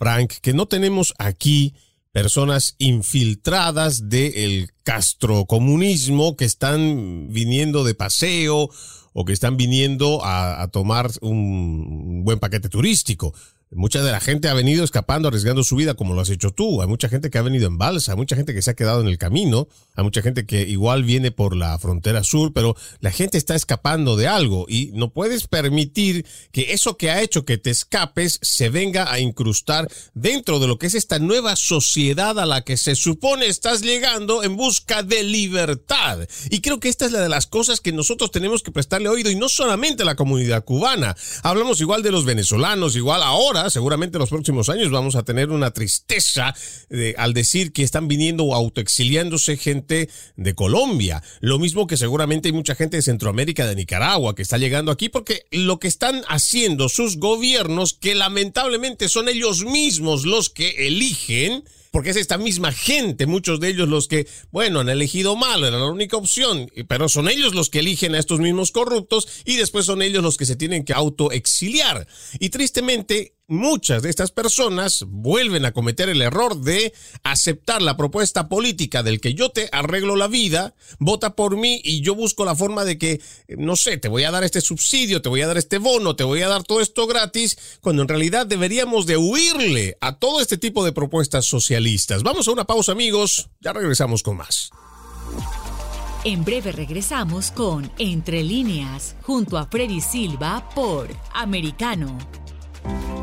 Frank, 0.01 0.33
que 0.41 0.55
no 0.55 0.65
tenemos 0.65 1.13
aquí 1.19 1.75
personas 2.11 2.75
infiltradas 2.79 4.09
del 4.09 4.71
castrocomunismo 4.83 6.37
que 6.37 6.47
están 6.47 7.29
viniendo 7.31 7.85
de 7.85 7.95
paseo 7.95 8.71
o 9.13 9.25
que 9.27 9.35
están 9.35 9.59
viniendo 9.59 10.25
a, 10.25 10.63
a 10.63 10.69
tomar 10.69 11.11
un 11.21 12.25
buen 12.25 12.39
paquete 12.39 12.71
turístico. 12.71 13.35
Mucha 13.73 14.03
de 14.03 14.11
la 14.11 14.19
gente 14.19 14.49
ha 14.49 14.55
venido 14.55 14.83
escapando, 14.83 15.29
arriesgando 15.29 15.63
su 15.63 15.77
vida 15.77 15.95
como 15.95 16.13
lo 16.13 16.21
has 16.21 16.29
hecho 16.29 16.51
tú. 16.51 16.83
Hay 16.83 16.89
mucha 16.89 17.09
gente 17.09 17.31
que 17.31 17.39
ha 17.39 17.43
venido 17.43 17.69
en 17.69 17.79
balsa, 17.79 18.11
hay 18.11 18.19
mucha 18.19 18.35
gente 18.35 18.53
que 18.53 18.63
se 18.63 18.73
ha 18.73 18.75
quedado 18.75 19.01
en 19.01 19.07
el 19.07 19.17
camino, 19.17 19.69
hay 19.95 20.03
mucha 20.03 20.23
gente 20.23 20.45
que 20.45 20.63
igual 20.63 21.05
viene 21.05 21.31
por 21.31 21.55
la 21.55 21.79
frontera 21.79 22.25
sur, 22.25 22.53
pero 22.53 22.75
la 22.99 23.13
gente 23.13 23.39
está 23.39 23.55
escapando 23.55 24.17
de 24.17 24.27
algo 24.27 24.67
y 24.69 24.91
no 24.95 25.13
puedes 25.13 25.47
permitir 25.47 26.27
que 26.51 26.73
eso 26.73 26.97
que 26.97 27.13
ha 27.13 27.23
hecho 27.23 27.45
que 27.45 27.59
te 27.59 27.71
escapes 27.71 28.41
se 28.43 28.71
venga 28.71 29.13
a 29.13 29.21
incrustar 29.21 29.87
dentro 30.15 30.59
de 30.59 30.67
lo 30.67 30.77
que 30.77 30.89
es 30.89 30.95
esta 30.95 31.21
nueva 31.21 31.55
sociedad 31.55 32.41
a 32.41 32.47
la 32.47 32.63
que 32.63 32.77
se 32.77 32.97
supone 32.97 33.47
estás 33.47 33.83
llegando 33.83 34.43
en 34.43 34.57
busca 34.57 35.05
de 35.05 35.23
libertad. 35.23 36.27
Y 36.51 36.61
creo 36.61 36.81
que 36.81 36.89
esta 36.89 37.07
es 37.07 37.13
la 37.13 37.21
de 37.21 37.29
las 37.29 37.47
cosas 37.47 37.81
que 37.81 37.93
nosotros 37.93 38.33
tenemos 38.33 38.65
que 38.65 38.73
prestarle 38.73 39.09
oído 39.09 39.31
y 39.31 39.37
no 39.37 39.49
solamente 39.49 40.05
la 40.05 40.17
comunidad 40.17 40.65
cubana. 40.65 41.15
Hablamos 41.45 41.81
igual 41.81 42.03
de 42.03 42.11
los 42.11 42.25
venezolanos, 42.25 42.97
igual 42.97 43.23
ahora 43.23 43.60
seguramente 43.69 44.17
en 44.17 44.21
los 44.21 44.31
próximos 44.31 44.69
años 44.69 44.91
vamos 44.91 45.17
a 45.17 45.25
tener 45.25 45.51
una 45.51 45.73
tristeza 45.73 46.55
al 47.19 47.35
decir 47.35 47.73
que 47.73 47.83
están 47.83 48.09
viniendo 48.09 48.45
o 48.45 48.55
autoexiliándose 48.55 49.57
gente 49.57 50.09
de 50.37 50.55
Colombia. 50.55 51.23
Lo 51.41 51.59
mismo 51.59 51.87
que 51.87 51.97
seguramente 51.97 52.49
hay 52.49 52.53
mucha 52.53 52.75
gente 52.75 52.97
de 52.97 53.03
Centroamérica, 53.03 53.67
de 53.67 53.77
Nicaragua, 53.77 54.35
que 54.35 54.43
está 54.43 54.57
llegando 54.57 54.93
aquí 54.93 55.09
porque 55.09 55.45
lo 55.51 55.79
que 55.79 55.89
están 55.89 56.23
haciendo 56.29 56.89
sus 56.89 57.19
gobiernos, 57.19 57.95
que 57.95 58.15
lamentablemente 58.15 59.09
son 59.09 59.29
ellos 59.29 59.65
mismos 59.65 60.25
los 60.25 60.49
que 60.49 60.87
eligen, 60.87 61.65
porque 61.91 62.11
es 62.11 62.17
esta 62.17 62.39
misma 62.39 62.73
gente, 62.73 63.27
muchos 63.27 63.61
de 63.61 63.69
ellos 63.69 63.89
los 63.89 64.09
que, 64.09 64.27
bueno, 64.51 64.81
han 64.81 64.89
elegido 64.89 65.37
mal, 65.37 65.65
era 65.65 65.79
la 65.79 65.87
única 65.87 66.17
opción, 66.17 66.71
pero 66.89 67.09
son 67.09 67.29
ellos 67.29 67.55
los 67.55 67.71
que 67.71 67.81
eligen 67.81 68.15
a 68.15 68.19
estos 68.19 68.41
mismos 68.41 68.71
corruptos 68.71 69.29
y 69.45 69.57
después 69.57 69.87
son 69.87 70.03
ellos 70.03 70.23
los 70.23 70.37
que 70.37 70.47
se 70.47 70.57
tienen 70.57 70.85
que 70.85 70.93
autoexiliar. 70.93 72.07
Y 72.39 72.51
tristemente, 72.51 73.35
muchas 73.51 74.03
de 74.03 74.11
estas 74.11 74.31
personas 74.31 75.05
vuelven 75.09 75.65
a 75.65 75.73
cometer 75.73 76.09
el 76.09 76.23
error 76.23 76.61
de 76.61 76.95
aceptar 77.25 77.83
la 77.83 77.97
propuesta 77.97 78.49
política 78.49 79.03
del 79.03 79.21
que 79.21 79.35
yo 79.35 79.51
te 79.51 79.69
arreglo 79.73 80.15
la 80.15 80.29
vida, 80.29 80.77
vota 81.01 81.35
por 81.35 81.57
mí 81.57 81.81
y 81.83 82.01
yo 82.01 82.15
busco 82.15 82.45
la 82.45 82.55
forma 82.55 82.85
de 82.85 82.97
que, 82.97 83.21
no 83.49 83.75
sé, 83.75 83.97
te 83.97 84.09
voy 84.09 84.23
a 84.23 84.31
dar 84.31 84.45
este 84.45 84.61
subsidio, 84.61 85.21
te 85.21 85.29
voy 85.29 85.43
a 85.43 85.49
dar 85.49 85.59
este 85.59 85.79
bono, 85.79 86.15
te 86.15 86.23
voy 86.23 86.43
a 86.43 86.49
dar 86.49 86.63
todo 86.63 86.81
esto 86.81 87.09
gratis, 87.09 87.59
cuando 87.81 88.03
en 88.03 88.09
realidad 88.09 88.47
deberíamos 88.47 89.07
de 89.07 89.17
huirle 89.17 89.99
a 90.01 90.17
todo 90.17 90.41
este 90.41 90.57
tipo 90.57 90.85
de 90.85 90.93
propuestas 90.93 91.45
socialistas. 91.81 92.23
Vamos 92.23 92.47
a 92.49 92.53
una 92.53 92.65
pausa 92.65 92.93
amigos, 92.93 93.49
ya 93.61 93.73
regresamos 93.73 94.23
con 94.23 94.37
más. 94.37 94.71
En 96.25 96.45
breve 96.45 96.73
regresamos 96.73 97.51
con 97.51 97.91
Entre 97.99 98.43
líneas, 98.43 99.17
junto 99.23 99.57
a 99.57 99.67
Freddy 99.67 100.01
Silva 100.01 100.69
por 100.75 101.09
Americano. 101.33 102.19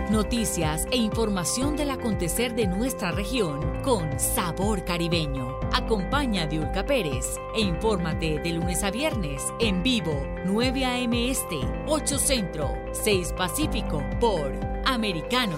Noticias 0.09 0.87
e 0.91 0.97
información 0.97 1.75
del 1.75 1.91
acontecer 1.91 2.55
de 2.55 2.65
nuestra 2.65 3.11
región 3.11 3.59
con 3.83 4.19
sabor 4.19 4.85
caribeño. 4.85 5.59
Acompaña 5.73 6.43
a 6.43 6.47
Diulca 6.47 6.85
Pérez 6.85 7.25
e 7.55 7.61
infórmate 7.61 8.39
de 8.39 8.53
lunes 8.53 8.83
a 8.83 8.89
viernes 8.89 9.43
en 9.59 9.83
vivo 9.83 10.25
9 10.45 10.85
a.m. 10.85 11.29
Este, 11.29 11.59
8 11.87 12.17
Centro, 12.17 12.71
6 12.93 13.33
Pacífico 13.37 14.01
por 14.19 14.51
Americano. 14.85 15.57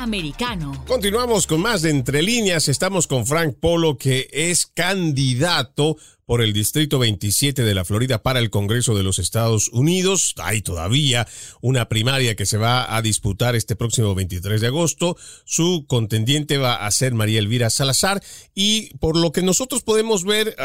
Americano. 0.00 0.82
Continuamos 0.86 1.46
con 1.46 1.60
más 1.60 1.82
de 1.82 1.90
Entre 1.90 2.22
líneas. 2.22 2.68
Estamos 2.68 3.06
con 3.06 3.26
Frank 3.26 3.56
Polo, 3.60 3.98
que 3.98 4.28
es 4.32 4.64
candidato 4.66 5.98
por 6.24 6.40
el 6.40 6.54
Distrito 6.54 6.98
27 6.98 7.62
de 7.62 7.74
la 7.74 7.84
Florida 7.84 8.22
para 8.22 8.38
el 8.38 8.48
Congreso 8.48 8.94
de 8.94 9.02
los 9.02 9.18
Estados 9.18 9.68
Unidos. 9.68 10.34
Hay 10.38 10.62
todavía 10.62 11.28
una 11.60 11.90
primaria 11.90 12.34
que 12.34 12.46
se 12.46 12.56
va 12.56 12.96
a 12.96 13.02
disputar 13.02 13.56
este 13.56 13.76
próximo 13.76 14.14
23 14.14 14.62
de 14.62 14.68
agosto. 14.68 15.18
Su 15.44 15.84
contendiente 15.86 16.56
va 16.56 16.86
a 16.86 16.90
ser 16.90 17.12
María 17.12 17.38
Elvira 17.38 17.68
Salazar 17.68 18.22
y 18.54 18.96
por 19.00 19.18
lo 19.18 19.32
que 19.32 19.42
nosotros 19.42 19.82
podemos 19.82 20.24
ver... 20.24 20.56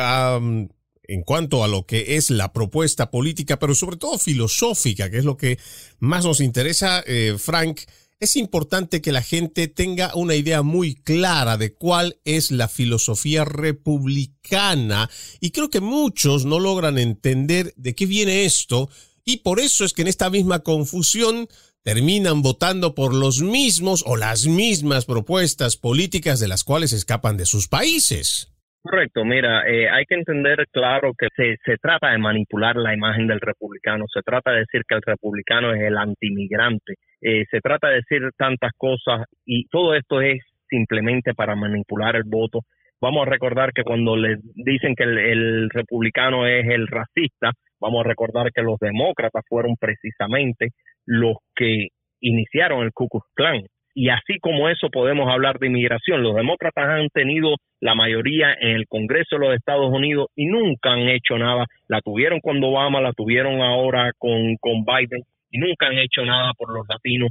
en 1.08 1.22
cuanto 1.24 1.64
a 1.64 1.68
lo 1.68 1.86
que 1.86 2.16
es 2.16 2.32
la 2.32 2.52
propuesta 2.52 3.12
política, 3.12 3.60
pero 3.60 3.76
sobre 3.76 3.98
todo 3.98 4.18
filosófica, 4.18 5.12
que 5.12 5.20
es 5.20 5.24
lo 5.24 5.38
que 5.38 5.60
más 6.00 6.26
nos 6.26 6.42
interesa, 6.42 7.04
eh, 7.06 7.36
Frank, 7.38 7.82
es 8.20 8.36
importante 8.36 9.01
que 9.01 9.11
la 9.11 9.22
gente 9.22 9.68
tenga 9.68 10.11
una 10.16 10.36
idea 10.36 10.61
muy 10.61 10.95
clara 10.95 11.57
de 11.57 11.74
cuál 11.74 12.20
es 12.24 12.51
la 12.51 12.68
filosofía 12.68 13.43
republicana 13.45 15.09
y 15.39 15.51
creo 15.51 15.70
que 15.70 15.82
muchos 15.82 16.45
no 16.45 16.59
logran 16.59 16.97
entender 16.97 17.74
de 17.76 17.93
qué 17.93 18.05
viene 18.05 18.45
esto 18.45 18.89
y 19.26 19.38
por 19.38 19.59
eso 19.59 19.84
es 19.84 19.93
que 19.93 20.03
en 20.03 20.07
esta 20.07 20.30
misma 20.30 20.59
confusión 20.59 21.49
terminan 21.84 22.41
votando 22.41 22.95
por 22.95 23.13
los 23.13 23.41
mismos 23.41 24.03
o 24.07 24.16
las 24.16 24.45
mismas 24.45 25.05
propuestas 25.05 25.78
políticas 25.78 26.39
de 26.39 26.47
las 26.47 26.63
cuales 26.63 26.93
escapan 26.93 27.38
de 27.38 27.45
sus 27.45 27.68
países. 27.68 28.55
Correcto, 28.88 29.26
mira, 29.26 29.68
eh, 29.68 29.90
hay 29.90 30.06
que 30.06 30.14
entender 30.14 30.68
claro 30.72 31.14
que 31.18 31.30
se, 31.36 31.58
se 31.66 31.78
trata 31.78 32.12
de 32.12 32.20
manipular 32.20 32.76
la 32.76 32.94
imagen 32.94 33.26
del 33.26 33.40
republicano, 33.42 34.06
se 34.08 34.22
trata 34.22 34.52
de 34.52 34.60
decir 34.60 34.84
que 34.88 34.94
el 34.94 35.02
republicano 35.02 35.74
es 35.74 35.82
el 35.82 35.98
antimigrante, 35.98 36.94
eh, 37.20 37.46
se 37.50 37.62
trata 37.62 37.88
de 37.88 37.96
decir 37.96 38.30
tantas 38.38 38.74
cosas 38.78 39.26
y 39.44 39.66
todo 39.70 39.96
esto 39.96 40.22
es 40.22 40.40
simplemente 40.70 41.34
para 41.34 41.56
manipular 41.56 42.16
el 42.16 42.26
voto. 42.28 42.60
Vamos 43.02 43.26
a 43.26 43.32
recordar 43.32 43.74
que 43.74 43.82
cuando 43.82 44.16
le 44.16 44.38
dicen 44.54 44.94
que 44.94 45.06
el, 45.06 45.18
el 45.18 45.70
republicano 45.72 46.46
es 46.46 46.68
el 46.70 46.86
racista, 46.86 47.54
vamos 47.80 48.06
a 48.06 48.08
recordar 48.08 48.52
que 48.52 48.62
los 48.62 48.78
demócratas 48.78 49.44
fueron 49.50 49.78
precisamente 49.80 50.74
los 51.08 51.38
que 51.56 51.88
iniciaron 52.22 52.84
el 52.84 52.92
Ku 52.94 53.08
Klux 53.08 53.26
Klan 53.34 53.64
y 53.98 54.10
así 54.10 54.39
como 54.41 54.68
eso 54.68 54.89
podemos 54.89 55.32
hablar 55.32 55.58
de 55.58 55.68
inmigración. 55.68 56.22
Los 56.22 56.36
demócratas 56.36 56.86
han 56.86 57.08
tenido 57.14 57.56
la 57.80 57.96
mayoría 57.96 58.54
en 58.60 58.72
el 58.72 58.88
Congreso 58.88 59.38
de 59.38 59.39
los 59.39 59.56
Estados 59.56 59.89
Unidos 59.89 60.28
y 60.36 60.48
nunca 60.48 60.91
han 60.91 61.08
hecho 61.08 61.38
nada. 61.38 61.66
La 61.88 62.02
tuvieron 62.02 62.41
cuando 62.41 62.68
Obama, 62.68 63.00
la 63.00 63.14
tuvieron 63.14 63.62
ahora 63.62 64.12
con, 64.18 64.58
con 64.58 64.84
Biden 64.84 65.24
y 65.50 65.60
nunca 65.60 65.88
han 65.88 65.98
hecho 65.98 66.26
nada 66.26 66.52
por 66.58 66.74
los 66.74 66.86
latinos. 66.89 67.30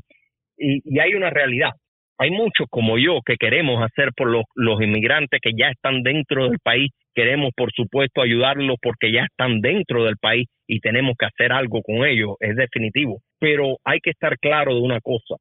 Y, 0.57 0.81
y 0.85 0.99
hay 1.01 1.15
una 1.15 1.29
realidad. 1.29 1.73
Hay 2.17 2.31
muchos 2.31 2.67
como 2.71 2.97
yo 2.97 3.21
que 3.27 3.37
queremos 3.37 3.83
hacer 3.83 4.12
por 4.17 4.31
los, 4.31 4.45
los 4.55 4.81
inmigrantes 4.81 5.41
que 5.43 5.51
ya 5.55 5.69
están 5.69 6.03
dentro 6.03 6.49
del 6.49 6.61
país. 6.61 6.91
Queremos, 7.15 7.51
por 7.55 7.73
supuesto, 7.73 8.23
ayudarlos 8.23 8.77
porque 8.81 9.12
ya 9.12 9.25
están 9.25 9.61
dentro 9.61 10.05
del 10.05 10.17
país 10.17 10.49
y 10.67 10.81
tenemos 10.81 11.15
que 11.19 11.27
hacer 11.27 11.53
algo 11.53 11.83
con 11.83 12.07
ellos, 12.07 12.37
es 12.41 12.57
definitivo. 12.57 13.19
Pero 13.39 13.77
hay 13.85 13.99
que 14.01 14.11
estar 14.11 14.39
claro 14.39 14.75
de 14.75 14.81
una 14.81 15.01
cosa 15.01 15.35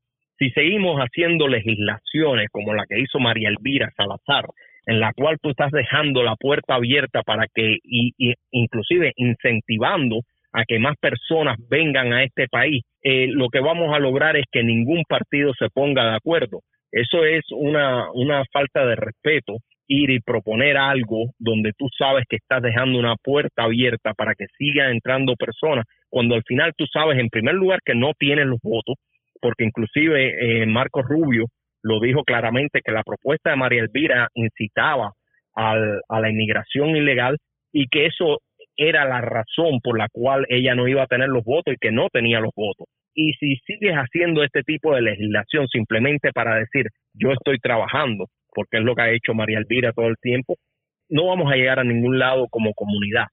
si 0.44 0.50
seguimos 0.52 1.00
haciendo 1.00 1.48
legislaciones 1.48 2.50
como 2.52 2.74
la 2.74 2.86
que 2.86 3.00
hizo 3.00 3.18
María 3.20 3.48
Elvira 3.48 3.92
Salazar, 3.96 4.46
en 4.86 5.00
la 5.00 5.14
cual 5.14 5.38
tú 5.42 5.52
estás 5.52 5.72
dejando 5.72 6.22
la 6.22 6.36
puerta 6.36 6.76
abierta 6.76 7.22
para 7.24 7.48
que, 7.54 7.78
y, 7.82 8.12
inclusive 8.52 9.14
incentivando 9.16 10.20
a 10.52 10.66
que 10.66 10.80
más 10.80 10.98
personas 11.00 11.58
vengan 11.70 12.12
a 12.12 12.24
este 12.24 12.48
país, 12.50 12.84
eh, 13.02 13.28
lo 13.30 13.48
que 13.48 13.62
vamos 13.62 13.96
a 13.96 14.00
lograr 14.00 14.36
es 14.36 14.44
que 14.52 14.64
ningún 14.64 15.04
partido 15.08 15.54
se 15.58 15.70
ponga 15.70 16.10
de 16.10 16.16
acuerdo. 16.18 16.60
Eso 16.92 17.24
es 17.24 17.44
una, 17.52 18.12
una 18.12 18.44
falta 18.52 18.86
de 18.86 18.96
respeto, 18.98 19.56
ir 19.88 20.10
y 20.10 20.20
proponer 20.20 20.78
algo 20.78 21.32
donde 21.40 21.72
tú 21.78 21.88
sabes 21.98 22.26
que 22.28 22.36
estás 22.36 22.62
dejando 22.62 23.00
una 23.00 23.16
puerta 23.16 23.64
abierta 23.64 24.14
para 24.14 24.36
que 24.36 24.46
sigan 24.58 24.92
entrando 24.92 25.36
personas, 25.36 25.86
cuando 26.10 26.36
al 26.36 26.44
final 26.44 26.74
tú 26.78 26.86
sabes 26.92 27.18
en 27.18 27.30
primer 27.30 27.56
lugar 27.56 27.80
que 27.84 27.96
no 27.96 28.12
tienen 28.20 28.50
los 28.50 28.60
votos, 28.62 28.96
porque 29.44 29.66
inclusive 29.66 30.62
eh, 30.62 30.66
Marcos 30.66 31.04
Rubio 31.06 31.48
lo 31.84 32.00
dijo 32.00 32.24
claramente 32.24 32.80
que 32.82 32.94
la 32.94 33.04
propuesta 33.04 33.50
de 33.50 33.58
María 33.58 33.82
Elvira 33.82 34.30
incitaba 34.34 35.12
al, 35.54 36.00
a 36.08 36.22
la 36.22 36.30
inmigración 36.30 36.96
ilegal 36.96 37.38
y 37.74 37.88
que 37.90 38.06
eso 38.06 38.40
era 38.78 39.04
la 39.04 39.20
razón 39.20 39.82
por 39.84 40.00
la 40.00 40.08
cual 40.14 40.46
ella 40.48 40.76
no 40.76 40.88
iba 40.88 41.04
a 41.04 41.08
tener 41.08 41.28
los 41.28 41.44
votos 41.44 41.74
y 41.74 41.78
que 41.78 41.92
no 41.92 42.08
tenía 42.10 42.40
los 42.40 42.52
votos. 42.56 42.88
Y 43.14 43.34
si 43.34 43.58
sigues 43.68 43.96
haciendo 43.96 44.44
este 44.44 44.64
tipo 44.64 44.96
de 44.96 45.02
legislación 45.02 45.68
simplemente 45.68 46.32
para 46.32 46.56
decir 46.56 46.88
yo 47.14 47.34
estoy 47.34 47.60
trabajando, 47.60 48.28
porque 48.56 48.78
es 48.78 48.84
lo 48.84 48.96
que 48.96 49.02
ha 49.02 49.12
hecho 49.12 49.34
María 49.34 49.60
Elvira 49.60 49.92
todo 49.92 50.08
el 50.08 50.16
tiempo, 50.22 50.56
no 51.10 51.28
vamos 51.28 51.52
a 51.52 51.58
llegar 51.58 51.80
a 51.80 51.84
ningún 51.84 52.18
lado 52.18 52.48
como 52.50 52.74
comunidad. 52.74 53.26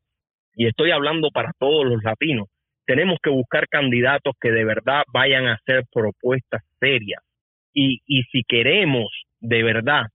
Y 0.56 0.66
estoy 0.66 0.90
hablando 0.90 1.28
para 1.32 1.52
todos 1.60 1.86
los 1.86 2.02
latinos 2.02 2.48
tenemos 2.90 3.18
que 3.22 3.30
buscar 3.30 3.68
candidatos 3.68 4.34
que 4.40 4.50
de 4.50 4.64
verdad 4.64 5.04
vayan 5.12 5.46
a 5.46 5.54
hacer 5.54 5.84
propuestas 5.94 6.60
serias. 6.80 7.22
Y, 7.72 8.00
y 8.04 8.24
si 8.32 8.42
queremos 8.42 9.06
de 9.38 9.62
verdad 9.62 10.06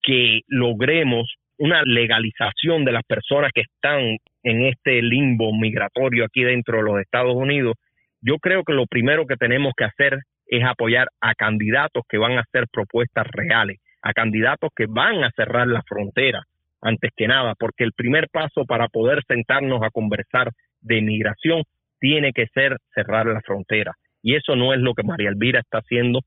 que 0.00 0.42
logremos 0.46 1.28
una 1.58 1.82
legalización 1.84 2.84
de 2.84 2.92
las 2.92 3.02
personas 3.02 3.50
que 3.52 3.62
están 3.62 4.16
en 4.44 4.64
este 4.64 5.02
limbo 5.02 5.52
migratorio 5.52 6.24
aquí 6.24 6.44
dentro 6.44 6.76
de 6.76 6.84
los 6.84 7.00
Estados 7.00 7.34
Unidos, 7.34 7.74
yo 8.22 8.36
creo 8.38 8.62
que 8.62 8.74
lo 8.74 8.86
primero 8.86 9.26
que 9.26 9.34
tenemos 9.34 9.72
que 9.76 9.86
hacer 9.86 10.20
es 10.46 10.62
apoyar 10.64 11.08
a 11.20 11.34
candidatos 11.34 12.04
que 12.08 12.18
van 12.18 12.38
a 12.38 12.42
hacer 12.42 12.66
propuestas 12.72 13.26
reales, 13.32 13.78
a 14.02 14.12
candidatos 14.12 14.70
que 14.76 14.86
van 14.88 15.24
a 15.24 15.32
cerrar 15.32 15.66
la 15.66 15.82
frontera, 15.82 16.44
antes 16.80 17.10
que 17.16 17.26
nada, 17.26 17.56
porque 17.58 17.82
el 17.82 17.92
primer 17.92 18.28
paso 18.28 18.64
para 18.66 18.86
poder 18.86 19.24
sentarnos 19.26 19.82
a 19.82 19.90
conversar 19.90 20.52
de 20.80 20.98
inmigración 20.98 21.64
tiene 22.00 22.32
que 22.32 22.46
ser 22.48 22.78
cerrar 22.94 23.26
la 23.26 23.40
frontera. 23.42 23.94
Y 24.22 24.34
eso 24.34 24.56
no 24.56 24.72
es 24.74 24.80
lo 24.80 24.94
que 24.94 25.02
María 25.02 25.28
Elvira 25.28 25.60
está 25.60 25.78
haciendo 25.78 26.20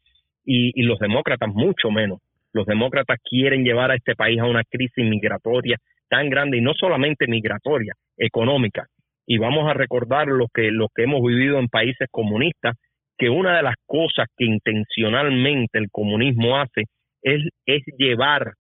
y, 0.46 0.82
los 0.84 1.00
demócratas 1.00 1.50
mucho 1.50 1.90
menos. 1.92 2.20
Los 2.54 2.66
demócratas 2.66 3.20
quieren 3.24 3.64
llevar 3.64 3.92
a 3.92 3.96
este 3.96 4.16
país 4.16 4.40
a 4.40 4.46
una 4.46 4.64
crisis 4.64 5.04
migratoria 5.06 5.78
tan 6.10 6.30
grande 6.30 6.58
y 6.58 6.62
no 6.62 6.74
solamente 6.74 7.28
migratoria, 7.28 7.94
económica. 8.18 8.86
Y 9.26 9.38
vamos 9.38 9.70
a 9.70 9.74
recordar 9.74 10.28
lo 10.28 10.48
que, 10.54 10.70
hemos 10.98 11.22
vivido 11.24 11.60
en 11.60 11.70
países 11.70 12.08
comunistas, 12.12 12.76
que 13.18 13.30
una 13.30 13.56
de 13.56 13.64
las 13.64 13.76
cosas 13.86 14.28
que 14.38 14.46
intencionalmente 14.46 15.80
el 15.80 15.90
comunismo 15.90 16.58
hace 16.58 16.84
es, 17.22 17.42
es 17.66 17.84
llevar 17.98 18.54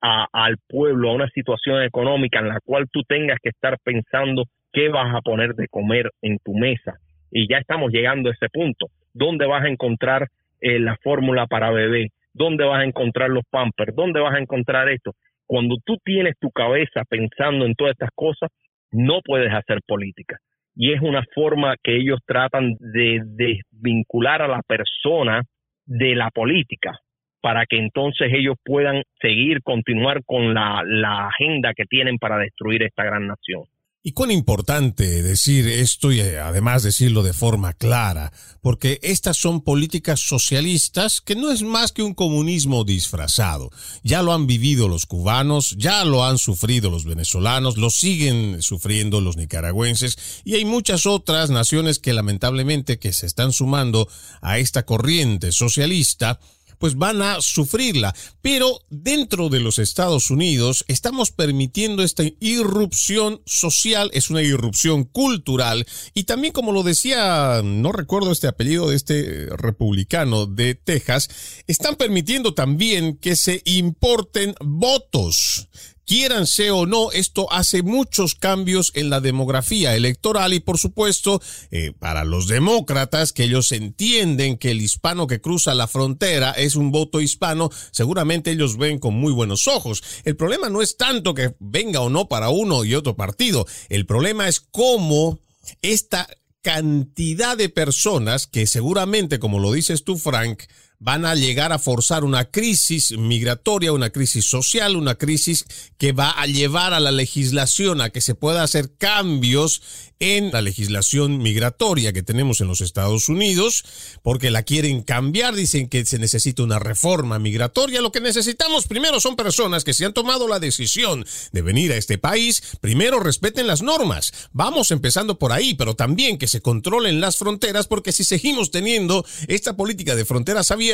al 0.00 0.56
pueblo 0.68 1.10
a 1.10 1.14
una 1.14 1.28
situación 1.28 1.82
económica 1.82 2.38
en 2.38 2.48
la 2.48 2.60
cual 2.64 2.86
tú 2.90 3.02
tengas 3.02 3.38
que 3.42 3.50
estar 3.50 3.76
pensando 3.82 4.44
qué 4.78 4.88
vas 4.90 5.12
a 5.12 5.22
poner 5.22 5.56
de 5.56 5.66
comer 5.66 6.12
en 6.22 6.38
tu 6.38 6.54
mesa. 6.54 6.98
Y 7.32 7.48
ya 7.48 7.58
estamos 7.58 7.90
llegando 7.90 8.30
a 8.30 8.32
ese 8.32 8.48
punto. 8.48 8.86
¿Dónde 9.12 9.44
vas 9.44 9.64
a 9.64 9.68
encontrar 9.68 10.28
eh, 10.60 10.78
la 10.78 10.96
fórmula 11.02 11.48
para 11.48 11.72
bebé? 11.72 12.10
¿Dónde 12.32 12.64
vas 12.64 12.82
a 12.82 12.84
encontrar 12.84 13.28
los 13.30 13.42
pampers? 13.50 13.92
¿Dónde 13.96 14.20
vas 14.20 14.36
a 14.36 14.38
encontrar 14.38 14.88
esto? 14.88 15.14
Cuando 15.46 15.78
tú 15.84 15.96
tienes 16.04 16.34
tu 16.38 16.50
cabeza 16.52 17.02
pensando 17.08 17.66
en 17.66 17.74
todas 17.74 17.94
estas 17.94 18.10
cosas, 18.14 18.50
no 18.92 19.20
puedes 19.24 19.52
hacer 19.52 19.80
política. 19.84 20.36
Y 20.76 20.92
es 20.92 21.00
una 21.00 21.24
forma 21.34 21.74
que 21.82 21.96
ellos 21.96 22.20
tratan 22.24 22.76
de 22.78 23.20
desvincular 23.24 24.42
a 24.42 24.48
la 24.48 24.62
persona 24.62 25.42
de 25.86 26.14
la 26.14 26.30
política 26.30 27.00
para 27.40 27.66
que 27.66 27.78
entonces 27.78 28.30
ellos 28.32 28.54
puedan 28.64 29.02
seguir, 29.20 29.60
continuar 29.64 30.22
con 30.24 30.54
la, 30.54 30.84
la 30.86 31.26
agenda 31.26 31.74
que 31.74 31.84
tienen 31.84 32.18
para 32.18 32.38
destruir 32.38 32.84
esta 32.84 33.02
gran 33.02 33.26
nación. 33.26 33.64
Y 34.00 34.12
cuán 34.12 34.30
importante 34.30 35.24
decir 35.24 35.66
esto 35.66 36.12
y 36.12 36.20
eh, 36.20 36.38
además 36.38 36.84
decirlo 36.84 37.24
de 37.24 37.32
forma 37.32 37.72
clara, 37.72 38.32
porque 38.60 39.00
estas 39.02 39.36
son 39.36 39.60
políticas 39.60 40.20
socialistas 40.20 41.20
que 41.20 41.34
no 41.34 41.50
es 41.50 41.62
más 41.62 41.90
que 41.90 42.04
un 42.04 42.14
comunismo 42.14 42.84
disfrazado. 42.84 43.70
Ya 44.04 44.22
lo 44.22 44.32
han 44.32 44.46
vivido 44.46 44.86
los 44.86 45.04
cubanos, 45.04 45.74
ya 45.78 46.04
lo 46.04 46.24
han 46.24 46.38
sufrido 46.38 46.90
los 46.90 47.06
venezolanos, 47.06 47.76
lo 47.76 47.90
siguen 47.90 48.62
sufriendo 48.62 49.20
los 49.20 49.36
nicaragüenses 49.36 50.16
y 50.44 50.54
hay 50.54 50.64
muchas 50.64 51.04
otras 51.04 51.50
naciones 51.50 51.98
que 51.98 52.12
lamentablemente 52.12 53.00
que 53.00 53.12
se 53.12 53.26
están 53.26 53.52
sumando 53.52 54.08
a 54.40 54.58
esta 54.58 54.86
corriente 54.86 55.50
socialista 55.50 56.38
pues 56.78 56.96
van 56.96 57.22
a 57.22 57.40
sufrirla. 57.40 58.14
Pero 58.40 58.80
dentro 58.90 59.48
de 59.48 59.60
los 59.60 59.78
Estados 59.78 60.30
Unidos 60.30 60.84
estamos 60.88 61.30
permitiendo 61.30 62.02
esta 62.02 62.24
irrupción 62.40 63.42
social, 63.46 64.10
es 64.14 64.30
una 64.30 64.42
irrupción 64.42 65.04
cultural 65.04 65.86
y 66.14 66.24
también 66.24 66.52
como 66.52 66.72
lo 66.72 66.82
decía, 66.82 67.60
no 67.64 67.92
recuerdo 67.92 68.32
este 68.32 68.48
apellido 68.48 68.88
de 68.88 68.96
este 68.96 69.46
republicano 69.56 70.46
de 70.46 70.74
Texas, 70.74 71.28
están 71.66 71.96
permitiendo 71.96 72.54
también 72.54 73.16
que 73.16 73.36
se 73.36 73.62
importen 73.64 74.54
votos 74.60 75.68
Quieranse 76.08 76.70
o 76.70 76.86
no, 76.86 77.12
esto 77.12 77.52
hace 77.52 77.82
muchos 77.82 78.34
cambios 78.34 78.92
en 78.94 79.10
la 79.10 79.20
demografía 79.20 79.94
electoral 79.94 80.54
y 80.54 80.60
por 80.60 80.78
supuesto, 80.78 81.42
eh, 81.70 81.92
para 81.98 82.24
los 82.24 82.48
demócratas, 82.48 83.34
que 83.34 83.44
ellos 83.44 83.72
entienden 83.72 84.56
que 84.56 84.70
el 84.70 84.80
hispano 84.80 85.26
que 85.26 85.42
cruza 85.42 85.74
la 85.74 85.86
frontera 85.86 86.52
es 86.52 86.76
un 86.76 86.92
voto 86.92 87.20
hispano, 87.20 87.68
seguramente 87.90 88.52
ellos 88.52 88.78
ven 88.78 88.98
con 88.98 89.12
muy 89.12 89.34
buenos 89.34 89.68
ojos. 89.68 90.02
El 90.24 90.34
problema 90.34 90.70
no 90.70 90.80
es 90.80 90.96
tanto 90.96 91.34
que 91.34 91.54
venga 91.58 92.00
o 92.00 92.08
no 92.08 92.26
para 92.26 92.48
uno 92.48 92.86
y 92.86 92.94
otro 92.94 93.14
partido, 93.14 93.66
el 93.90 94.06
problema 94.06 94.48
es 94.48 94.60
cómo 94.60 95.40
esta 95.82 96.26
cantidad 96.62 97.54
de 97.54 97.68
personas 97.68 98.46
que 98.46 98.66
seguramente, 98.66 99.38
como 99.38 99.58
lo 99.58 99.72
dices 99.72 100.04
tú, 100.04 100.16
Frank, 100.16 100.62
van 101.00 101.24
a 101.24 101.34
llegar 101.34 101.72
a 101.72 101.78
forzar 101.78 102.24
una 102.24 102.46
crisis 102.46 103.16
migratoria, 103.16 103.92
una 103.92 104.10
crisis 104.10 104.46
social, 104.46 104.96
una 104.96 105.14
crisis 105.14 105.64
que 105.96 106.12
va 106.12 106.30
a 106.30 106.46
llevar 106.46 106.92
a 106.92 107.00
la 107.00 107.12
legislación 107.12 108.00
a 108.00 108.10
que 108.10 108.20
se 108.20 108.34
pueda 108.34 108.64
hacer 108.64 108.90
cambios 108.98 109.80
en 110.20 110.50
la 110.50 110.60
legislación 110.60 111.38
migratoria 111.38 112.12
que 112.12 112.24
tenemos 112.24 112.60
en 112.60 112.66
los 112.66 112.80
Estados 112.80 113.28
Unidos, 113.28 113.84
porque 114.22 114.50
la 114.50 114.64
quieren 114.64 115.02
cambiar, 115.02 115.54
dicen 115.54 115.88
que 115.88 116.04
se 116.04 116.18
necesita 116.18 116.64
una 116.64 116.80
reforma 116.80 117.38
migratoria. 117.38 118.00
Lo 118.00 118.10
que 118.10 118.20
necesitamos 118.20 118.88
primero 118.88 119.20
son 119.20 119.36
personas 119.36 119.84
que 119.84 119.94
se 119.94 120.04
han 120.04 120.12
tomado 120.12 120.48
la 120.48 120.58
decisión 120.58 121.24
de 121.52 121.62
venir 121.62 121.92
a 121.92 121.96
este 121.96 122.18
país, 122.18 122.60
primero 122.80 123.20
respeten 123.20 123.68
las 123.68 123.82
normas. 123.82 124.32
Vamos 124.50 124.90
empezando 124.90 125.38
por 125.38 125.52
ahí, 125.52 125.74
pero 125.74 125.94
también 125.94 126.38
que 126.38 126.48
se 126.48 126.60
controlen 126.60 127.20
las 127.20 127.36
fronteras, 127.36 127.86
porque 127.86 128.10
si 128.10 128.24
seguimos 128.24 128.72
teniendo 128.72 129.24
esta 129.46 129.76
política 129.76 130.16
de 130.16 130.24
fronteras 130.24 130.72
abiertas, 130.72 130.87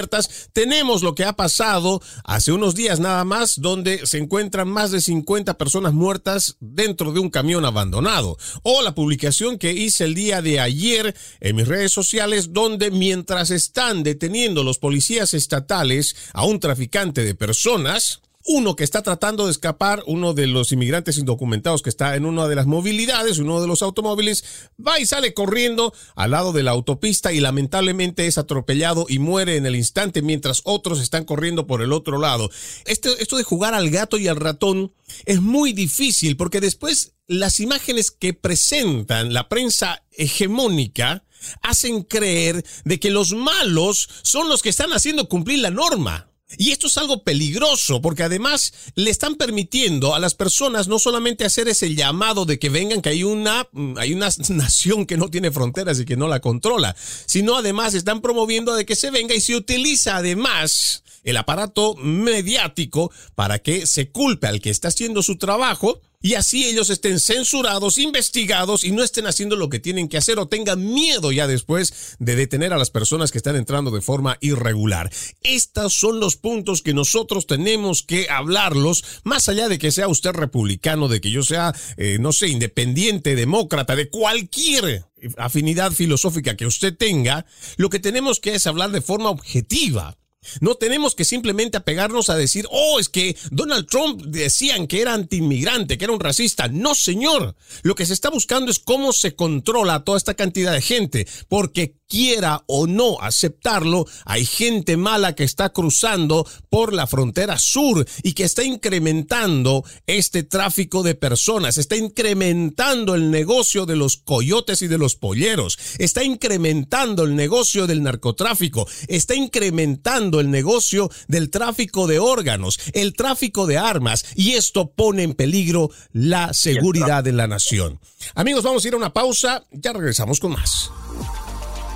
tenemos 0.52 1.02
lo 1.02 1.14
que 1.14 1.24
ha 1.24 1.34
pasado 1.34 2.00
hace 2.24 2.52
unos 2.52 2.74
días 2.74 3.00
nada 3.00 3.24
más, 3.24 3.60
donde 3.60 4.06
se 4.06 4.18
encuentran 4.18 4.68
más 4.68 4.90
de 4.90 5.00
50 5.00 5.56
personas 5.58 5.92
muertas 5.92 6.56
dentro 6.60 7.12
de 7.12 7.20
un 7.20 7.30
camión 7.30 7.64
abandonado. 7.64 8.36
O 8.62 8.82
la 8.82 8.94
publicación 8.94 9.58
que 9.58 9.72
hice 9.72 10.04
el 10.04 10.14
día 10.14 10.42
de 10.42 10.60
ayer 10.60 11.14
en 11.40 11.56
mis 11.56 11.68
redes 11.68 11.92
sociales, 11.92 12.52
donde 12.52 12.90
mientras 12.90 13.50
están 13.50 14.02
deteniendo 14.02 14.62
los 14.62 14.78
policías 14.78 15.34
estatales 15.34 16.16
a 16.32 16.44
un 16.44 16.60
traficante 16.60 17.24
de 17.24 17.34
personas, 17.34 18.22
uno 18.46 18.76
que 18.76 18.84
está 18.84 19.02
tratando 19.02 19.46
de 19.46 19.52
escapar, 19.52 20.02
uno 20.06 20.34
de 20.34 20.46
los 20.46 20.70
inmigrantes 20.70 21.16
indocumentados 21.16 21.82
que 21.82 21.88
está 21.88 22.14
en 22.14 22.26
una 22.26 22.46
de 22.46 22.54
las 22.54 22.66
movilidades, 22.66 23.38
uno 23.38 23.60
de 23.60 23.66
los 23.66 23.80
automóviles, 23.80 24.44
va 24.86 25.00
y 25.00 25.06
sale 25.06 25.32
corriendo 25.32 25.94
al 26.14 26.32
lado 26.32 26.52
de 26.52 26.62
la 26.62 26.72
autopista 26.72 27.32
y 27.32 27.40
lamentablemente 27.40 28.26
es 28.26 28.36
atropellado 28.36 29.06
y 29.08 29.18
muere 29.18 29.56
en 29.56 29.64
el 29.64 29.76
instante 29.76 30.20
mientras 30.20 30.60
otros 30.64 31.00
están 31.00 31.24
corriendo 31.24 31.66
por 31.66 31.80
el 31.80 31.92
otro 31.92 32.18
lado. 32.18 32.50
Esto, 32.84 33.16
esto 33.18 33.38
de 33.38 33.44
jugar 33.44 33.72
al 33.72 33.90
gato 33.90 34.18
y 34.18 34.28
al 34.28 34.36
ratón 34.36 34.92
es 35.24 35.40
muy 35.40 35.72
difícil 35.72 36.36
porque 36.36 36.60
después 36.60 37.14
las 37.26 37.60
imágenes 37.60 38.10
que 38.10 38.34
presentan 38.34 39.32
la 39.32 39.48
prensa 39.48 40.04
hegemónica 40.12 41.24
hacen 41.62 42.02
creer 42.02 42.64
de 42.84 43.00
que 43.00 43.10
los 43.10 43.32
malos 43.32 44.08
son 44.22 44.48
los 44.48 44.62
que 44.62 44.68
están 44.68 44.92
haciendo 44.92 45.28
cumplir 45.28 45.60
la 45.60 45.70
norma. 45.70 46.30
Y 46.58 46.70
esto 46.70 46.86
es 46.86 46.98
algo 46.98 47.22
peligroso 47.22 48.00
porque 48.00 48.22
además 48.22 48.72
le 48.94 49.10
están 49.10 49.36
permitiendo 49.36 50.14
a 50.14 50.18
las 50.18 50.34
personas 50.34 50.88
no 50.88 50.98
solamente 50.98 51.44
hacer 51.44 51.68
ese 51.68 51.94
llamado 51.94 52.44
de 52.44 52.58
que 52.58 52.68
vengan, 52.68 53.02
que 53.02 53.10
hay 53.10 53.24
una, 53.24 53.68
mm, 53.72 53.98
hay 53.98 54.12
una 54.12 54.28
nación 54.48 55.06
que 55.06 55.16
no 55.16 55.28
tiene 55.28 55.50
fronteras 55.50 56.00
y 56.00 56.04
que 56.04 56.16
no 56.16 56.28
la 56.28 56.40
controla, 56.40 56.94
sino 57.26 57.56
además 57.56 57.94
están 57.94 58.20
promoviendo 58.20 58.74
de 58.74 58.86
que 58.86 58.96
se 58.96 59.10
venga 59.10 59.34
y 59.34 59.40
se 59.40 59.56
utiliza 59.56 60.16
además 60.16 61.02
el 61.24 61.36
aparato 61.36 61.94
mediático 61.96 63.10
para 63.34 63.58
que 63.58 63.86
se 63.86 64.10
culpe 64.10 64.46
al 64.46 64.60
que 64.60 64.70
está 64.70 64.88
haciendo 64.88 65.22
su 65.22 65.36
trabajo 65.36 66.00
y 66.24 66.36
así 66.36 66.64
ellos 66.64 66.88
estén 66.88 67.20
censurados, 67.20 67.98
investigados 67.98 68.82
y 68.82 68.92
no 68.92 69.02
estén 69.02 69.26
haciendo 69.26 69.56
lo 69.56 69.68
que 69.68 69.78
tienen 69.78 70.08
que 70.08 70.16
hacer 70.16 70.38
o 70.38 70.48
tengan 70.48 70.82
miedo 70.82 71.32
ya 71.32 71.46
después 71.46 72.16
de 72.18 72.34
detener 72.34 72.72
a 72.72 72.78
las 72.78 72.88
personas 72.88 73.30
que 73.30 73.36
están 73.36 73.56
entrando 73.56 73.90
de 73.90 74.00
forma 74.00 74.38
irregular. 74.40 75.12
Estos 75.42 75.92
son 75.92 76.20
los 76.20 76.36
puntos 76.36 76.80
que 76.80 76.94
nosotros 76.94 77.46
tenemos 77.46 78.02
que 78.02 78.30
hablarlos, 78.30 79.04
más 79.22 79.50
allá 79.50 79.68
de 79.68 79.78
que 79.78 79.92
sea 79.92 80.08
usted 80.08 80.30
republicano, 80.30 81.08
de 81.08 81.20
que 81.20 81.30
yo 81.30 81.42
sea, 81.42 81.74
eh, 81.98 82.16
no 82.18 82.32
sé, 82.32 82.48
independiente, 82.48 83.36
demócrata, 83.36 83.94
de 83.94 84.08
cualquier 84.08 85.04
afinidad 85.36 85.92
filosófica 85.92 86.56
que 86.56 86.64
usted 86.64 86.96
tenga, 86.96 87.44
lo 87.76 87.90
que 87.90 87.98
tenemos 87.98 88.40
que 88.40 88.54
es 88.54 88.66
hablar 88.66 88.92
de 88.92 89.02
forma 89.02 89.28
objetiva 89.28 90.16
no 90.60 90.74
tenemos 90.74 91.14
que 91.14 91.24
simplemente 91.24 91.76
apegarnos 91.76 92.30
a 92.30 92.36
decir, 92.36 92.66
oh, 92.70 92.98
es 92.98 93.08
que 93.08 93.36
Donald 93.50 93.86
Trump 93.86 94.22
decían 94.26 94.86
que 94.86 95.00
era 95.00 95.14
antiinmigrante, 95.14 95.98
que 95.98 96.04
era 96.04 96.12
un 96.12 96.20
racista. 96.20 96.68
No, 96.68 96.94
señor. 96.94 97.56
Lo 97.82 97.94
que 97.94 98.06
se 98.06 98.12
está 98.12 98.30
buscando 98.30 98.70
es 98.70 98.78
cómo 98.78 99.12
se 99.12 99.34
controla 99.34 100.04
toda 100.04 100.18
esta 100.18 100.34
cantidad 100.34 100.72
de 100.72 100.82
gente, 100.82 101.26
porque 101.48 101.96
quiera 102.08 102.62
o 102.66 102.86
no 102.86 103.20
aceptarlo, 103.20 104.06
hay 104.24 104.44
gente 104.44 104.96
mala 104.96 105.34
que 105.34 105.44
está 105.44 105.70
cruzando 105.70 106.46
por 106.68 106.92
la 106.92 107.06
frontera 107.06 107.58
sur 107.58 108.06
y 108.22 108.32
que 108.32 108.44
está 108.44 108.64
incrementando 108.64 109.84
este 110.06 110.42
tráfico 110.42 111.02
de 111.02 111.14
personas, 111.14 111.78
está 111.78 111.96
incrementando 111.96 113.14
el 113.14 113.30
negocio 113.30 113.86
de 113.86 113.96
los 113.96 114.16
coyotes 114.16 114.82
y 114.82 114.86
de 114.86 114.98
los 114.98 115.16
polleros, 115.16 115.78
está 115.98 116.24
incrementando 116.24 117.24
el 117.24 117.36
negocio 117.36 117.86
del 117.86 118.02
narcotráfico, 118.02 118.86
está 119.08 119.34
incrementando 119.34 120.40
el 120.40 120.50
negocio 120.50 121.10
del 121.28 121.50
tráfico 121.50 122.06
de 122.06 122.18
órganos, 122.18 122.78
el 122.92 123.14
tráfico 123.14 123.66
de 123.66 123.78
armas 123.78 124.24
y 124.34 124.52
esto 124.52 124.90
pone 124.92 125.22
en 125.22 125.34
peligro 125.34 125.90
la 126.12 126.52
seguridad 126.52 127.24
de 127.24 127.32
la 127.32 127.46
nación. 127.46 128.00
Amigos, 128.34 128.62
vamos 128.64 128.84
a 128.84 128.88
ir 128.88 128.94
a 128.94 128.98
una 128.98 129.12
pausa, 129.12 129.64
ya 129.70 129.92
regresamos 129.92 130.40
con 130.40 130.52
más. 130.52 130.90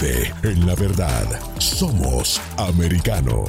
Vive 0.00 0.32
en 0.44 0.66
la 0.66 0.74
verdad. 0.74 1.26
Somos 1.58 2.40
americano. 2.56 3.44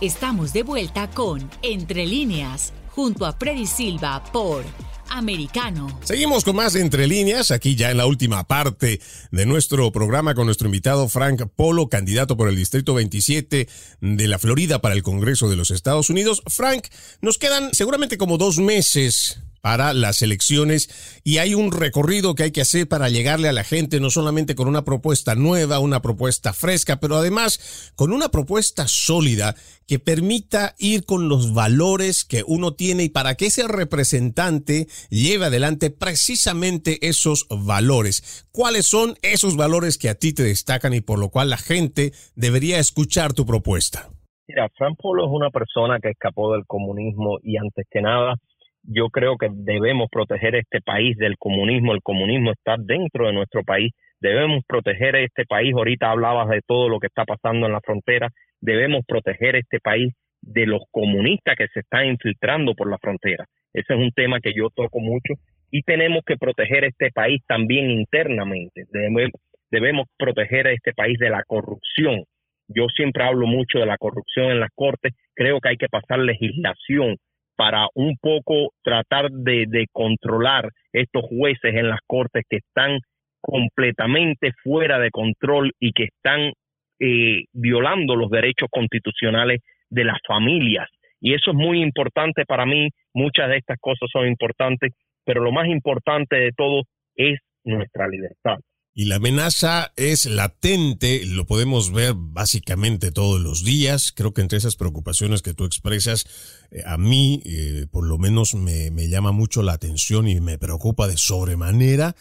Estamos 0.00 0.52
de 0.52 0.62
vuelta 0.62 1.10
con 1.10 1.50
Entre 1.62 2.06
líneas, 2.06 2.72
junto 2.90 3.26
a 3.26 3.32
Freddy 3.32 3.66
Silva 3.66 4.22
por 4.32 4.64
Americano. 5.08 5.98
Seguimos 6.04 6.44
con 6.44 6.56
más 6.56 6.74
Entre 6.76 7.06
líneas, 7.06 7.50
aquí 7.50 7.74
ya 7.74 7.90
en 7.90 7.96
la 7.96 8.06
última 8.06 8.46
parte 8.46 9.00
de 9.30 9.46
nuestro 9.46 9.90
programa 9.90 10.34
con 10.34 10.46
nuestro 10.46 10.68
invitado 10.68 11.08
Frank 11.08 11.42
Polo, 11.56 11.88
candidato 11.88 12.36
por 12.36 12.48
el 12.48 12.56
Distrito 12.56 12.94
27 12.94 13.68
de 14.00 14.28
la 14.28 14.38
Florida 14.38 14.80
para 14.80 14.94
el 14.94 15.02
Congreso 15.02 15.48
de 15.50 15.56
los 15.56 15.70
Estados 15.70 16.10
Unidos. 16.10 16.42
Frank, 16.46 16.86
nos 17.20 17.38
quedan 17.38 17.74
seguramente 17.74 18.18
como 18.18 18.38
dos 18.38 18.58
meses 18.58 19.40
para 19.62 19.94
las 19.94 20.22
elecciones 20.22 21.20
y 21.24 21.38
hay 21.38 21.54
un 21.54 21.72
recorrido 21.72 22.34
que 22.34 22.42
hay 22.42 22.50
que 22.50 22.60
hacer 22.60 22.88
para 22.88 23.08
llegarle 23.08 23.48
a 23.48 23.52
la 23.52 23.64
gente, 23.64 24.00
no 24.00 24.10
solamente 24.10 24.54
con 24.54 24.68
una 24.68 24.84
propuesta 24.84 25.34
nueva, 25.36 25.78
una 25.78 26.02
propuesta 26.02 26.52
fresca, 26.52 26.98
pero 27.00 27.16
además 27.16 27.92
con 27.96 28.12
una 28.12 28.28
propuesta 28.28 28.88
sólida 28.88 29.54
que 29.86 30.00
permita 30.00 30.74
ir 30.78 31.06
con 31.06 31.28
los 31.28 31.54
valores 31.54 32.24
que 32.24 32.42
uno 32.46 32.74
tiene 32.74 33.04
y 33.04 33.08
para 33.08 33.36
que 33.36 33.46
ese 33.46 33.68
representante 33.68 34.88
lleve 35.10 35.46
adelante 35.46 35.90
precisamente 35.90 37.06
esos 37.06 37.46
valores. 37.48 38.48
¿Cuáles 38.50 38.86
son 38.86 39.14
esos 39.22 39.56
valores 39.56 39.96
que 39.96 40.08
a 40.08 40.16
ti 40.16 40.34
te 40.34 40.42
destacan 40.42 40.92
y 40.92 41.00
por 41.00 41.20
lo 41.20 41.30
cual 41.30 41.50
la 41.50 41.56
gente 41.56 42.12
debería 42.34 42.80
escuchar 42.80 43.32
tu 43.32 43.46
propuesta? 43.46 44.10
Mira, 44.48 44.68
Fran 44.76 44.96
Polo 44.96 45.24
es 45.24 45.30
una 45.30 45.50
persona 45.50 46.00
que 46.00 46.10
escapó 46.10 46.52
del 46.52 46.66
comunismo 46.66 47.38
y 47.44 47.56
antes 47.58 47.86
que 47.88 48.02
nada 48.02 48.34
yo 48.82 49.08
creo 49.10 49.36
que 49.36 49.48
debemos 49.52 50.08
proteger 50.10 50.56
este 50.56 50.80
país 50.80 51.16
del 51.16 51.36
comunismo. 51.38 51.92
El 51.92 52.02
comunismo 52.02 52.52
está 52.52 52.76
dentro 52.78 53.26
de 53.26 53.32
nuestro 53.32 53.62
país. 53.62 53.92
Debemos 54.20 54.64
proteger 54.66 55.16
este 55.16 55.44
país. 55.44 55.72
Ahorita 55.74 56.10
hablabas 56.10 56.48
de 56.48 56.60
todo 56.66 56.88
lo 56.88 56.98
que 56.98 57.06
está 57.06 57.24
pasando 57.24 57.66
en 57.66 57.72
la 57.72 57.80
frontera. 57.80 58.28
Debemos 58.60 59.04
proteger 59.06 59.56
este 59.56 59.78
país 59.80 60.12
de 60.40 60.66
los 60.66 60.82
comunistas 60.90 61.56
que 61.56 61.68
se 61.68 61.80
están 61.80 62.06
infiltrando 62.06 62.74
por 62.74 62.90
la 62.90 62.98
frontera. 62.98 63.46
Ese 63.72 63.94
es 63.94 63.98
un 63.98 64.10
tema 64.10 64.40
que 64.40 64.52
yo 64.54 64.68
toco 64.70 65.00
mucho. 65.00 65.34
Y 65.70 65.82
tenemos 65.82 66.22
que 66.26 66.36
proteger 66.36 66.84
este 66.84 67.10
país 67.12 67.40
también 67.46 67.90
internamente. 67.90 68.84
Debemos, 68.90 69.30
debemos 69.70 70.06
proteger 70.18 70.66
a 70.66 70.72
este 70.72 70.92
país 70.92 71.18
de 71.18 71.30
la 71.30 71.42
corrupción. 71.44 72.24
Yo 72.68 72.86
siempre 72.94 73.24
hablo 73.24 73.46
mucho 73.46 73.78
de 73.78 73.86
la 73.86 73.96
corrupción 73.96 74.50
en 74.50 74.60
las 74.60 74.70
cortes. 74.74 75.14
Creo 75.34 75.60
que 75.60 75.70
hay 75.70 75.76
que 75.76 75.88
pasar 75.88 76.18
legislación 76.18 77.16
para 77.56 77.86
un 77.94 78.16
poco 78.18 78.72
tratar 78.82 79.30
de, 79.30 79.86
controlar 79.92 80.70
estos 80.92 81.24
jueces 81.24 81.74
en 81.74 81.88
las 81.88 82.00
cortes 82.06 82.44
que 82.48 82.58
están 82.58 82.98
completamente 83.40 84.52
fuera 84.62 84.98
de 84.98 85.10
control 85.10 85.72
y 85.80 85.92
que 85.92 86.04
están 86.04 86.52
eh, 87.00 87.44
violando 87.52 88.14
los 88.16 88.30
derechos 88.30 88.68
constitucionales 88.70 89.60
de 89.90 90.04
las 90.04 90.18
familias. 90.26 90.88
Y 91.20 91.34
eso 91.34 91.50
es 91.50 91.56
muy 91.56 91.82
importante 91.82 92.44
para 92.46 92.66
mí, 92.66 92.88
muchas 93.14 93.48
de 93.48 93.58
estas 93.58 93.78
cosas 93.80 94.08
son 94.12 94.26
importantes, 94.26 94.92
pero 95.24 95.42
lo 95.42 95.52
más 95.52 95.68
importante 95.68 96.36
de 96.36 96.52
todo 96.52 96.82
es 97.16 97.38
nuestra 97.64 98.08
libertad. 98.08 98.58
Y 98.94 99.06
la 99.06 99.16
amenaza 99.16 99.92
es 99.96 100.26
latente, 100.26 101.24
lo 101.24 101.46
podemos 101.46 101.92
ver 101.92 102.12
básicamente 102.14 103.10
todos 103.10 103.40
los 103.40 103.64
días. 103.64 104.12
Creo 104.12 104.34
que 104.34 104.42
entre 104.42 104.58
esas 104.58 104.76
preocupaciones 104.76 105.40
que 105.40 105.54
tú 105.54 105.64
expresas, 105.64 106.26
eh, 106.70 106.82
a 106.84 106.98
mí 106.98 107.40
eh, 107.46 107.86
por 107.90 108.06
lo 108.06 108.18
menos 108.18 108.54
me, 108.54 108.90
me 108.90 109.08
llama 109.08 109.32
mucho 109.32 109.62
la 109.62 109.72
atención 109.72 110.28
y 110.28 110.40
me 110.40 110.58
preocupa 110.58 111.08
de 111.08 111.16
sobremanera 111.16 112.16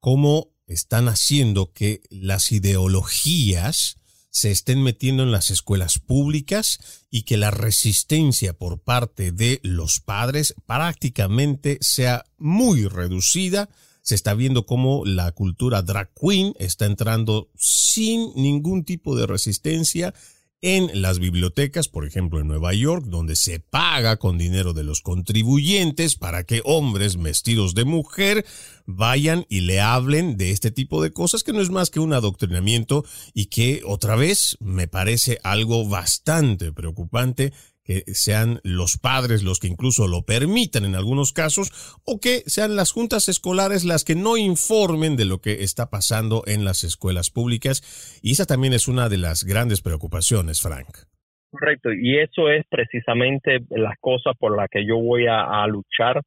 cómo 0.00 0.50
están 0.66 1.06
haciendo 1.06 1.72
que 1.72 2.00
las 2.10 2.50
ideologías 2.50 3.98
se 4.30 4.50
estén 4.50 4.82
metiendo 4.82 5.22
en 5.22 5.30
las 5.30 5.50
escuelas 5.50 6.00
públicas 6.00 6.78
y 7.08 7.22
que 7.22 7.36
la 7.36 7.52
resistencia 7.52 8.52
por 8.52 8.80
parte 8.80 9.30
de 9.30 9.60
los 9.62 10.00
padres 10.00 10.54
prácticamente 10.66 11.78
sea 11.80 12.24
muy 12.36 12.86
reducida 12.86 13.70
se 14.06 14.14
está 14.14 14.34
viendo 14.34 14.66
cómo 14.66 15.04
la 15.04 15.32
cultura 15.32 15.82
drag 15.82 16.12
queen 16.14 16.54
está 16.60 16.86
entrando 16.86 17.50
sin 17.56 18.32
ningún 18.36 18.84
tipo 18.84 19.16
de 19.16 19.26
resistencia 19.26 20.14
en 20.62 21.02
las 21.02 21.18
bibliotecas, 21.18 21.88
por 21.88 22.06
ejemplo 22.06 22.40
en 22.40 22.46
Nueva 22.46 22.72
York, 22.72 23.04
donde 23.04 23.34
se 23.34 23.58
paga 23.58 24.16
con 24.16 24.38
dinero 24.38 24.74
de 24.74 24.84
los 24.84 25.00
contribuyentes 25.00 26.14
para 26.14 26.44
que 26.44 26.62
hombres 26.64 27.20
vestidos 27.20 27.74
de 27.74 27.84
mujer 27.84 28.46
vayan 28.86 29.44
y 29.48 29.62
le 29.62 29.80
hablen 29.80 30.36
de 30.36 30.52
este 30.52 30.70
tipo 30.70 31.02
de 31.02 31.12
cosas 31.12 31.42
que 31.42 31.52
no 31.52 31.60
es 31.60 31.70
más 31.70 31.90
que 31.90 31.98
un 31.98 32.12
adoctrinamiento 32.12 33.04
y 33.34 33.46
que 33.46 33.82
otra 33.84 34.14
vez 34.14 34.56
me 34.60 34.86
parece 34.86 35.40
algo 35.42 35.88
bastante 35.88 36.72
preocupante 36.72 37.52
que 37.86 38.02
sean 38.14 38.60
los 38.64 38.98
padres 38.98 39.44
los 39.44 39.60
que 39.60 39.68
incluso 39.68 40.08
lo 40.08 40.22
permitan 40.22 40.84
en 40.84 40.96
algunos 40.96 41.32
casos, 41.32 41.70
o 42.04 42.18
que 42.20 42.42
sean 42.46 42.76
las 42.76 42.92
juntas 42.92 43.28
escolares 43.28 43.84
las 43.84 44.04
que 44.04 44.16
no 44.16 44.36
informen 44.36 45.16
de 45.16 45.24
lo 45.24 45.38
que 45.38 45.62
está 45.62 45.88
pasando 45.88 46.42
en 46.46 46.64
las 46.64 46.84
escuelas 46.84 47.30
públicas. 47.30 48.20
Y 48.22 48.32
esa 48.32 48.44
también 48.44 48.72
es 48.72 48.88
una 48.88 49.08
de 49.08 49.18
las 49.18 49.44
grandes 49.44 49.82
preocupaciones, 49.82 50.60
Frank. 50.60 51.06
Correcto, 51.50 51.92
y 51.92 52.18
eso 52.18 52.50
es 52.50 52.66
precisamente 52.68 53.60
las 53.70 53.96
cosas 54.00 54.34
por 54.38 54.56
las 54.56 54.68
que 54.68 54.84
yo 54.84 54.98
voy 54.98 55.26
a, 55.28 55.66
luchar, 55.68 56.20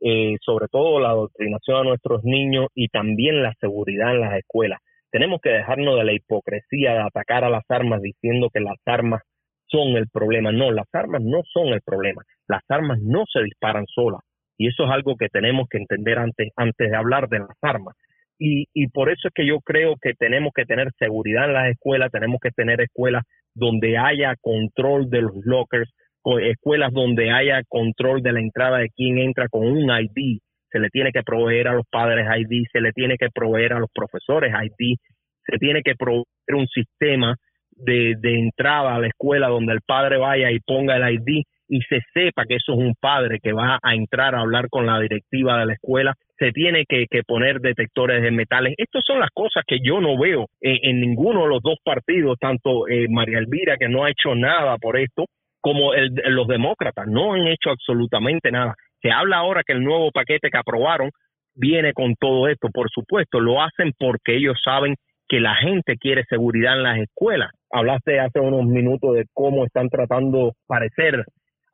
eh, 0.00 0.36
sobre 0.42 0.68
todo 0.68 1.00
la 1.00 1.08
adoctrinación 1.08 1.78
a 1.78 1.84
nuestros 1.84 2.22
niños 2.24 2.66
y 2.74 2.88
también 2.88 3.42
la 3.42 3.54
seguridad 3.58 4.14
en 4.14 4.20
las 4.20 4.38
escuelas. 4.38 4.80
Tenemos 5.10 5.40
que 5.40 5.48
dejarnos 5.48 5.96
de 5.96 6.04
la 6.04 6.12
hipocresía 6.12 6.92
de 6.92 7.00
atacar 7.00 7.42
a 7.42 7.50
las 7.50 7.64
armas 7.68 8.02
diciendo 8.02 8.50
que 8.52 8.60
las 8.60 8.76
armas 8.84 9.22
son 9.68 9.96
el 9.96 10.08
problema. 10.08 10.52
No, 10.52 10.70
las 10.70 10.86
armas 10.92 11.22
no 11.22 11.40
son 11.52 11.68
el 11.68 11.80
problema. 11.82 12.22
Las 12.48 12.62
armas 12.68 12.98
no 13.02 13.24
se 13.32 13.42
disparan 13.42 13.84
solas. 13.86 14.20
Y 14.58 14.68
eso 14.68 14.84
es 14.84 14.90
algo 14.90 15.16
que 15.16 15.28
tenemos 15.28 15.68
que 15.68 15.78
entender 15.78 16.18
antes, 16.18 16.50
antes 16.56 16.90
de 16.90 16.96
hablar 16.96 17.28
de 17.28 17.40
las 17.40 17.58
armas. 17.62 17.94
Y, 18.38 18.66
y 18.74 18.88
por 18.88 19.10
eso 19.10 19.28
es 19.28 19.34
que 19.34 19.46
yo 19.46 19.60
creo 19.60 19.94
que 20.00 20.12
tenemos 20.14 20.52
que 20.54 20.64
tener 20.64 20.90
seguridad 20.98 21.46
en 21.46 21.54
las 21.54 21.70
escuelas, 21.70 22.10
tenemos 22.10 22.38
que 22.40 22.50
tener 22.50 22.80
escuelas 22.80 23.22
donde 23.54 23.96
haya 23.96 24.34
control 24.40 25.08
de 25.08 25.22
los 25.22 25.34
lockers, 25.44 25.90
escuelas 26.42 26.92
donde 26.92 27.30
haya 27.30 27.62
control 27.68 28.22
de 28.22 28.32
la 28.32 28.40
entrada 28.40 28.78
de 28.78 28.90
quien 28.90 29.18
entra 29.18 29.48
con 29.48 29.66
un 29.66 29.90
ID, 29.90 30.40
se 30.70 30.78
le 30.80 30.88
tiene 30.90 31.12
que 31.12 31.22
proveer 31.22 31.68
a 31.68 31.74
los 31.74 31.86
padres 31.90 32.26
ID, 32.26 32.66
se 32.72 32.80
le 32.80 32.92
tiene 32.92 33.16
que 33.16 33.28
proveer 33.32 33.72
a 33.72 33.78
los 33.78 33.90
profesores 33.94 34.52
ID, 34.52 34.96
se 35.46 35.58
tiene 35.58 35.82
que 35.82 35.94
proveer 35.94 36.24
un 36.52 36.66
sistema 36.66 37.36
de, 37.76 38.16
entrada 38.22 38.94
a 38.94 38.98
la 38.98 39.08
escuela 39.08 39.48
donde 39.48 39.72
el 39.72 39.80
padre 39.80 40.18
vaya 40.18 40.50
y 40.50 40.60
ponga 40.60 40.96
el 40.96 41.14
ID 41.14 41.42
y 41.68 41.80
se 41.82 42.00
sepa 42.14 42.44
que 42.46 42.56
eso 42.56 42.72
es 42.72 42.78
un 42.78 42.94
padre 42.98 43.40
que 43.42 43.52
va 43.52 43.78
a 43.82 43.94
entrar 43.94 44.34
a 44.34 44.40
hablar 44.40 44.68
con 44.68 44.86
la 44.86 45.00
directiva 45.00 45.58
de 45.58 45.66
la 45.66 45.72
escuela, 45.72 46.14
se 46.38 46.52
tiene 46.52 46.84
que, 46.86 47.06
poner 47.26 47.60
detectores 47.60 48.22
de 48.22 48.30
metales. 48.30 48.74
Estas 48.76 49.02
son 49.04 49.18
las 49.18 49.30
cosas 49.30 49.64
que 49.66 49.78
yo 49.82 50.00
no 50.00 50.18
veo 50.18 50.46
en, 50.60 51.00
ninguno 51.00 51.42
de 51.42 51.48
los 51.48 51.62
dos 51.62 51.78
partidos, 51.82 52.38
tanto 52.38 52.86
eh, 52.88 53.06
María 53.08 53.38
Elvira, 53.38 53.76
que 53.76 53.88
no 53.88 54.04
ha 54.04 54.10
hecho 54.10 54.34
nada 54.34 54.76
por 54.78 54.96
esto, 54.96 55.26
como 55.60 55.92
los 55.94 56.46
demócratas, 56.46 57.06
no 57.08 57.32
han 57.32 57.48
hecho 57.48 57.70
absolutamente 57.70 58.52
nada. 58.52 58.74
Se 59.02 59.10
habla 59.10 59.38
ahora 59.38 59.62
que 59.66 59.72
el 59.72 59.82
nuevo 59.82 60.12
paquete 60.12 60.50
que 60.50 60.58
aprobaron 60.58 61.10
viene 61.56 61.92
con 61.92 62.14
todo 62.14 62.46
esto, 62.48 62.68
por 62.72 62.88
supuesto, 62.90 63.40
lo 63.40 63.60
hacen 63.60 63.92
porque 63.98 64.36
ellos 64.36 64.60
saben 64.62 64.94
que 65.28 65.40
la 65.40 65.54
gente 65.56 65.96
quiere 65.96 66.24
seguridad 66.28 66.76
en 66.76 66.82
las 66.82 66.98
escuelas. 66.98 67.50
Hablaste 67.70 68.20
hace 68.20 68.40
unos 68.40 68.64
minutos 68.66 69.14
de 69.14 69.24
cómo 69.32 69.64
están 69.64 69.88
tratando 69.88 70.52
parecer 70.66 71.24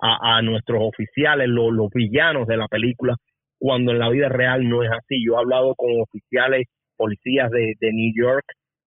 a, 0.04 0.42
nuestros 0.42 0.82
oficiales, 0.82 1.46
los 1.48 1.88
villanos 1.94 2.48
de 2.48 2.56
la 2.56 2.66
película, 2.66 3.14
cuando 3.58 3.92
en 3.92 4.00
la 4.00 4.08
vida 4.08 4.28
real 4.28 4.68
no 4.68 4.82
es 4.82 4.90
así. 4.90 5.24
Yo 5.24 5.34
he 5.34 5.38
hablado 5.38 5.76
con 5.76 5.90
oficiales, 6.00 6.66
policías 6.96 7.48
de, 7.52 7.74
de 7.78 7.92
New 7.92 8.12
York, 8.16 8.44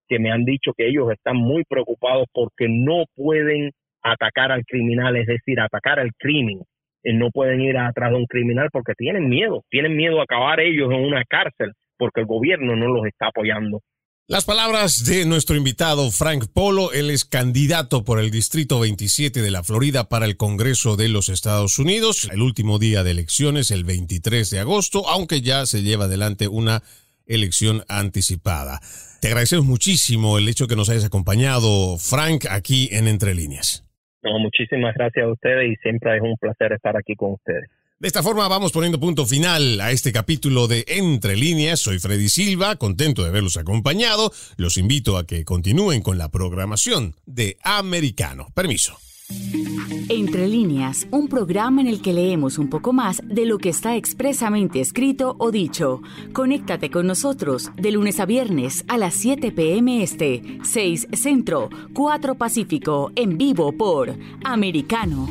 que 0.09 0.19
me 0.19 0.33
han 0.33 0.45
dicho 0.45 0.73
que 0.77 0.89
ellos 0.89 1.13
están 1.13 1.37
muy 1.37 1.63
preocupados 1.69 2.27
porque 2.33 2.67
no 2.69 3.05
pueden 3.15 3.71
atacar 4.03 4.51
al 4.51 4.65
criminal, 4.65 5.17
es 5.17 5.27
decir, 5.27 5.61
atacar 5.61 6.01
al 6.01 6.11
crimen. 6.19 6.63
Eh, 7.05 7.13
no 7.13 7.31
pueden 7.31 7.61
ir 7.61 7.77
atrás 7.77 8.11
de 8.11 8.17
un 8.17 8.27
criminal 8.27 8.69
porque 8.73 8.95
tienen 8.95 9.29
miedo, 9.29 9.63
tienen 9.71 9.97
miedo 9.97 10.21
a 10.21 10.25
acabar 10.25 10.61
ellos 10.61 10.91
en 10.93 11.05
una 11.05 11.23
cárcel 11.25 11.73
porque 11.97 12.21
el 12.21 12.27
gobierno 12.27 12.75
no 12.77 12.89
los 12.89 13.07
está 13.07 13.29
apoyando. 13.29 13.81
Las 14.27 14.47
palabras 14.47 15.05
de 15.05 15.27
nuestro 15.27 15.55
invitado 15.55 16.11
Frank 16.11 16.47
Polo, 16.51 16.95
él 16.95 17.11
es 17.11 17.27
candidato 17.27 18.05
por 18.05 18.19
el 18.19 18.31
Distrito 18.31 18.81
27 18.81 19.43
de 19.43 19.51
la 19.51 19.63
Florida 19.63 20.09
para 20.09 20.25
el 20.25 20.39
Congreso 20.39 20.97
de 20.97 21.11
los 21.11 21.29
Estados 21.29 21.79
Unidos. 21.79 22.31
El 22.33 22.41
último 22.41 22.79
día 22.79 23.05
de 23.05 23.11
elecciones, 23.11 23.71
el 23.71 23.85
23 23.85 24.49
de 24.49 24.61
agosto, 24.61 25.07
aunque 25.11 25.43
ya 25.43 25.67
se 25.67 25.83
lleva 25.83 26.07
adelante 26.07 26.49
una 26.49 26.81
elección 27.27 27.83
anticipada. 27.87 28.81
Te 29.21 29.29
agradecemos 29.29 29.67
muchísimo 29.67 30.39
el 30.39 30.49
hecho 30.49 30.69
que 30.69 30.77
nos 30.77 30.89
hayas 30.89 31.05
acompañado, 31.05 31.99
Frank, 31.99 32.47
aquí 32.49 32.89
en 32.93 33.09
Entre 33.09 33.35
Líneas. 33.35 33.85
No, 34.23 34.39
muchísimas 34.39 34.95
gracias 34.95 35.27
a 35.27 35.33
ustedes 35.33 35.71
y 35.71 35.77
siempre 35.83 36.17
es 36.17 36.23
un 36.23 36.39
placer 36.39 36.73
estar 36.73 36.97
aquí 36.97 37.15
con 37.15 37.33
ustedes. 37.33 37.69
De 38.01 38.09
esta 38.09 38.25
forma 38.25 38.49
vamos 38.49 38.73
poniendo 38.73 38.99
punto 38.99 39.25
final 39.25 39.81
a 39.81 39.93
este 39.93 40.13
capítulo 40.13 40.67
de 40.67 40.85
Entre 40.89 41.37
líneas. 41.37 41.79
Soy 41.79 42.01
Freddy 42.01 42.29
Silva, 42.29 42.75
contento 42.75 43.23
de 43.23 43.29
haberlos 43.29 43.57
acompañado. 43.57 44.33
Los 44.57 44.77
invito 44.77 45.17
a 45.17 45.27
que 45.27 45.45
continúen 45.45 46.03
con 46.03 46.19
la 46.19 46.29
programación 46.29 47.15
de 47.25 47.57
Americano. 47.63 48.49
Permiso. 48.53 48.99
Entre 50.09 50.49
líneas, 50.49 51.07
un 51.13 51.29
programa 51.29 51.81
en 51.81 51.87
el 51.87 52.03
que 52.03 52.13
leemos 52.13 52.59
un 52.59 52.69
poco 52.69 52.93
más 52.93 53.23
de 53.25 53.47
lo 53.47 53.59
que 53.59 53.71
está 53.71 53.97
expresamente 53.97 54.81
escrito 54.81 55.37
o 55.39 55.53
dicho. 55.53 56.03
Conéctate 56.33 56.91
con 56.91 57.07
nosotros 57.07 57.71
de 57.77 57.93
lunes 57.93 58.19
a 58.19 58.27
viernes 58.27 58.85
a 58.89 58.99
las 58.99 59.15
7 59.15 59.53
p.m. 59.53 60.03
Este, 60.03 60.59
6 60.65 61.09
Centro, 61.13 61.71
4 61.95 62.35
Pacífico, 62.35 63.13
en 63.15 63.39
vivo 63.39 63.73
por 63.73 64.15
Americano. 64.45 65.29